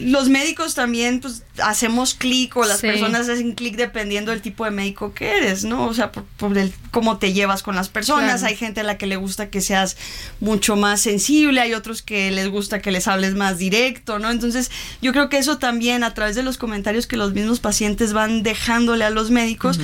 los 0.00 0.28
médicos 0.28 0.74
también 0.74 1.20
pues 1.20 1.42
hacemos 1.62 2.14
clic 2.14 2.56
o 2.56 2.64
las 2.64 2.80
Sí. 2.80 2.86
personas 2.86 3.28
hacen 3.28 3.52
clic 3.52 3.76
dependiendo 3.76 4.30
del 4.32 4.42
tipo 4.42 4.64
de 4.64 4.70
médico 4.70 5.14
que 5.14 5.36
eres, 5.36 5.64
¿no? 5.64 5.86
O 5.86 5.94
sea, 5.94 6.12
por, 6.12 6.24
por 6.36 6.56
el 6.58 6.72
cómo 6.90 7.18
te 7.18 7.32
llevas 7.32 7.62
con 7.62 7.76
las 7.76 7.88
personas. 7.88 8.40
Claro. 8.40 8.46
Hay 8.46 8.56
gente 8.56 8.80
a 8.80 8.84
la 8.84 8.98
que 8.98 9.06
le 9.06 9.16
gusta 9.16 9.48
que 9.50 9.60
seas 9.60 9.96
mucho 10.40 10.76
más 10.76 11.00
sensible, 11.00 11.60
hay 11.60 11.74
otros 11.74 12.02
que 12.02 12.30
les 12.30 12.48
gusta 12.48 12.80
que 12.80 12.90
les 12.90 13.08
hables 13.08 13.34
más 13.34 13.58
directo, 13.58 14.18
¿no? 14.18 14.30
Entonces, 14.30 14.70
yo 15.00 15.12
creo 15.12 15.28
que 15.28 15.38
eso 15.38 15.58
también 15.58 16.04
a 16.04 16.12
través 16.14 16.36
de 16.36 16.42
los 16.42 16.58
comentarios 16.58 17.06
que 17.06 17.16
los 17.16 17.32
mismos 17.32 17.60
pacientes 17.60 18.12
van 18.12 18.42
dejándole 18.42 19.04
a 19.04 19.10
los 19.10 19.30
médicos, 19.30 19.78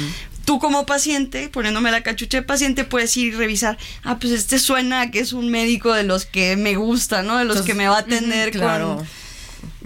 tú 0.45 0.59
como 0.59 0.87
paciente, 0.87 1.49
poniéndome 1.49 1.91
la 1.93 2.03
cachucha 2.03 2.39
de 2.39 2.43
paciente, 2.43 2.85
puedes 2.85 3.17
ir 3.17 3.29
y 3.29 3.37
revisar, 3.37 3.79
ah, 4.03 4.19
pues 4.19 4.33
este 4.33 4.59
suena 4.59 5.03
a 5.03 5.11
que 5.11 5.21
es 5.21 5.33
un 5.33 5.49
médico 5.51 5.93
de 5.93 6.03
los 6.03 6.27
que 6.27 6.57
me 6.57 6.75
gusta, 6.75 7.23
¿no? 7.23 7.39
De 7.39 7.45
los 7.45 7.57
Entonces, 7.59 7.73
que 7.73 7.79
me 7.79 7.89
va 7.89 7.97
a 7.97 8.01
atender 8.01 8.51
claro. 8.51 8.97
con 8.97 9.07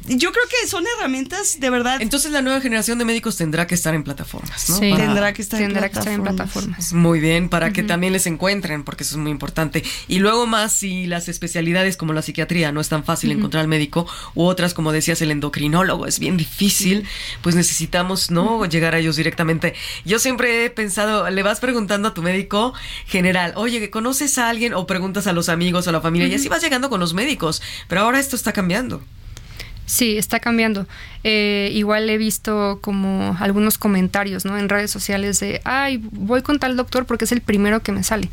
yo 0.08 0.32
creo 0.32 0.44
que 0.48 0.66
son 0.68 0.84
herramientas 0.98 1.58
de 1.60 1.70
verdad. 1.70 2.00
Entonces 2.00 2.30
la 2.32 2.42
nueva 2.42 2.60
generación 2.60 2.98
de 2.98 3.04
médicos 3.04 3.36
tendrá 3.36 3.66
que 3.66 3.74
estar 3.74 3.94
en 3.94 4.04
plataformas, 4.04 4.68
¿no? 4.70 4.76
Sí. 4.78 4.90
Para- 4.90 5.04
tendrá 5.06 5.32
que 5.32 5.42
estar, 5.42 5.58
Tendrá 5.60 5.86
en, 5.86 5.92
que 5.92 5.98
estar 5.98 6.12
en 6.12 6.22
plataformas. 6.22 6.76
plataformas. 6.76 6.92
Muy 6.92 7.20
bien, 7.20 7.48
para 7.48 7.72
que 7.72 7.82
también 7.82 8.12
les 8.12 8.26
encuentren, 8.26 8.84
porque 8.84 9.04
eso 9.04 9.14
es 9.14 9.18
muy 9.18 9.30
importante. 9.30 9.82
Y 10.08 10.18
luego 10.18 10.46
más, 10.46 10.72
si 10.72 11.06
las 11.06 11.28
especialidades 11.28 11.96
como 11.96 12.12
la 12.12 12.22
psiquiatría 12.22 12.72
no 12.72 12.80
es 12.80 12.88
tan 12.88 13.04
fácil 13.04 13.30
encontrar 13.32 13.62
al 13.62 13.68
médico, 13.68 14.06
u 14.34 14.44
otras, 14.44 14.74
como 14.74 14.92
decías, 14.92 15.20
el 15.22 15.30
endocrinólogo, 15.30 16.06
es 16.06 16.18
bien 16.18 16.36
difícil, 16.36 17.06
pues 17.42 17.54
necesitamos, 17.54 18.30
¿no? 18.30 18.64
Llegar 18.66 18.94
a 18.94 18.98
ellos 18.98 19.16
directamente. 19.16 19.74
Yo 20.04 20.18
siempre 20.18 20.64
he 20.64 20.70
pensado, 20.70 21.28
le 21.30 21.42
vas 21.42 21.60
preguntando 21.60 22.08
a 22.08 22.14
tu 22.14 22.22
médico 22.22 22.74
general, 23.06 23.52
oye, 23.56 23.90
¿conoces 23.90 24.38
a 24.38 24.48
alguien? 24.48 24.74
O 24.74 24.86
preguntas 24.86 25.26
a 25.26 25.32
los 25.32 25.48
amigos 25.48 25.86
o 25.86 25.90
a 25.90 25.92
la 25.92 26.00
familia, 26.00 26.28
y 26.28 26.34
así 26.34 26.48
vas 26.48 26.62
llegando 26.62 26.88
con 26.90 27.00
los 27.00 27.14
médicos. 27.14 27.62
Pero 27.88 28.02
ahora 28.02 28.18
esto 28.20 28.36
está 28.36 28.52
cambiando. 28.52 29.02
Sí, 29.86 30.18
está 30.18 30.40
cambiando. 30.40 30.86
Eh, 31.22 31.70
igual 31.72 32.10
he 32.10 32.18
visto 32.18 32.80
como 32.82 33.36
algunos 33.40 33.78
comentarios, 33.78 34.44
¿no? 34.44 34.58
En 34.58 34.68
redes 34.68 34.90
sociales 34.90 35.38
de, 35.40 35.60
ay, 35.64 36.02
voy 36.10 36.42
con 36.42 36.58
tal 36.58 36.76
doctor 36.76 37.06
porque 37.06 37.24
es 37.24 37.32
el 37.32 37.40
primero 37.40 37.80
que 37.82 37.92
me 37.92 38.02
sale. 38.02 38.28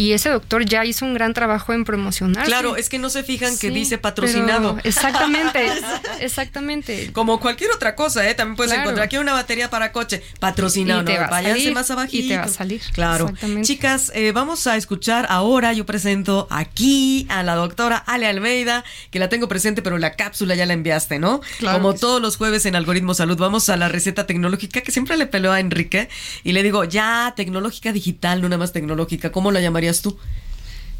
Y 0.00 0.12
ese 0.14 0.30
doctor 0.30 0.64
ya 0.64 0.84
hizo 0.86 1.04
un 1.04 1.12
gran 1.12 1.34
trabajo 1.34 1.74
en 1.74 1.84
promocionar. 1.84 2.46
Claro, 2.46 2.76
es 2.76 2.88
que 2.88 2.98
no 2.98 3.10
se 3.10 3.22
fijan 3.22 3.50
que 3.58 3.68
Sí, 3.68 3.74
dice 3.74 3.98
patrocinado. 3.98 4.78
exactamente, 4.82 5.66
exactamente. 6.20 7.12
Como 7.12 7.40
cualquier 7.40 7.70
otra 7.72 7.94
cosa, 7.94 8.28
¿eh? 8.28 8.34
También 8.34 8.56
puedes 8.56 8.70
Claro. 8.72 8.82
encontrar 8.84 9.06
aquí 9.06 9.18
una 9.18 9.32
batería 9.32 9.68
para 9.68 9.92
coche 9.92 10.22
patrocinado. 10.38 11.02
No, 11.02 11.10
váyanse 11.30 11.60
salir, 11.60 11.74
más 11.74 11.90
abajito. 11.90 12.24
y 12.24 12.28
te 12.28 12.36
va 12.38 12.44
a 12.44 12.48
salir, 12.48 12.80
Claro. 12.92 13.24
exactamente. 13.26 13.66
Chicas, 13.66 14.12
eh, 14.14 14.32
vamos 14.32 14.66
a 14.66 14.76
escuchar 14.76 15.26
ahora. 15.28 15.72
Yo 15.72 15.84
presento 15.86 16.46
aquí 16.50 17.26
a 17.28 17.42
la 17.42 17.54
doctora 17.54 17.96
Ale 17.98 18.26
Almeida, 18.26 18.84
que 19.10 19.18
la 19.18 19.28
tengo 19.28 19.48
presente, 19.48 19.82
pero 19.82 19.98
la 19.98 20.12
cápsula 20.16 20.54
ya 20.54 20.66
la 20.66 20.72
enviaste, 20.72 21.18
¿no? 21.18 21.40
Claro 21.58 21.78
Como 21.78 21.92
sí. 21.92 22.00
todos 22.00 22.22
los 22.22 22.36
jueves 22.36 22.64
en 22.66 22.74
Algoritmo 22.76 23.14
Salud, 23.14 23.36
vamos 23.36 23.68
a 23.68 23.76
la 23.76 23.88
receta 23.88 24.26
tecnológica 24.26 24.80
que 24.80 24.92
siempre 24.92 25.16
le 25.16 25.26
peleó 25.26 25.52
a 25.52 25.60
Enrique 25.60 26.08
y 26.44 26.52
le 26.52 26.62
digo, 26.62 26.84
ya, 26.84 27.32
tecnológica 27.36 27.92
digital, 27.92 28.40
no 28.40 28.48
nada 28.48 28.58
más 28.58 28.72
tecnológica. 28.72 29.30
¿Cómo 29.32 29.52
la 29.52 29.60
tú? 29.92 30.18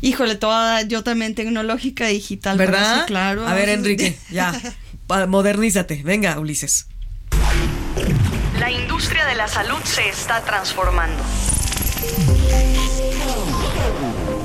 Híjole, 0.03 0.35
toda 0.35 0.83
yo 0.83 1.05
también 1.05 1.35
tecnológica 1.35 2.07
digital. 2.07 2.57
¿Verdad? 2.57 3.07
claro. 3.07 3.47
A 3.47 3.55
ver, 3.55 3.69
Enrique, 3.69 4.19
ya. 4.31 4.59
Modernízate. 5.29 6.03
Venga, 6.05 6.39
Ulises. 6.39 6.87
La 8.59 8.71
industria 8.71 9.27
de 9.27 9.35
la 9.35 9.49
salud 9.49 9.79
se 9.85 10.09
está 10.09 10.43
transformando. 10.43 11.23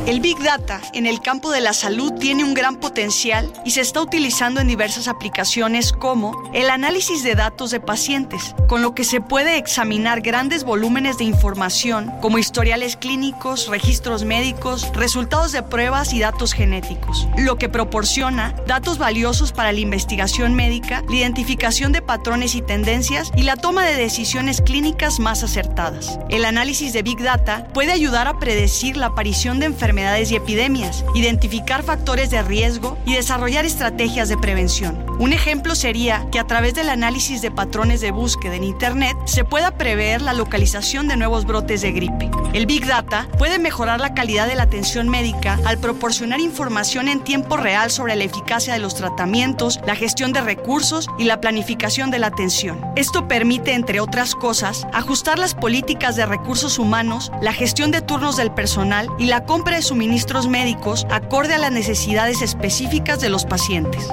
El 0.06 0.20
Big 0.20 0.38
Data 0.38 0.82
en 0.94 1.08
el 1.08 1.20
campo 1.20 1.50
de 1.50 1.62
la 1.62 1.74
salud 1.74 2.14
tiene 2.14 2.44
un 2.44 2.54
gran 2.54 2.76
potencial 2.76 3.52
y 3.66 3.72
se 3.72 3.82
está 3.82 4.04
utilizando 4.04 4.62
en 4.62 4.68
diversas 4.68 5.08
aplicaciones 5.08 5.92
como 5.92 6.48
el 6.54 6.70
análisis 6.70 7.24
de 7.24 7.34
datos 7.34 7.72
de 7.72 7.80
pacientes, 7.80 8.54
con 8.68 8.84
lo 8.84 8.94
que 8.94 9.04
se 9.04 9.20
puede 9.20 9.58
examinar 9.58 10.22
grandes 10.22 10.64
volúmenes 10.64 11.18
de 11.18 11.24
información 11.24 12.12
como 12.22 12.38
historiales 12.38 12.98
clínicos, 12.98 13.68
registros 13.68 14.26
médicos, 14.26 14.92
resultados 14.94 15.52
de 15.54 15.64
pruebas 15.64 16.14
y 16.14 16.20
datos 16.20 16.54
genéticos, 16.54 17.28
lo 17.36 17.58
que 17.58 17.68
proporciona 17.68 18.54
datos 18.68 19.00
valiosos 19.00 19.54
para 19.54 19.72
la 19.72 19.80
investigación 19.80 20.54
médica, 20.54 21.04
la 21.10 21.16
identificación 21.16 21.92
de 21.92 22.04
patrones 22.04 22.54
y 22.54 22.62
tendencias 22.62 23.32
y 23.36 23.42
la 23.42 23.56
toma 23.56 23.84
de 23.88 23.96
decisiones 23.96 24.62
clínicas 24.62 25.20
más 25.20 25.42
acertadas. 25.42 26.20
El 26.30 26.46
análisis 26.46 26.94
de 26.94 27.02
Big 27.02 27.24
Data 27.24 27.68
puede 27.74 27.92
ayudar 27.92 28.28
a 28.28 28.38
predecir 28.38 28.98
la 28.98 29.08
aparición 29.08 29.60
de 29.60 29.66
enfermedades 29.66 29.95
y 29.96 30.36
epidemias, 30.36 31.06
identificar 31.14 31.82
factores 31.82 32.30
de 32.30 32.44
riesgo 32.44 32.98
y 33.06 33.14
desarrollar 33.14 33.64
estrategias 33.64 34.28
de 34.28 34.38
prevención. 34.38 35.06
Un 35.20 35.32
ejemplo 35.32 35.74
sería 35.74 36.28
que 36.34 36.40
a 36.40 36.46
través 36.46 36.74
del 36.74 36.90
análisis 36.90 37.42
de 37.42 37.50
patrones 37.50 38.02
de 38.02 38.12
búsqueda 38.12 38.56
en 38.56 38.66
Internet 38.66 39.16
se 39.24 39.46
pueda 39.46 39.72
prever 39.72 40.22
la 40.22 40.34
localización 40.34 41.08
de 41.08 41.16
nuevos 41.16 41.46
brotes 41.46 41.82
de 41.82 41.94
gripe. 41.94 42.30
El 42.52 42.66
Big 42.66 42.86
Data 42.86 43.30
puede 43.38 43.58
mejorar 43.58 44.02
la 44.02 44.14
calidad 44.14 44.48
de 44.48 44.56
la 44.56 44.64
atención 44.64 45.08
médica 45.08 45.58
al 45.64 45.78
proporcionar 45.78 46.42
información 46.42 47.08
en 47.08 47.22
tiempo 47.22 47.56
real 47.56 47.90
sobre 47.90 48.18
la 48.18 48.26
eficacia 48.26 48.74
de 48.74 48.80
los 48.80 48.96
tratamientos, 48.96 49.80
la 49.86 49.96
gestión 49.96 50.34
de 50.34 50.42
recursos 50.42 51.08
y 51.18 51.24
la 51.24 51.40
planificación 51.40 52.12
de 52.12 52.20
la 52.20 52.28
atención. 52.28 52.82
Esto 52.98 53.30
permite, 53.30 53.74
entre 53.74 54.02
otras 54.02 54.36
cosas, 54.36 54.86
ajustar 54.92 55.40
las 55.40 55.56
políticas 55.56 56.18
de 56.18 56.26
recursos 56.26 56.80
humanos, 56.80 57.32
la 57.42 57.54
gestión 57.54 57.92
de 57.92 58.02
turnos 58.02 58.36
del 58.36 58.52
personal 58.52 59.10
y 59.18 59.28
la 59.28 59.46
compra 59.46 59.78
de 59.78 59.85
suministros 59.86 60.48
médicos 60.48 61.06
acorde 61.10 61.54
a 61.54 61.58
las 61.58 61.72
necesidades 61.72 62.42
específicas 62.42 63.20
de 63.20 63.30
los 63.30 63.46
pacientes. 63.46 64.06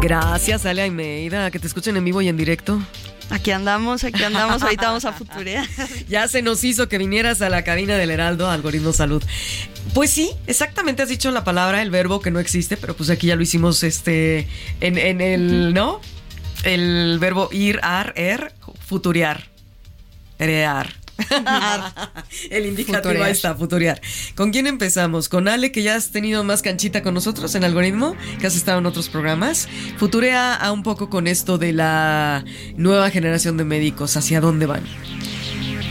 Gracias, 0.00 0.64
Ale 0.64 0.82
Almeida, 0.82 1.50
que 1.50 1.58
te 1.58 1.66
escuchen 1.66 1.96
en 1.96 2.04
vivo 2.04 2.22
y 2.22 2.28
en 2.28 2.36
directo. 2.36 2.80
Aquí 3.30 3.52
andamos, 3.52 4.02
aquí 4.02 4.24
andamos, 4.24 4.62
ahorita 4.62 4.86
vamos 4.88 5.04
a 5.04 5.12
futurear. 5.12 5.66
Ya 6.08 6.26
se 6.26 6.42
nos 6.42 6.64
hizo 6.64 6.88
que 6.88 6.98
vinieras 6.98 7.42
a 7.42 7.48
la 7.48 7.62
cabina 7.62 7.96
del 7.96 8.10
Heraldo, 8.10 8.50
Algoritmo 8.50 8.92
Salud. 8.92 9.22
Pues 9.94 10.10
sí, 10.10 10.32
exactamente 10.46 11.02
has 11.02 11.08
dicho 11.08 11.30
la 11.30 11.44
palabra, 11.44 11.82
el 11.82 11.90
verbo 11.90 12.20
que 12.20 12.30
no 12.30 12.40
existe, 12.40 12.76
pero 12.76 12.96
pues 12.96 13.10
aquí 13.10 13.28
ya 13.28 13.36
lo 13.36 13.42
hicimos 13.42 13.84
este 13.84 14.48
en, 14.80 14.98
en 14.98 15.20
el, 15.20 15.74
¿no? 15.74 16.00
El 16.64 17.18
verbo 17.20 17.48
ir, 17.52 17.78
ar, 17.82 18.12
er, 18.16 18.52
futurear. 18.86 19.48
Erear. 20.38 20.99
el 22.50 22.66
indicativo 22.66 23.02
Futurear. 23.02 23.26
ahí 23.26 23.32
está, 23.32 23.54
futurear. 23.54 24.00
¿Con 24.34 24.50
quién 24.50 24.66
empezamos? 24.66 25.28
¿Con 25.28 25.48
Ale, 25.48 25.72
que 25.72 25.82
ya 25.82 25.94
has 25.94 26.10
tenido 26.10 26.44
más 26.44 26.62
canchita 26.62 27.02
con 27.02 27.14
nosotros 27.14 27.54
en 27.54 27.64
algoritmo? 27.64 28.16
Que 28.40 28.46
has 28.46 28.56
estado 28.56 28.78
en 28.78 28.86
otros 28.86 29.08
programas. 29.08 29.68
Futurea 29.96 30.54
a 30.54 30.72
un 30.72 30.82
poco 30.82 31.10
con 31.10 31.26
esto 31.26 31.58
de 31.58 31.72
la 31.72 32.44
nueva 32.76 33.10
generación 33.10 33.56
de 33.56 33.64
médicos. 33.64 34.16
¿Hacia 34.16 34.40
dónde 34.40 34.66
van? 34.66 34.84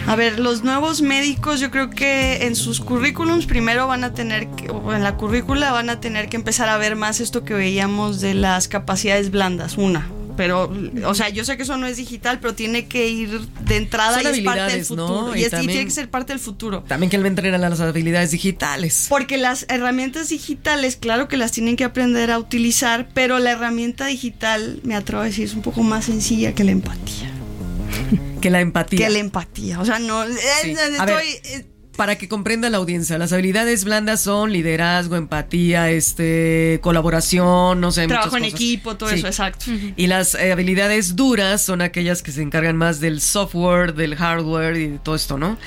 A 0.07 0.15
ver, 0.15 0.39
los 0.39 0.63
nuevos 0.63 1.01
médicos 1.01 1.59
yo 1.59 1.69
creo 1.69 1.91
que 1.91 2.47
en 2.47 2.55
sus 2.55 2.79
currículums 2.79 3.45
primero 3.45 3.85
van 3.85 4.03
a 4.03 4.13
tener 4.13 4.47
que, 4.47 4.71
o 4.71 4.93
en 4.93 5.03
la 5.03 5.17
currícula 5.17 5.71
van 5.71 5.89
a 5.89 5.99
tener 5.99 6.29
que 6.29 6.35
empezar 6.35 6.67
a 6.67 6.77
ver 6.77 6.95
más 6.95 7.19
esto 7.19 7.43
que 7.43 7.53
veíamos 7.53 8.19
de 8.19 8.33
las 8.33 8.67
capacidades 8.67 9.29
blandas, 9.29 9.77
una. 9.77 10.09
Pero, 10.39 10.71
o 11.05 11.13
sea, 11.15 11.27
yo 11.27 11.43
sé 11.43 11.57
que 11.57 11.63
eso 11.63 11.75
no 11.75 11.85
es 11.85 11.97
digital, 11.97 12.39
pero 12.39 12.55
tiene 12.55 12.87
que 12.87 13.09
ir 13.09 13.41
de 13.65 13.75
entrada 13.75 14.23
y 14.23 14.25
es 14.25 14.39
parte 14.39 14.39
del 14.41 14.47
habilidades, 14.47 14.91
¿no? 14.91 15.07
futuro. 15.07 15.35
Y 15.35 15.39
Y, 15.39 15.41
es- 15.41 15.47
y 15.47 15.51
también- 15.51 15.71
tiene 15.71 15.85
que 15.85 15.91
ser 15.91 16.09
parte 16.09 16.31
del 16.31 16.39
futuro. 16.39 16.83
También 16.87 17.09
que 17.09 17.17
él 17.17 17.21
me 17.23 17.27
entrena 17.27 17.57
las 17.57 17.81
habilidades 17.81 18.31
digitales. 18.31 19.07
Porque 19.09 19.35
las 19.37 19.65
herramientas 19.67 20.29
digitales, 20.29 20.95
claro 20.95 21.27
que 21.27 21.35
las 21.35 21.51
tienen 21.51 21.75
que 21.75 21.83
aprender 21.83 22.31
a 22.31 22.39
utilizar, 22.39 23.09
pero 23.13 23.37
la 23.39 23.51
herramienta 23.51 24.05
digital, 24.05 24.79
me 24.83 24.95
atrevo 24.95 25.23
a 25.23 25.25
decir, 25.25 25.43
es 25.43 25.55
un 25.55 25.61
poco 25.61 25.83
más 25.83 26.05
sencilla 26.05 26.55
que 26.55 26.63
la 26.63 26.71
empatía. 26.71 27.31
Que 28.39 28.49
la 28.49 28.61
empatía. 28.61 29.07
Que 29.07 29.11
la 29.13 29.19
empatía. 29.19 29.81
O 29.81 29.85
sea, 29.85 29.99
no. 29.99 30.23
eh, 30.23 30.29
Sí. 30.61 30.69
eh, 30.71 30.75
estoy, 30.97 31.27
eh, 31.51 31.65
para 31.99 32.17
que 32.17 32.29
comprenda 32.29 32.69
la 32.69 32.77
audiencia, 32.77 33.17
las 33.17 33.33
habilidades 33.33 33.83
blandas 33.83 34.21
son 34.21 34.53
liderazgo, 34.53 35.17
empatía, 35.17 35.91
este, 35.91 36.79
colaboración, 36.81 37.81
no 37.81 37.91
sé, 37.91 38.07
trabajo 38.07 38.37
en 38.37 38.43
cosas. 38.43 38.55
equipo, 38.55 38.95
todo 38.95 39.09
Sí. 39.09 39.15
eso, 39.15 39.27
exacto. 39.27 39.65
Y 39.97 40.07
las 40.07 40.33
eh, 40.35 40.53
habilidades 40.53 41.17
duras 41.17 41.61
son 41.61 41.81
aquellas 41.81 42.23
que 42.23 42.31
se 42.31 42.41
encargan 42.41 42.77
más 42.77 43.01
del 43.01 43.19
software, 43.19 43.95
del 43.95 44.15
hardware 44.15 44.77
y 44.77 44.87
de 44.87 44.99
todo 44.99 45.15
esto, 45.15 45.37
¿no? 45.37 45.57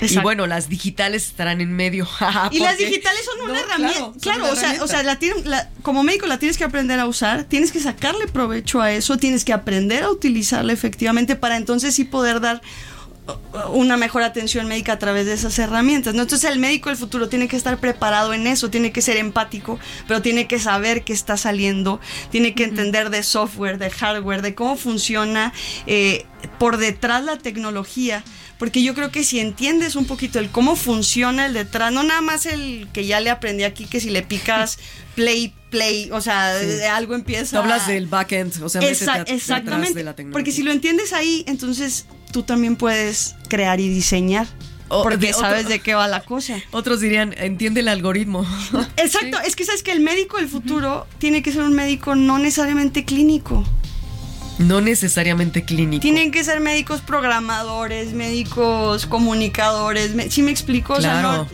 Y 0.00 0.04
Exacto. 0.06 0.22
bueno, 0.22 0.46
las 0.46 0.70
digitales 0.70 1.26
estarán 1.26 1.60
en 1.60 1.72
medio. 1.76 2.08
Y 2.52 2.60
las 2.60 2.78
digitales 2.78 3.20
son 3.26 3.50
una 3.50 3.52
No, 3.52 3.60
herramienta. 3.60 3.92
claro, 3.98 4.12
son 4.12 4.18
Claro, 4.20 4.42
una 4.44 4.52
o 4.52 4.56
sea, 4.56 4.82
o 4.84 4.86
sea 4.88 5.02
la 5.02 5.18
tienen- 5.18 5.42
la- 5.50 5.68
como 5.82 6.02
médico 6.02 6.24
la 6.26 6.38
tienes 6.38 6.56
que 6.56 6.64
aprender 6.64 6.98
a 7.00 7.06
usar, 7.06 7.44
tienes 7.44 7.70
que 7.70 7.80
sacarle 7.80 8.28
provecho 8.28 8.80
a 8.80 8.92
eso, 8.92 9.18
tienes 9.18 9.44
que 9.44 9.52
aprender 9.52 10.04
a 10.04 10.10
utilizarla 10.10 10.72
efectivamente 10.72 11.36
para 11.36 11.58
entonces 11.58 11.94
sí 11.94 12.04
poder 12.04 12.40
dar 12.40 12.62
una 13.72 13.96
mejor 13.96 14.22
atención 14.22 14.66
médica 14.66 14.94
a 14.94 14.98
través 14.98 15.26
de 15.26 15.34
esas 15.34 15.58
herramientas. 15.58 16.14
¿no? 16.14 16.22
Entonces 16.22 16.50
el 16.50 16.58
médico 16.58 16.88
del 16.88 16.98
futuro 16.98 17.28
tiene 17.28 17.48
que 17.48 17.56
estar 17.56 17.78
preparado 17.78 18.32
en 18.34 18.46
eso, 18.46 18.70
tiene 18.70 18.92
que 18.92 19.02
ser 19.02 19.16
empático, 19.16 19.78
pero 20.08 20.22
tiene 20.22 20.46
que 20.46 20.58
saber 20.58 21.04
qué 21.04 21.12
está 21.12 21.36
saliendo, 21.36 22.00
tiene 22.30 22.54
que 22.54 22.64
entender 22.64 23.10
de 23.10 23.22
software, 23.22 23.78
de 23.78 23.90
hardware, 23.90 24.42
de 24.42 24.54
cómo 24.54 24.76
funciona 24.76 25.52
eh, 25.86 26.26
por 26.58 26.78
detrás 26.78 27.24
la 27.24 27.38
tecnología. 27.38 28.24
Porque 28.62 28.80
yo 28.84 28.94
creo 28.94 29.10
que 29.10 29.24
si 29.24 29.40
entiendes 29.40 29.96
un 29.96 30.04
poquito 30.04 30.38
el 30.38 30.48
cómo 30.48 30.76
funciona 30.76 31.46
el 31.46 31.52
detrás, 31.52 31.90
no 31.92 32.04
nada 32.04 32.20
más 32.20 32.46
el 32.46 32.86
que 32.92 33.04
ya 33.06 33.18
le 33.18 33.28
aprendí 33.28 33.64
aquí, 33.64 33.86
que 33.86 33.98
si 33.98 34.08
le 34.08 34.22
picas 34.22 34.78
play, 35.16 35.52
play, 35.68 36.10
o 36.12 36.20
sea, 36.20 36.54
Sí. 36.60 36.66
de 36.66 36.86
algo 36.86 37.16
empieza. 37.16 37.56
Tú 37.56 37.62
hablas 37.64 37.88
del 37.88 38.06
backend, 38.06 38.62
o 38.62 38.68
sea, 38.68 38.80
detrás 38.80 39.24
exactamente. 39.28 39.94
de 39.94 40.04
la 40.04 40.14
tecnología. 40.14 40.32
porque 40.38 40.52
si 40.52 40.62
lo 40.62 40.70
entiendes 40.70 41.12
ahí, 41.12 41.42
entonces 41.48 42.06
tú 42.32 42.44
también 42.44 42.76
puedes 42.76 43.34
crear 43.48 43.80
y 43.80 43.88
diseñar. 43.88 44.46
O 44.86 45.02
porque 45.02 45.16
de 45.16 45.28
otro- 45.34 45.40
sabes 45.40 45.66
de 45.66 45.80
qué 45.80 45.94
va 45.94 46.06
la 46.06 46.20
cosa. 46.22 46.54
Otros 46.70 47.00
dirían, 47.00 47.34
entiende 47.38 47.80
el 47.80 47.88
algoritmo. 47.88 48.46
Exacto, 48.96 49.40
es 49.40 49.56
que 49.56 49.64
sabes 49.64 49.82
que 49.82 49.90
el 49.90 49.98
médico 49.98 50.36
del 50.36 50.46
futuro 50.48 51.08
tiene 51.18 51.42
que 51.42 51.50
ser 51.50 51.62
un 51.62 51.72
médico 51.72 52.14
no 52.14 52.38
necesariamente 52.38 53.04
clínico. 53.04 53.64
No 54.58 54.80
necesariamente 54.80 55.64
clínico. 55.64 56.00
Tienen 56.02 56.30
que 56.30 56.44
ser 56.44 56.60
médicos 56.60 57.00
programadores, 57.00 58.12
médicos 58.12 59.06
comunicadores. 59.06 60.14
me- 60.14 60.30
¿Sí 60.30 60.42
me 60.42 60.50
explico? 60.50 60.94
O 60.94 61.00
sea, 61.00 61.20
Claro. 61.20 61.32
no- 61.44 61.48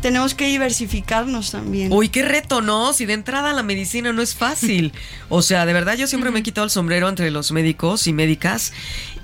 tenemos 0.00 0.34
que 0.34 0.46
diversificarnos 0.46 1.50
también. 1.50 1.90
Uy, 1.92 2.10
qué 2.10 2.22
reto, 2.22 2.60
¿no? 2.60 2.92
Si 2.92 3.06
de 3.06 3.14
entrada 3.14 3.52
la 3.54 3.62
medicina 3.62 4.12
no 4.12 4.20
es 4.22 4.34
fácil. 4.34 4.92
O 5.30 5.40
sea, 5.42 5.64
de 5.66 5.72
verdad 5.72 5.96
yo 5.96 6.06
siempre 6.06 6.30
me 6.30 6.40
he 6.40 6.42
quitado 6.42 6.64
el 6.66 6.70
sombrero 6.70 7.08
entre 7.08 7.30
los 7.30 7.52
médicos 7.52 8.06
y 8.06 8.12
médicas 8.12 8.72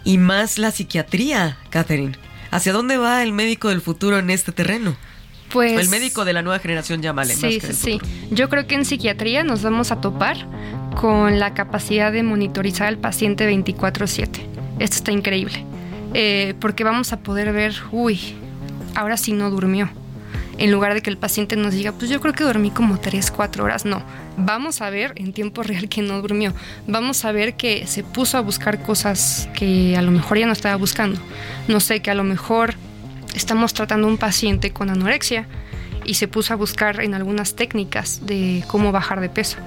y 0.04 0.16
más 0.18 0.58
la 0.58 0.70
psiquiatría, 0.70 1.58
Catherine. 1.68 2.16
¿Hacia 2.50 2.72
dónde 2.72 2.96
va 2.96 3.22
el 3.22 3.32
médico 3.32 3.68
del 3.68 3.80
futuro 3.82 4.18
en 4.18 4.30
este 4.30 4.52
terreno? 4.52 4.96
Pues, 5.52 5.78
el 5.80 5.88
médico 5.88 6.24
de 6.24 6.32
la 6.32 6.42
nueva 6.42 6.58
generación, 6.58 7.02
llámale. 7.02 7.34
Sí, 7.34 7.60
sí, 7.60 7.72
sí. 7.72 8.00
Yo 8.30 8.48
creo 8.48 8.66
que 8.66 8.74
en 8.74 8.84
psiquiatría 8.84 9.42
nos 9.44 9.62
vamos 9.62 9.90
a 9.90 10.00
topar 10.00 10.36
con 11.00 11.38
la 11.38 11.54
capacidad 11.54 12.12
de 12.12 12.22
monitorizar 12.22 12.86
al 12.86 12.98
paciente 12.98 13.46
24/7. 13.46 14.40
Esto 14.78 14.96
está 14.96 15.12
increíble. 15.12 15.64
Eh, 16.14 16.54
porque 16.60 16.84
vamos 16.84 17.12
a 17.12 17.20
poder 17.20 17.52
ver, 17.52 17.74
uy, 17.92 18.34
ahora 18.94 19.16
sí 19.16 19.32
no 19.32 19.50
durmió. 19.50 19.90
En 20.58 20.70
lugar 20.70 20.92
de 20.92 21.00
que 21.00 21.08
el 21.08 21.16
paciente 21.16 21.56
nos 21.56 21.72
diga, 21.72 21.92
pues 21.92 22.10
yo 22.10 22.20
creo 22.20 22.34
que 22.34 22.44
dormí 22.44 22.70
como 22.70 23.00
3, 23.00 23.30
4 23.30 23.64
horas. 23.64 23.86
No, 23.86 24.02
vamos 24.36 24.82
a 24.82 24.90
ver 24.90 25.14
en 25.16 25.32
tiempo 25.32 25.62
real 25.62 25.88
que 25.88 26.02
no 26.02 26.20
durmió. 26.20 26.52
Vamos 26.86 27.24
a 27.24 27.32
ver 27.32 27.54
que 27.54 27.86
se 27.86 28.02
puso 28.02 28.36
a 28.36 28.42
buscar 28.42 28.82
cosas 28.82 29.48
que 29.54 29.96
a 29.96 30.02
lo 30.02 30.10
mejor 30.10 30.38
ya 30.38 30.46
no 30.46 30.52
estaba 30.52 30.76
buscando. 30.76 31.18
No 31.66 31.80
sé, 31.80 32.00
que 32.00 32.10
a 32.10 32.14
lo 32.14 32.24
mejor 32.24 32.74
estamos 33.34 33.74
tratando 33.74 34.06
un 34.06 34.18
paciente 34.18 34.72
con 34.72 34.90
anorexia 34.90 35.46
y 36.04 36.14
se 36.14 36.28
puso 36.28 36.52
a 36.52 36.56
buscar 36.56 37.00
en 37.00 37.14
algunas 37.14 37.54
técnicas 37.54 38.26
de 38.26 38.64
cómo 38.66 38.92
bajar 38.92 39.20
de 39.20 39.28
peso. 39.28 39.58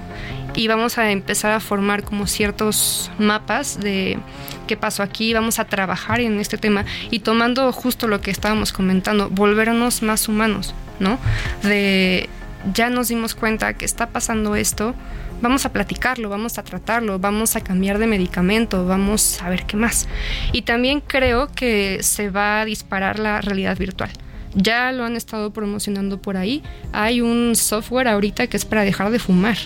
Y 0.54 0.68
vamos 0.68 0.98
a 0.98 1.10
empezar 1.10 1.52
a 1.52 1.60
formar 1.60 2.04
como 2.04 2.26
ciertos 2.26 3.10
mapas 3.18 3.80
de 3.80 4.18
qué 4.66 4.76
pasó 4.76 5.02
aquí, 5.02 5.34
vamos 5.34 5.58
a 5.58 5.64
trabajar 5.64 6.20
en 6.20 6.38
este 6.38 6.58
tema 6.58 6.84
y 7.10 7.20
tomando 7.20 7.72
justo 7.72 8.06
lo 8.06 8.20
que 8.20 8.30
estábamos 8.30 8.72
comentando, 8.72 9.28
volvernos 9.30 10.02
más 10.02 10.28
humanos, 10.28 10.74
¿no? 11.00 11.18
De 11.62 12.28
ya 12.72 12.88
nos 12.88 13.08
dimos 13.08 13.34
cuenta 13.34 13.74
que 13.74 13.84
está 13.84 14.08
pasando 14.08 14.56
esto, 14.56 14.94
vamos 15.44 15.66
a 15.66 15.72
platicarlo, 15.74 16.30
vamos 16.30 16.56
a 16.56 16.64
tratarlo, 16.64 17.18
vamos 17.18 17.54
a 17.54 17.60
cambiar 17.60 17.98
de 17.98 18.06
medicamento, 18.06 18.86
vamos 18.86 19.42
a 19.42 19.50
ver 19.50 19.66
qué 19.66 19.76
más. 19.76 20.08
Y 20.52 20.62
también 20.62 21.02
creo 21.02 21.48
que 21.52 21.98
se 22.02 22.30
va 22.30 22.62
a 22.62 22.64
disparar 22.64 23.18
la 23.18 23.42
realidad 23.42 23.76
virtual. 23.76 24.10
Ya 24.54 24.90
lo 24.90 25.04
han 25.04 25.16
estado 25.16 25.52
promocionando 25.52 26.16
por 26.16 26.38
ahí. 26.38 26.62
Hay 26.92 27.20
un 27.20 27.56
software 27.56 28.08
ahorita 28.08 28.46
que 28.46 28.56
es 28.56 28.64
para 28.64 28.84
dejar 28.84 29.10
de 29.10 29.18
fumar 29.18 29.58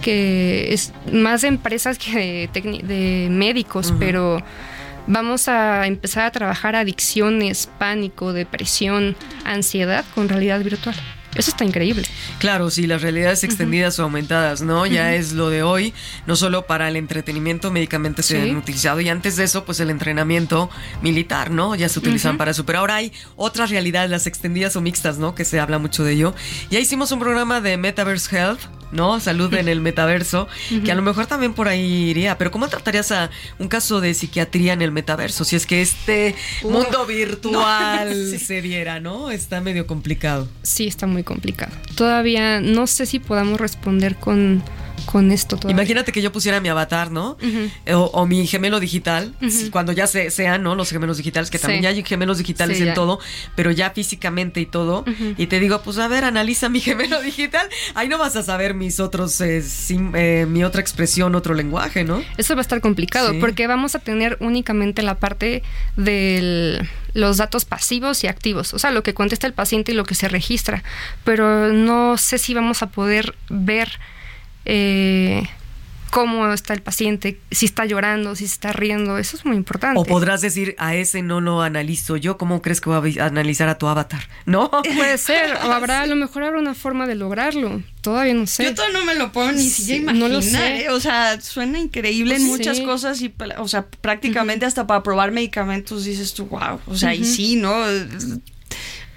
que 0.00 0.72
es 0.72 0.92
más 1.12 1.42
de 1.42 1.48
empresas 1.48 1.96
que 1.96 2.50
de, 2.52 3.28
médicos, 3.30 3.94
pero 4.00 4.42
vamos 5.06 5.46
a 5.46 5.86
empezar 5.86 6.24
a 6.24 6.32
trabajar 6.32 6.74
adicciones, 6.74 7.68
pánico, 7.78 8.32
depresión, 8.32 9.14
ansiedad 9.44 10.04
con 10.12 10.28
realidad 10.28 10.60
virtual. 10.64 10.96
Eso 11.34 11.50
está 11.50 11.64
increíble. 11.64 12.04
Claro, 12.38 12.70
sí, 12.70 12.86
las 12.86 13.00
realidades 13.00 13.42
extendidas 13.42 13.98
o 13.98 14.02
aumentadas, 14.02 14.60
¿no? 14.60 14.84
Ya 14.86 15.14
es 15.14 15.32
lo 15.32 15.48
de 15.48 15.62
hoy, 15.62 15.94
no 16.26 16.36
solo 16.36 16.66
para 16.66 16.88
el 16.88 16.96
entretenimiento 16.96 17.70
médicamente 17.70 18.22
se 18.22 18.42
han 18.42 18.56
utilizado 18.56 19.00
y 19.00 19.08
antes 19.08 19.36
de 19.36 19.44
eso, 19.44 19.64
pues 19.64 19.80
el 19.80 19.90
entrenamiento 19.90 20.68
militar, 21.00 21.50
¿no? 21.50 21.74
Ya 21.74 21.88
se 21.88 21.98
utilizan 21.98 22.36
para 22.36 22.50
eso. 22.50 22.66
Pero 22.66 22.80
ahora 22.80 22.96
hay 22.96 23.12
otras 23.36 23.70
realidades, 23.70 24.10
las 24.10 24.26
extendidas 24.26 24.76
o 24.76 24.80
mixtas, 24.82 25.18
¿no? 25.18 25.34
Que 25.34 25.44
se 25.44 25.58
habla 25.58 25.78
mucho 25.78 26.04
de 26.04 26.12
ello. 26.12 26.34
Ya 26.70 26.78
hicimos 26.78 27.12
un 27.12 27.20
programa 27.20 27.60
de 27.60 27.76
Metaverse 27.76 28.36
Health, 28.36 28.60
¿no? 28.92 29.18
Salud 29.18 29.52
en 29.54 29.68
el 29.68 29.80
metaverso, 29.80 30.46
que 30.84 30.92
a 30.92 30.94
lo 30.94 31.02
mejor 31.02 31.26
también 31.26 31.54
por 31.54 31.66
ahí 31.66 32.10
iría. 32.10 32.38
Pero 32.38 32.50
¿cómo 32.50 32.68
tratarías 32.68 33.10
a 33.10 33.30
un 33.58 33.68
caso 33.68 34.00
de 34.00 34.14
psiquiatría 34.14 34.74
en 34.74 34.82
el 34.82 34.92
metaverso? 34.92 35.44
Si 35.44 35.56
es 35.56 35.66
que 35.66 35.82
este 35.82 36.36
mundo 36.62 37.06
virtual 37.06 38.38
se 38.38 38.62
diera, 38.62 39.00
¿no? 39.00 39.30
Está 39.30 39.60
medio 39.60 39.86
complicado. 39.86 40.48
Sí, 40.62 40.86
está 40.86 41.06
muy 41.06 41.21
complicado. 41.22 41.72
Todavía 41.96 42.60
no 42.60 42.86
sé 42.86 43.06
si 43.06 43.18
podamos 43.18 43.60
responder 43.60 44.16
con 44.16 44.62
con 45.06 45.32
esto 45.32 45.56
todavía. 45.56 45.74
Imagínate 45.74 46.12
que 46.12 46.22
yo 46.22 46.32
pusiera 46.32 46.60
mi 46.60 46.68
avatar, 46.68 47.10
¿no? 47.10 47.36
o, 47.92 48.26
mi 48.26 48.46
gemelo 48.46 48.80
digital, 48.80 49.34
cuando 49.70 49.92
ya 49.92 50.06
se, 50.06 50.30
sean, 50.30 50.62
¿no? 50.62 50.74
Los 50.74 50.90
gemelos 50.90 51.16
digitales, 51.16 51.50
que 51.50 51.58
también 51.58 51.82
ya 51.82 51.88
hay 51.90 52.02
gemelos 52.02 52.38
digitales 52.38 52.80
en 52.80 52.94
todo, 52.94 53.18
pero 53.54 53.70
ya 53.70 53.90
físicamente 53.90 54.60
y 54.60 54.66
todo. 54.66 55.04
Y 55.36 55.46
te 55.46 55.60
digo, 55.60 55.82
pues 55.82 55.98
a 55.98 56.08
ver, 56.08 56.24
analiza 56.24 56.68
mi 56.68 56.80
gemelo 56.80 57.20
digital. 57.20 57.68
Ahí 57.94 58.08
no 58.08 58.18
vas 58.18 58.36
a 58.36 58.42
saber 58.42 58.74
mis 58.74 59.00
otros, 59.00 59.40
eh, 59.40 59.62
eh, 60.14 60.46
mi 60.48 60.64
otra 60.64 60.80
expresión, 60.80 61.34
otro 61.34 61.54
lenguaje, 61.54 62.04
¿no? 62.04 62.22
Eso 62.36 62.54
va 62.54 62.60
a 62.60 62.62
estar 62.62 62.80
complicado, 62.80 63.32
porque 63.40 63.66
vamos 63.66 63.94
a 63.94 63.98
tener 63.98 64.36
únicamente 64.40 65.02
la 65.02 65.16
parte 65.16 65.62
de 65.96 66.86
los 67.14 67.36
datos 67.36 67.64
pasivos 67.64 68.24
y 68.24 68.26
activos, 68.26 68.74
o 68.74 68.78
sea, 68.78 68.90
lo 68.90 69.02
que 69.02 69.14
contesta 69.14 69.46
el 69.46 69.52
paciente 69.52 69.92
y 69.92 69.94
lo 69.94 70.04
que 70.04 70.14
se 70.14 70.28
registra, 70.28 70.82
pero 71.24 71.72
no 71.72 72.16
sé 72.16 72.38
si 72.38 72.54
vamos 72.54 72.82
a 72.82 72.88
poder 72.88 73.34
ver 73.50 73.98
eh, 74.64 75.42
cómo 76.12 76.52
está 76.52 76.74
el 76.74 76.82
paciente, 76.82 77.40
si 77.50 77.64
está 77.64 77.86
llorando, 77.86 78.36
si 78.36 78.46
se 78.46 78.52
está 78.52 78.70
riendo, 78.70 79.16
eso 79.16 79.34
es 79.34 79.46
muy 79.46 79.56
importante. 79.56 79.98
O 79.98 80.04
podrás 80.04 80.42
decir, 80.42 80.74
a 80.76 80.94
ese 80.94 81.22
no 81.22 81.40
lo 81.40 81.62
analizo 81.62 82.18
yo, 82.18 82.36
¿cómo 82.36 82.60
crees 82.60 82.82
que 82.82 82.90
voy 82.90 83.18
a 83.18 83.24
analizar 83.24 83.70
a 83.70 83.78
tu 83.78 83.86
avatar? 83.86 84.28
¿No? 84.44 84.70
Puede 84.96 85.16
ser, 85.16 85.54
o 85.54 85.72
habrá, 85.72 86.02
a 86.02 86.06
lo 86.06 86.14
mejor 86.14 86.42
habrá 86.42 86.58
una 86.58 86.74
forma 86.74 87.06
de 87.06 87.14
lograrlo, 87.14 87.82
todavía 88.02 88.34
no 88.34 88.46
sé. 88.46 88.64
Yo 88.64 88.74
todavía 88.74 88.98
no 88.98 89.06
me 89.06 89.14
lo 89.14 89.32
puedo 89.32 89.52
ni 89.52 89.66
siquiera 89.66 90.02
imaginar, 90.02 90.28
no 90.28 90.34
lo 90.34 90.42
sé. 90.42 90.82
¿eh? 90.82 90.90
o 90.90 91.00
sea, 91.00 91.40
suena 91.40 91.78
increíble 91.78 92.36
en 92.36 92.44
muchas 92.44 92.80
cosas 92.80 93.22
y, 93.22 93.32
o 93.56 93.66
sea, 93.66 93.86
prácticamente 93.86 94.66
hasta 94.66 94.86
para 94.86 95.02
probar 95.02 95.32
medicamentos 95.32 96.04
dices 96.04 96.34
tú, 96.34 96.44
wow, 96.44 96.78
o 96.86 96.94
sea, 96.94 97.14
y 97.14 97.24
sí, 97.24 97.56
¿no? 97.56 97.74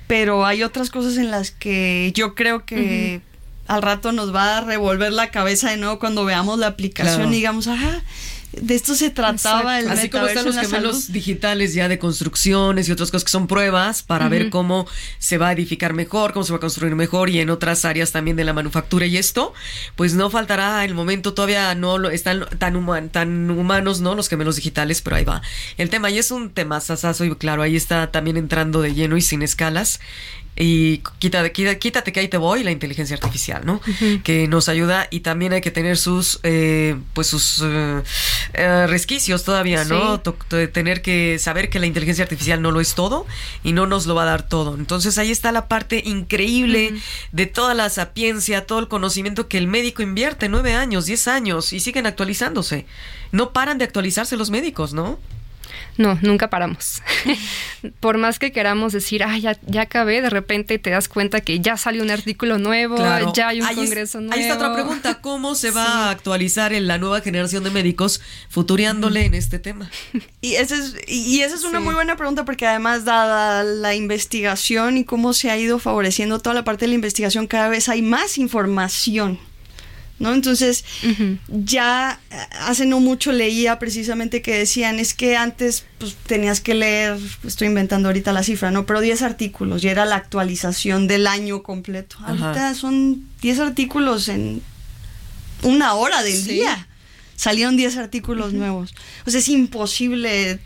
Pero 0.07 0.45
hay 0.45 0.63
otras 0.63 0.89
cosas 0.89 1.17
en 1.17 1.29
las 1.29 1.51
que 1.51 2.13
yo 2.15 2.35
creo 2.35 2.63
que 2.63 3.21
al 3.68 3.82
rato 3.82 4.11
nos 4.11 4.34
va 4.34 4.57
a 4.57 4.61
revolver 4.61 5.11
la 5.11 5.32
cabeza 5.32 5.70
de 5.70 5.78
nuevo 5.78 5.99
cuando 5.99 6.26
veamos 6.26 6.59
la 6.59 6.68
aplicación 6.68 7.34
y 7.34 7.38
digamos, 7.38 7.68
ajá, 7.68 8.03
de 8.61 8.76
esto 8.76 8.95
se 8.95 9.09
trataba 9.09 9.80
el 9.80 9.89
Así 9.89 10.09
como 10.09 10.28
están 10.28 10.45
los 10.45 10.57
gemelos 10.57 11.11
digitales 11.11 11.74
ya 11.74 11.88
de 11.88 11.99
construcciones 11.99 12.88
y 12.88 12.91
otras 12.91 13.11
cosas 13.11 13.26
que 13.26 13.32
son 13.32 13.47
pruebas 13.47 14.03
para 14.03 14.30
ver 14.30 14.49
cómo 14.49 14.88
se 15.20 15.38
va 15.38 15.49
a 15.49 15.51
edificar 15.51 15.93
mejor, 15.93 16.34
cómo 16.34 16.45
se 16.45 16.53
va 16.53 16.57
a 16.57 16.61
construir 16.61 16.95
mejor 16.95 17.30
y 17.30 17.39
en 17.39 17.49
otras 17.49 17.86
áreas 17.86 18.11
también 18.11 18.38
de 18.38 18.43
la 18.43 18.53
manufactura 18.53 19.05
y 19.05 19.18
esto, 19.18 19.53
pues 19.95 20.13
no 20.13 20.30
faltará 20.30 20.86
el 20.86 20.93
momento, 20.93 21.34
todavía 21.34 21.76
no 21.76 21.97
lo, 21.97 22.09
están 22.09 22.45
tan, 22.57 23.09
tan 23.09 23.49
humanos, 23.51 24.01
¿no? 24.01 24.16
Los 24.16 24.30
gemelos 24.30 24.55
digitales, 24.55 25.01
pero 25.01 25.18
ahí 25.18 25.26
va. 25.26 25.41
El 25.78 25.89
tema 25.89 26.09
y 26.09 26.18
es 26.18 26.32
un 26.32 26.49
tema 26.51 26.80
sasazo 26.80 27.26
y 27.26 27.36
claro, 27.36 27.61
ahí 27.61 27.76
está 27.76 28.11
también 28.11 28.38
entrando 28.38 28.82
de 28.82 28.93
lleno 28.93 29.18
y 29.18 29.22
sin 29.22 29.41
escalas 29.41 29.99
y 30.58 30.99
quítate, 31.20 31.51
quítate, 31.51 32.14
que 32.14 32.20
ahí 32.22 32.28
te 32.30 32.38
voy, 32.38 32.64
la 32.64 32.72
inteligencia 32.72 33.16
artificial, 33.16 33.66
¿no? 33.66 33.82
Que 34.24 34.47
nos 34.47 34.70
ayuda 34.70 35.08
y 35.12 35.20
también 35.20 35.51
hay 35.51 35.60
que 35.60 35.72
tener 35.72 35.97
sus, 35.97 36.39
eh, 36.43 36.95
pues 37.14 37.28
sus 37.28 37.62
eh, 37.62 38.01
eh, 38.53 38.88
resquicios 38.88 39.43
todavía, 39.43 39.84
¿no? 39.84 40.22
Tener 40.72 41.01
que 41.01 41.39
saber 41.39 41.70
que 41.70 41.80
la 41.80 41.88
inteligencia 41.88 42.24
artificial 42.24 42.62
no 42.62 42.72
lo 42.72 42.80
es 42.80 42.95
todo 42.95 43.26
y 43.64 43.74
no 43.74 43.86
nos 43.86 44.06
lo 44.06 44.16
va 44.16 44.24
a 44.24 44.28
dar 44.28 44.47
todo. 44.47 44.76
Entonces 44.76 45.18
ahí 45.18 45.30
está 45.30 45.51
la 45.51 45.68
parte 45.68 46.01
increíble 46.06 46.93
de 47.34 47.45
toda 47.47 47.74
la 47.74 47.89
sapiencia, 47.89 48.66
todo 48.66 48.80
el 48.80 48.88
conocimiento 48.88 49.49
que 49.49 49.58
el 49.58 49.68
médico 49.68 50.03
invierte, 50.03 50.47
nueve 50.47 50.74
años, 50.74 51.06
diez 51.06 51.28
años 51.28 51.74
y 51.74 51.82
siguen 51.82 52.06
actualizándose. 52.06 52.86
No 53.34 53.51
paran 53.51 53.78
de 53.78 53.84
actualizarse 53.84 54.38
los 54.38 54.51
médicos, 54.51 54.93
¿no? 54.93 55.20
No, 55.97 56.19
nunca 56.21 56.49
paramos. 56.49 57.01
Por 57.99 58.17
más 58.17 58.39
que 58.39 58.51
queramos 58.51 58.93
decir, 58.93 59.23
ah, 59.23 59.38
ya, 59.38 59.57
ya 59.65 59.84
acabé, 59.84 60.21
de 60.21 60.30
repente 60.30 60.78
te 60.80 60.89
das 60.89 61.07
cuenta 61.07 61.41
que 61.41 61.59
ya 61.59 61.78
salió 61.78 62.03
un 62.03 62.11
artículo 62.11 62.57
nuevo, 62.57 62.97
ya 63.34 63.49
hay 63.49 63.61
un 63.61 63.67
congreso 63.73 64.19
nuevo. 64.19 64.34
Ahí 64.34 64.41
está 64.41 64.55
otra 64.55 64.73
pregunta, 64.73 65.21
¿cómo 65.21 65.55
se 65.55 65.71
va 65.71 66.07
a 66.07 66.09
actualizar 66.09 66.73
en 66.73 66.88
la 66.88 66.97
nueva 66.97 67.21
generación 67.21 67.63
de 67.63 67.71
médicos 67.71 68.21
futuriándole 68.49 69.26
en 69.26 69.34
este 69.34 69.59
tema? 69.59 69.89
Y 70.41 70.55
esa 70.55 70.76
es, 70.76 70.95
y 71.07 71.41
esa 71.41 71.55
es 71.55 71.63
una 71.63 71.80
muy 71.80 71.93
buena 71.93 72.15
pregunta 72.17 72.45
porque 72.45 72.67
además 72.67 73.05
dada 73.05 73.63
la 73.63 73.95
investigación 73.95 74.97
y 74.97 75.05
cómo 75.05 75.34
se 75.34 75.49
ha 75.49 75.57
ido 75.57 75.80
favoreciendo 75.80 76.39
toda 76.39 76.53
la 76.53 76.63
parte 76.63 76.86
de 76.86 76.89
la 76.89 76.95
investigación, 76.95 77.47
cada 77.47 77.69
vez 77.69 77.89
hay 77.89 78.01
más 78.01 78.38
información. 78.38 79.39
¿No? 80.20 80.34
Entonces, 80.34 80.86
ya 81.47 82.20
eh, 82.32 82.36
hace 82.61 82.86
no 82.86 82.99
mucho 82.99 83.32
leía 83.32 83.80
precisamente 83.80 84.41
que 84.41 84.57
decían, 84.57 84.99
es 84.99 85.13
que 85.13 85.36
antes 85.36 85.86
pues, 85.97 86.16
tenías 86.16 86.61
que 86.61 86.74
leer, 86.74 87.18
estoy 87.45 87.68
inventando 87.68 88.09
ahorita 88.09 88.32
la 88.32 88.43
cifra, 88.43 88.72
¿no? 88.72 88.86
Pero 88.86 89.01
10 89.01 89.22
artículos 89.24 89.84
y 89.84 89.89
era 89.89 90.05
la 90.05 90.16
actualización 90.16 91.07
del 91.07 91.28
año 91.28 91.63
completo. 91.63 92.18
Ahorita 92.26 92.74
son 92.76 93.28
10 93.41 93.59
artículos 93.59 94.30
en 94.30 94.61
una 95.63 95.93
hora 95.95 96.24
del 96.24 96.45
día. 96.45 96.88
Salieron 97.36 97.76
10 97.76 97.97
artículos 97.97 98.53
nuevos. 98.53 98.93
O 99.26 99.32
sea, 99.32 99.39
es 99.39 99.49
imposible 99.49 100.59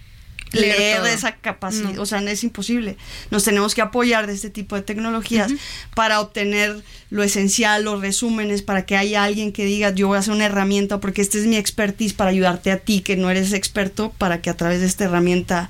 leer, 0.52 1.06
esa 1.06 1.36
capacidad, 1.36 1.98
o 2.00 2.06
sea, 2.06 2.22
no 2.22 2.30
es 2.30 2.44
imposible. 2.44 2.98
Nos 3.32 3.44
tenemos 3.44 3.76
que 3.76 3.82
apoyar 3.82 4.28
de 4.28 4.34
este 4.34 4.50
tipo 4.50 4.76
de 4.76 4.82
tecnologías 4.82 5.52
para 5.96 6.20
obtener 6.20 6.82
lo 7.10 7.24
esencial, 7.24 7.84
los 7.84 8.02
resúmenes, 8.02 8.62
para 8.62 8.86
que 8.86 8.96
haya 8.96 9.24
alguien 9.24 9.52
que 9.52 9.66
diga, 9.66 9.92
yo 9.92 10.08
voy 10.08 10.18
a 10.18 10.20
hacer 10.20 10.34
una 10.34 10.46
herramienta 10.46 11.00
porque 11.00 11.22
esta 11.22 11.38
es 11.38 11.46
mi 11.46 11.56
expertise 11.56 12.14
para 12.14 12.30
ayudarte 12.30 12.72
a 12.72 12.78
ti, 12.78 13.02
que 13.02 13.16
no 13.16 13.30
eres 13.30 13.54
experto, 13.54 14.12
para 14.18 14.42
que 14.42 14.50
a 14.50 14.58
través 14.58 14.82
de 14.82 14.88
esta 14.88 15.06
herramienta 15.06 15.70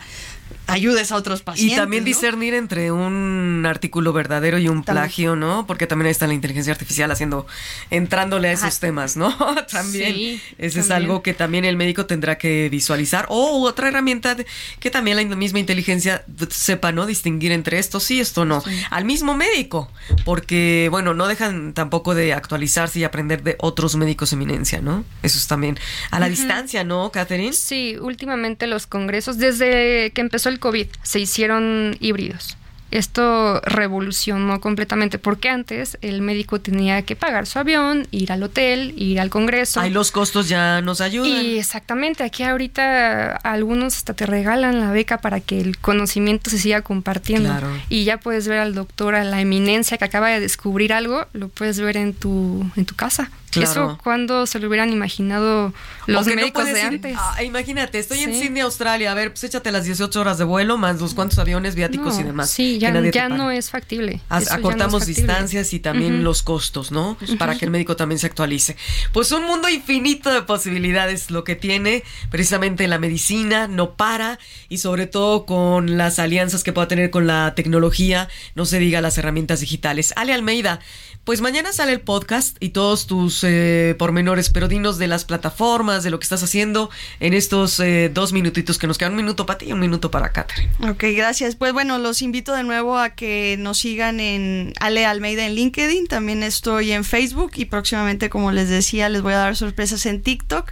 ayudes 0.70 1.12
a 1.12 1.16
otros 1.16 1.42
pacientes. 1.42 1.74
Y 1.74 1.80
también 1.80 2.04
¿no? 2.04 2.08
discernir 2.08 2.54
entre 2.54 2.92
un 2.92 3.66
artículo 3.68 4.14
verdadero 4.14 4.58
y 4.58 4.68
un 4.68 4.84
plagio, 4.84 5.36
¿no? 5.36 5.66
Porque 5.68 5.88
también 5.88 6.08
ahí 6.08 6.12
está 6.12 6.28
la 6.28 6.34
inteligencia 6.34 6.72
artificial 6.74 7.12
haciendo, 7.12 7.48
entrándole 7.90 8.50
a 8.50 8.52
esos 8.52 8.66
Ajá. 8.70 8.80
temas, 8.80 9.18
¿no? 9.18 9.36
también. 9.72 10.14
Sí, 10.14 10.42
Ese 10.58 10.80
es 10.82 10.92
algo 10.92 11.22
que 11.24 11.34
también 11.34 11.66
el 11.66 11.76
médico 11.78 12.06
tendrá 12.06 12.38
que 12.38 12.70
visualizar. 12.70 13.26
O 13.30 13.62
otra 13.68 13.88
herramienta 13.88 14.36
de- 14.36 14.46
que 14.80 14.90
también 14.90 15.18
la 15.18 15.36
misma 15.36 15.60
inteligencia 15.60 16.24
sepa, 16.50 16.92
¿no? 16.92 17.06
Distinguir 17.06 17.52
entre 17.52 17.80
esto 17.80 18.00
sí, 18.00 18.20
esto 18.20 18.46
no. 18.46 18.64
Al 18.90 19.06
mismo 19.06 19.36
médico. 19.36 19.92
Porque, 20.26 20.88
bueno, 20.92 21.14
no 21.14 21.28
dejan 21.28 21.74
tampoco 21.74 22.16
de 22.16 22.34
actualizarse 22.34 23.00
y 23.00 23.04
aprender 23.04 23.44
de 23.44 23.56
otros 23.60 23.96
médicos 23.96 24.34
eminencia, 24.34 24.82
¿no? 24.82 25.04
Eso 25.24 25.38
es 25.38 25.48
también 25.48 25.78
a 26.12 26.20
la 26.20 26.30
distancia, 26.30 26.84
¿no, 26.84 27.12
Catherine? 27.12 27.54
Sí, 27.54 27.96
últimamente 28.00 28.68
los 28.68 28.88
congresos, 28.88 29.38
desde 29.38 30.12
que 30.14 30.22
empezó 30.22 30.50
el 30.50 30.59
COVID, 30.60 30.88
se 31.04 31.20
hicieron 31.20 31.96
híbridos. 32.00 32.58
Esto 32.92 33.62
revolucionó 33.62 34.60
completamente 34.60 35.20
porque 35.20 35.50
antes 35.50 35.98
el 36.02 36.22
médico 36.22 36.60
tenía 36.60 37.04
que 37.04 37.16
pagar 37.16 37.46
su 37.46 37.60
avión, 37.60 38.08
ir 38.10 38.32
al 38.32 38.42
hotel, 38.42 38.94
ir 38.98 39.20
al 39.20 39.30
congreso. 39.30 39.80
Ahí 39.80 39.92
los 39.92 40.12
costos 40.12 40.50
ya 40.50 40.82
nos 40.82 41.00
ayudan. 41.00 41.30
Y 41.30 41.60
exactamente, 41.60 42.24
aquí 42.24 42.42
ahorita 42.42 43.36
algunos 43.36 43.96
hasta 43.96 44.16
te 44.16 44.26
regalan 44.26 44.80
la 44.80 44.92
beca 44.92 45.20
para 45.20 45.40
que 45.40 45.62
el 45.62 45.78
conocimiento 45.78 46.50
se 46.50 46.58
siga 46.58 46.82
compartiendo. 46.82 47.50
Claro. 47.50 47.70
Y 47.90 48.06
ya 48.06 48.18
puedes 48.18 48.48
ver 48.48 48.58
al 48.58 48.74
doctor, 48.74 49.14
a 49.14 49.24
la 49.24 49.40
eminencia 49.40 49.98
que 49.98 50.06
acaba 50.06 50.30
de 50.30 50.40
descubrir 50.40 50.92
algo, 50.92 51.28
lo 51.34 51.50
puedes 51.50 51.80
ver 51.80 51.96
en 51.96 52.14
tu, 52.14 52.66
en 52.76 52.86
tu 52.86 52.96
casa. 52.96 53.30
Claro. 53.52 53.72
Eso 53.72 53.98
cuando 54.04 54.46
se 54.46 54.60
lo 54.60 54.68
hubieran 54.68 54.92
imaginado 54.92 55.74
los 56.08 56.28
no 56.28 56.36
médicos 56.36 56.66
de 56.66 56.72
ir- 56.82 56.86
antes. 56.86 57.16
Ah, 57.20 57.44
imagínate, 57.44 58.00
estoy 58.00 58.20
en. 58.20 58.34
Sydney, 58.34 58.62
Australia. 58.62 59.12
A 59.12 59.16
ver, 59.16 59.32
pues 59.32 59.44
échate 59.44 59.72
las 59.72 59.86
18 59.86 60.20
horas 60.22 60.38
de 60.38 60.44
vuelo, 60.44 60.78
más 60.78 61.00
los 61.02 61.14
cuantos 61.14 61.40
aviones, 61.40 61.76
viáticos 61.76 62.16
No, 62.16 62.22
y 62.22 62.24
demás. 62.24 62.50
Sí, 62.50 62.78
ya, 62.80 62.92
no 63.30 63.52
es 63.52 63.70
factible. 63.70 64.22
As- 64.30 64.44
Eso 64.44 64.50
ya 64.52 64.58
no 64.58 64.60
es 64.60 64.66
acortamos 64.66 65.00
factible. 65.04 65.22
distancias 65.22 65.74
y 65.74 65.80
también 65.80 66.24
los 66.24 66.44
costos, 66.44 66.92
¿no? 66.92 67.16
Pues 67.20 67.36
Para 67.36 67.58
que 67.58 67.66
el 67.66 67.72
médico 67.72 67.96
también 67.96 68.20
se 68.20 68.28
actualice. 68.28 68.76
Pues 69.14 69.32
un 69.32 69.46
mundo 69.46 69.70
infinito 69.70 70.32
de 70.32 70.42
posibilidades 70.44 71.32
lo 71.32 71.44
que 71.44 71.56
tiene 71.56 72.04
precisamente 72.30 72.88
la 72.88 73.00
medicina, 73.00 73.68
no 73.68 73.96
para 73.96 74.40
y 74.70 74.78
sobre 74.80 75.08
todo 75.08 75.46
con 75.46 75.98
las 75.98 76.20
alianzas 76.20 76.64
que 76.64 76.74
pueda 76.74 76.88
tener 76.88 77.10
con 77.10 77.28
la 77.28 77.54
tecnología, 77.56 78.28
no 78.56 78.66
se 78.66 78.80
diga 78.80 79.02
las 79.02 79.18
herramientas 79.18 79.60
digitales. 79.62 80.14
Ale 80.16 80.34
Almeida, 80.34 80.80
pues 81.24 81.42
mañana 81.42 81.72
sale 81.74 81.92
el 81.92 82.02
podcast 82.02 82.58
y 82.60 82.70
todos 82.70 83.06
tus 83.06 83.44
eh, 83.44 83.96
pormenores, 84.00 84.50
pero 84.50 84.68
dinos 84.68 84.98
de 84.98 85.08
las 85.08 85.26
plataformas, 85.26 86.04
de 86.04 86.10
lo 86.10 86.20
que 86.20 86.24
estás 86.24 86.42
haciendo 86.42 86.90
en 87.20 87.34
estos 87.34 87.80
eh, 87.80 88.10
dos 88.12 88.34
minutitos 88.34 88.78
que 88.78 88.88
nos 88.88 88.98
quedan. 88.98 89.12
Un 89.12 89.18
minuto 89.18 89.46
para 89.46 89.60
ti 89.60 89.68
y 89.68 89.74
un 89.74 89.80
minuto 89.80 90.10
para 90.12 90.32
Catherine. 90.32 90.72
Ok, 90.90 91.04
gracias. 91.16 91.56
Pues 91.56 91.74
bueno, 91.74 92.00
los 92.00 92.22
invito 92.22 92.54
de 92.54 92.64
nuevo 92.64 92.98
a 92.98 93.12
que 93.12 93.58
nos 93.60 93.78
sigan 93.78 94.20
en 94.20 94.74
Ale 94.80 95.06
Almeida 95.06 95.46
en 95.46 95.56
LinkedIn. 95.56 96.08
También 96.08 96.42
estoy 96.42 96.92
en 96.92 97.04
Facebook 97.04 97.52
y 97.56 97.66
próximamente, 97.66 98.30
como 98.30 98.52
les 98.52 98.70
decía, 98.70 99.10
les 99.10 99.22
voy 99.22 99.34
a 99.34 99.38
dar 99.38 99.56
sorpresas 99.56 100.06
en 100.06 100.22
TikTok. 100.24 100.72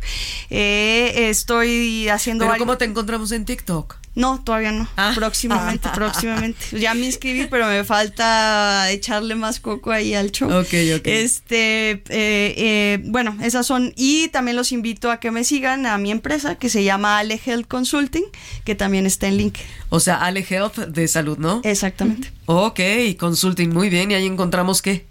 Eh, 0.50 1.30
estoy 1.30 2.10
haciendo. 2.10 2.46
Pero 2.46 2.58
¿cómo 2.58 2.78
te 2.78 2.86
encontramos 2.86 3.32
en 3.32 3.46
TikTok? 3.46 3.96
No, 4.18 4.42
todavía 4.44 4.72
no. 4.72 4.88
Ah. 4.98 5.12
Próximamente, 5.14 5.90
próximamente. 5.94 6.80
Ya 6.80 6.96
me 6.96 7.06
inscribí, 7.06 7.46
pero 7.46 7.68
me 7.68 7.84
falta 7.84 8.90
echarle 8.90 9.36
más 9.36 9.60
coco 9.60 9.92
ahí 9.92 10.16
al 10.16 10.32
show. 10.32 10.50
Ok, 10.50 10.74
ok. 10.96 11.06
Este, 11.06 11.92
eh, 11.92 12.02
eh, 12.10 13.00
bueno, 13.04 13.38
esas 13.44 13.68
son. 13.68 13.94
Y 13.96 14.30
también 14.30 14.58
los 14.58 14.72
invito 14.72 15.12
a 15.12 15.20
que 15.20 15.30
me 15.30 15.44
sigan 15.44 15.86
a 15.86 16.00
mi 16.00 16.10
empresa 16.10 16.56
que 16.56 16.70
se 16.70 16.84
llama 16.84 17.20
Ale 17.20 17.40
Health 17.46 17.68
Consulting, 17.68 18.26
que 18.66 18.74
también 18.74 19.06
está 19.06 19.28
en 19.28 19.38
link. 19.38 19.58
O 19.90 20.00
sea, 20.00 20.16
Ale 20.16 20.44
Health 20.50 20.78
de 20.78 21.08
salud, 21.08 21.38
¿no? 21.38 21.62
Exactamente. 21.64 22.32
Ok, 22.48 22.80
consulting, 23.20 23.70
muy 23.70 23.90
bien. 23.90 24.10
¿Y 24.10 24.16
ahí 24.16 24.26
encontramos 24.26 24.82
qué? 24.82 25.06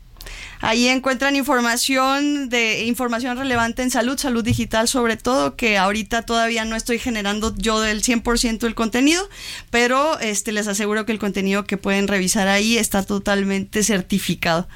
Ahí 0.61 0.89
encuentran 0.89 1.37
información 1.37 2.49
de 2.49 2.85
información 2.85 3.37
relevante 3.37 3.83
en 3.83 3.91
salud, 3.91 4.19
salud 4.19 4.45
digital 4.45 4.89
sobre 4.89 5.17
todo, 5.17 5.57
que 5.57 5.79
ahorita 5.79 6.23
todavía 6.23 6.65
no 6.65 6.77
estoy 6.77 6.99
generando 6.99 7.55
yo 7.57 7.81
del 7.81 8.03
100% 8.03 8.67
el 8.67 8.75
contenido, 8.75 9.29
pero 9.71 10.19
este 10.21 10.53
les 10.53 10.67
aseguro 10.69 11.05
que 11.07 11.13
el 11.13 11.19
contenido 11.19 11.65
que 11.65 11.77
pueden 11.77 12.09
revisar 12.09 12.49
ahí 12.49 12.79
está 12.79 13.03
totalmente 13.03 13.83
certificado. 13.83 14.69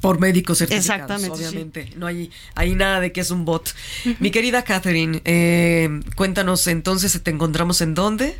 Por 0.00 0.18
médicos 0.18 0.58
certificados, 0.58 1.02
Exactamente, 1.02 1.36
sí. 1.36 1.44
obviamente. 1.44 1.92
No 1.96 2.06
hay, 2.06 2.30
hay 2.54 2.74
nada 2.74 3.00
de 3.00 3.12
que 3.12 3.20
es 3.20 3.30
un 3.30 3.44
bot. 3.44 3.74
Mi 4.18 4.30
querida 4.30 4.62
Catherine, 4.62 5.20
eh, 5.26 6.00
cuéntanos 6.16 6.66
entonces, 6.68 7.22
¿te 7.22 7.30
encontramos 7.30 7.82
en 7.82 7.94
dónde? 7.94 8.34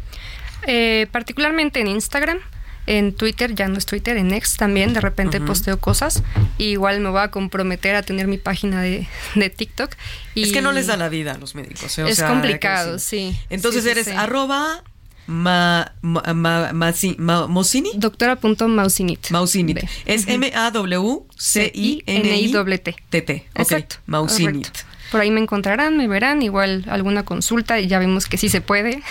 Eh, 0.66 1.07
particularmente 1.12 1.80
en 1.80 1.88
Instagram. 1.88 2.38
En 2.87 3.12
Twitter, 3.14 3.55
ya 3.55 3.68
no 3.68 3.78
es 3.78 3.87
Twitter, 3.87 4.16
en 4.16 4.33
X 4.33 4.57
también, 4.57 4.93
de 4.95 5.01
repente 5.01 5.37
Ujú. 5.39 5.47
posteo 5.47 5.78
cosas. 5.78 6.22
Y 6.59 6.64
igual 6.70 6.99
me 7.01 7.11
voy 7.11 7.20
a 7.20 7.31
comprometer 7.31 7.95
a 7.95 8.03
tener 8.03 8.26
mi 8.26 8.39
página 8.39 8.83
de, 8.83 9.07
de 9.37 9.51
TikTok. 9.51 9.93
Y 10.35 10.43
Es 10.45 10.53
que 10.53 10.61
no 10.62 10.72
les 10.72 10.87
da 10.89 10.97
la 10.97 11.09
vida 11.09 11.33
a 11.33 11.39
los 11.39 11.55
médicos. 11.55 11.97
¿eh? 11.99 12.03
O 12.05 12.09
Es 12.09 12.16
sea, 12.16 12.28
complicado, 12.28 12.99
sí. 12.99 13.37
Entonces 13.51 13.83
Sí, 13.85 13.89
sí, 13.89 13.93
eres 13.93 14.07
sí. 14.07 14.12
arroba 14.16 14.83
ma, 15.26 15.93
ma, 16.03 16.22
ma- 16.35 16.72
masi- 16.72 17.16
ma- 17.18 17.47
Mosini. 17.47 17.93
Doctora.mausinit. 17.95 19.31
Mausinit. 19.31 19.76
B. 19.83 19.89
Es. 20.07 20.26
M-A-W-C-I-N-I-T-T. 20.26 22.97
T-T. 23.11 23.47
Ok, 23.55 23.61
Exacto. 23.61 23.97
Mausinit. 24.07 24.66
correcto. 24.68 24.81
Por 25.12 25.20
ahí 25.20 25.31
me 25.31 25.41
encontrarán, 25.41 25.97
me 25.97 26.09
verán, 26.09 26.43
igual 26.43 26.85
alguna 26.89 27.24
consulta 27.24 27.78
y 27.81 27.87
ya 27.89 27.99
vemos 27.99 28.26
que 28.26 28.37
sí 28.37 28.49
se 28.49 28.61
puede. 28.61 29.03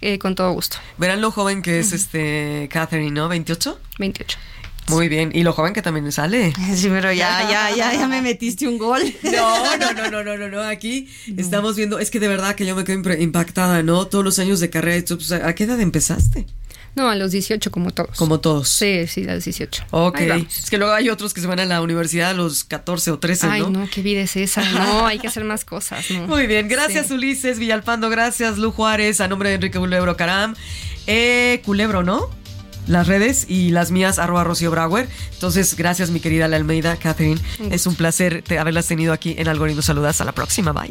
Eh, 0.00 0.18
con 0.18 0.34
todo 0.34 0.52
gusto. 0.52 0.78
Verán 0.98 1.20
lo 1.20 1.30
joven 1.30 1.62
que 1.62 1.78
es 1.78 1.92
este 1.92 2.68
Catherine, 2.72 3.10
¿no? 3.10 3.28
¿28? 3.28 3.76
28. 3.98 4.38
Muy 4.88 5.08
bien. 5.08 5.30
Y 5.32 5.42
lo 5.42 5.52
joven 5.52 5.72
que 5.72 5.82
también 5.82 6.10
sale. 6.12 6.52
Sí, 6.74 6.88
pero 6.88 7.12
ya, 7.12 7.48
ya, 7.50 7.74
ya, 7.74 7.92
ya 7.94 8.08
me 8.08 8.22
metiste 8.22 8.66
un 8.66 8.78
gol. 8.78 9.02
No, 9.22 9.76
no, 9.76 9.92
no, 9.92 10.10
no, 10.10 10.24
no, 10.24 10.36
no, 10.36 10.48
no. 10.48 10.62
Aquí 10.62 11.08
estamos 11.36 11.76
viendo, 11.76 11.98
es 11.98 12.10
que 12.10 12.20
de 12.20 12.28
verdad 12.28 12.54
que 12.54 12.66
yo 12.66 12.74
me 12.74 12.84
quedo 12.84 13.14
impactada, 13.14 13.82
¿no? 13.82 14.06
Todos 14.06 14.24
los 14.24 14.38
años 14.38 14.60
de 14.60 14.70
carrera. 14.70 15.04
pues, 15.06 15.32
¿A 15.32 15.54
qué 15.54 15.64
edad 15.64 15.80
empezaste? 15.80 16.46
No, 16.96 17.08
a 17.08 17.14
los 17.14 17.30
18 17.30 17.70
como 17.70 17.90
todos. 17.92 18.16
Como 18.16 18.40
todos. 18.40 18.68
Sí, 18.68 19.06
sí, 19.06 19.24
a 19.28 19.34
los 19.34 19.44
18. 19.44 19.84
Ok. 19.92 20.20
Es 20.20 20.68
que 20.70 20.76
luego 20.76 20.92
hay 20.92 21.08
otros 21.08 21.32
que 21.32 21.40
se 21.40 21.46
van 21.46 21.60
a 21.60 21.64
la 21.64 21.80
universidad 21.82 22.30
a 22.30 22.34
los 22.34 22.64
14 22.64 23.12
o 23.12 23.18
13, 23.18 23.46
Ay, 23.48 23.60
¿no? 23.62 23.70
no, 23.70 23.88
qué 23.90 24.02
vida 24.02 24.20
es 24.22 24.36
esa. 24.36 24.62
No, 24.72 25.06
hay 25.06 25.18
que 25.18 25.28
hacer 25.28 25.44
más 25.44 25.64
cosas. 25.64 26.10
No. 26.10 26.26
Muy 26.26 26.46
bien, 26.46 26.68
gracias 26.68 27.06
Sí. 27.08 27.14
Ulises 27.14 27.58
Villalpando, 27.58 28.10
gracias 28.10 28.58
Lu 28.58 28.72
Juárez, 28.72 29.20
a 29.20 29.28
nombre 29.28 29.48
de 29.50 29.54
Enrique 29.56 29.78
Culebro 29.78 30.16
Caram. 30.16 30.54
Eh, 31.06 31.62
Culebro, 31.64 32.02
¿no? 32.02 32.28
Las 32.86 33.06
redes 33.06 33.46
y 33.48 33.70
las 33.70 33.90
mías, 33.92 34.18
arroba 34.18 34.42
Rocío 34.42 34.70
Brauer. 34.72 35.08
Entonces, 35.34 35.76
gracias 35.76 36.10
mi 36.10 36.18
querida 36.18 36.48
La 36.48 36.56
Almeida, 36.56 36.96
Catherine. 36.96 37.40
Es 37.70 37.86
un 37.86 37.94
placer 37.94 38.42
te- 38.42 38.58
haberlas 38.58 38.86
tenido 38.88 39.12
aquí 39.12 39.36
en 39.38 39.46
Algoritmo 39.48 39.82
Saludas. 39.82 40.10
Hasta 40.12 40.24
la 40.24 40.32
próxima, 40.32 40.72
bye. 40.72 40.90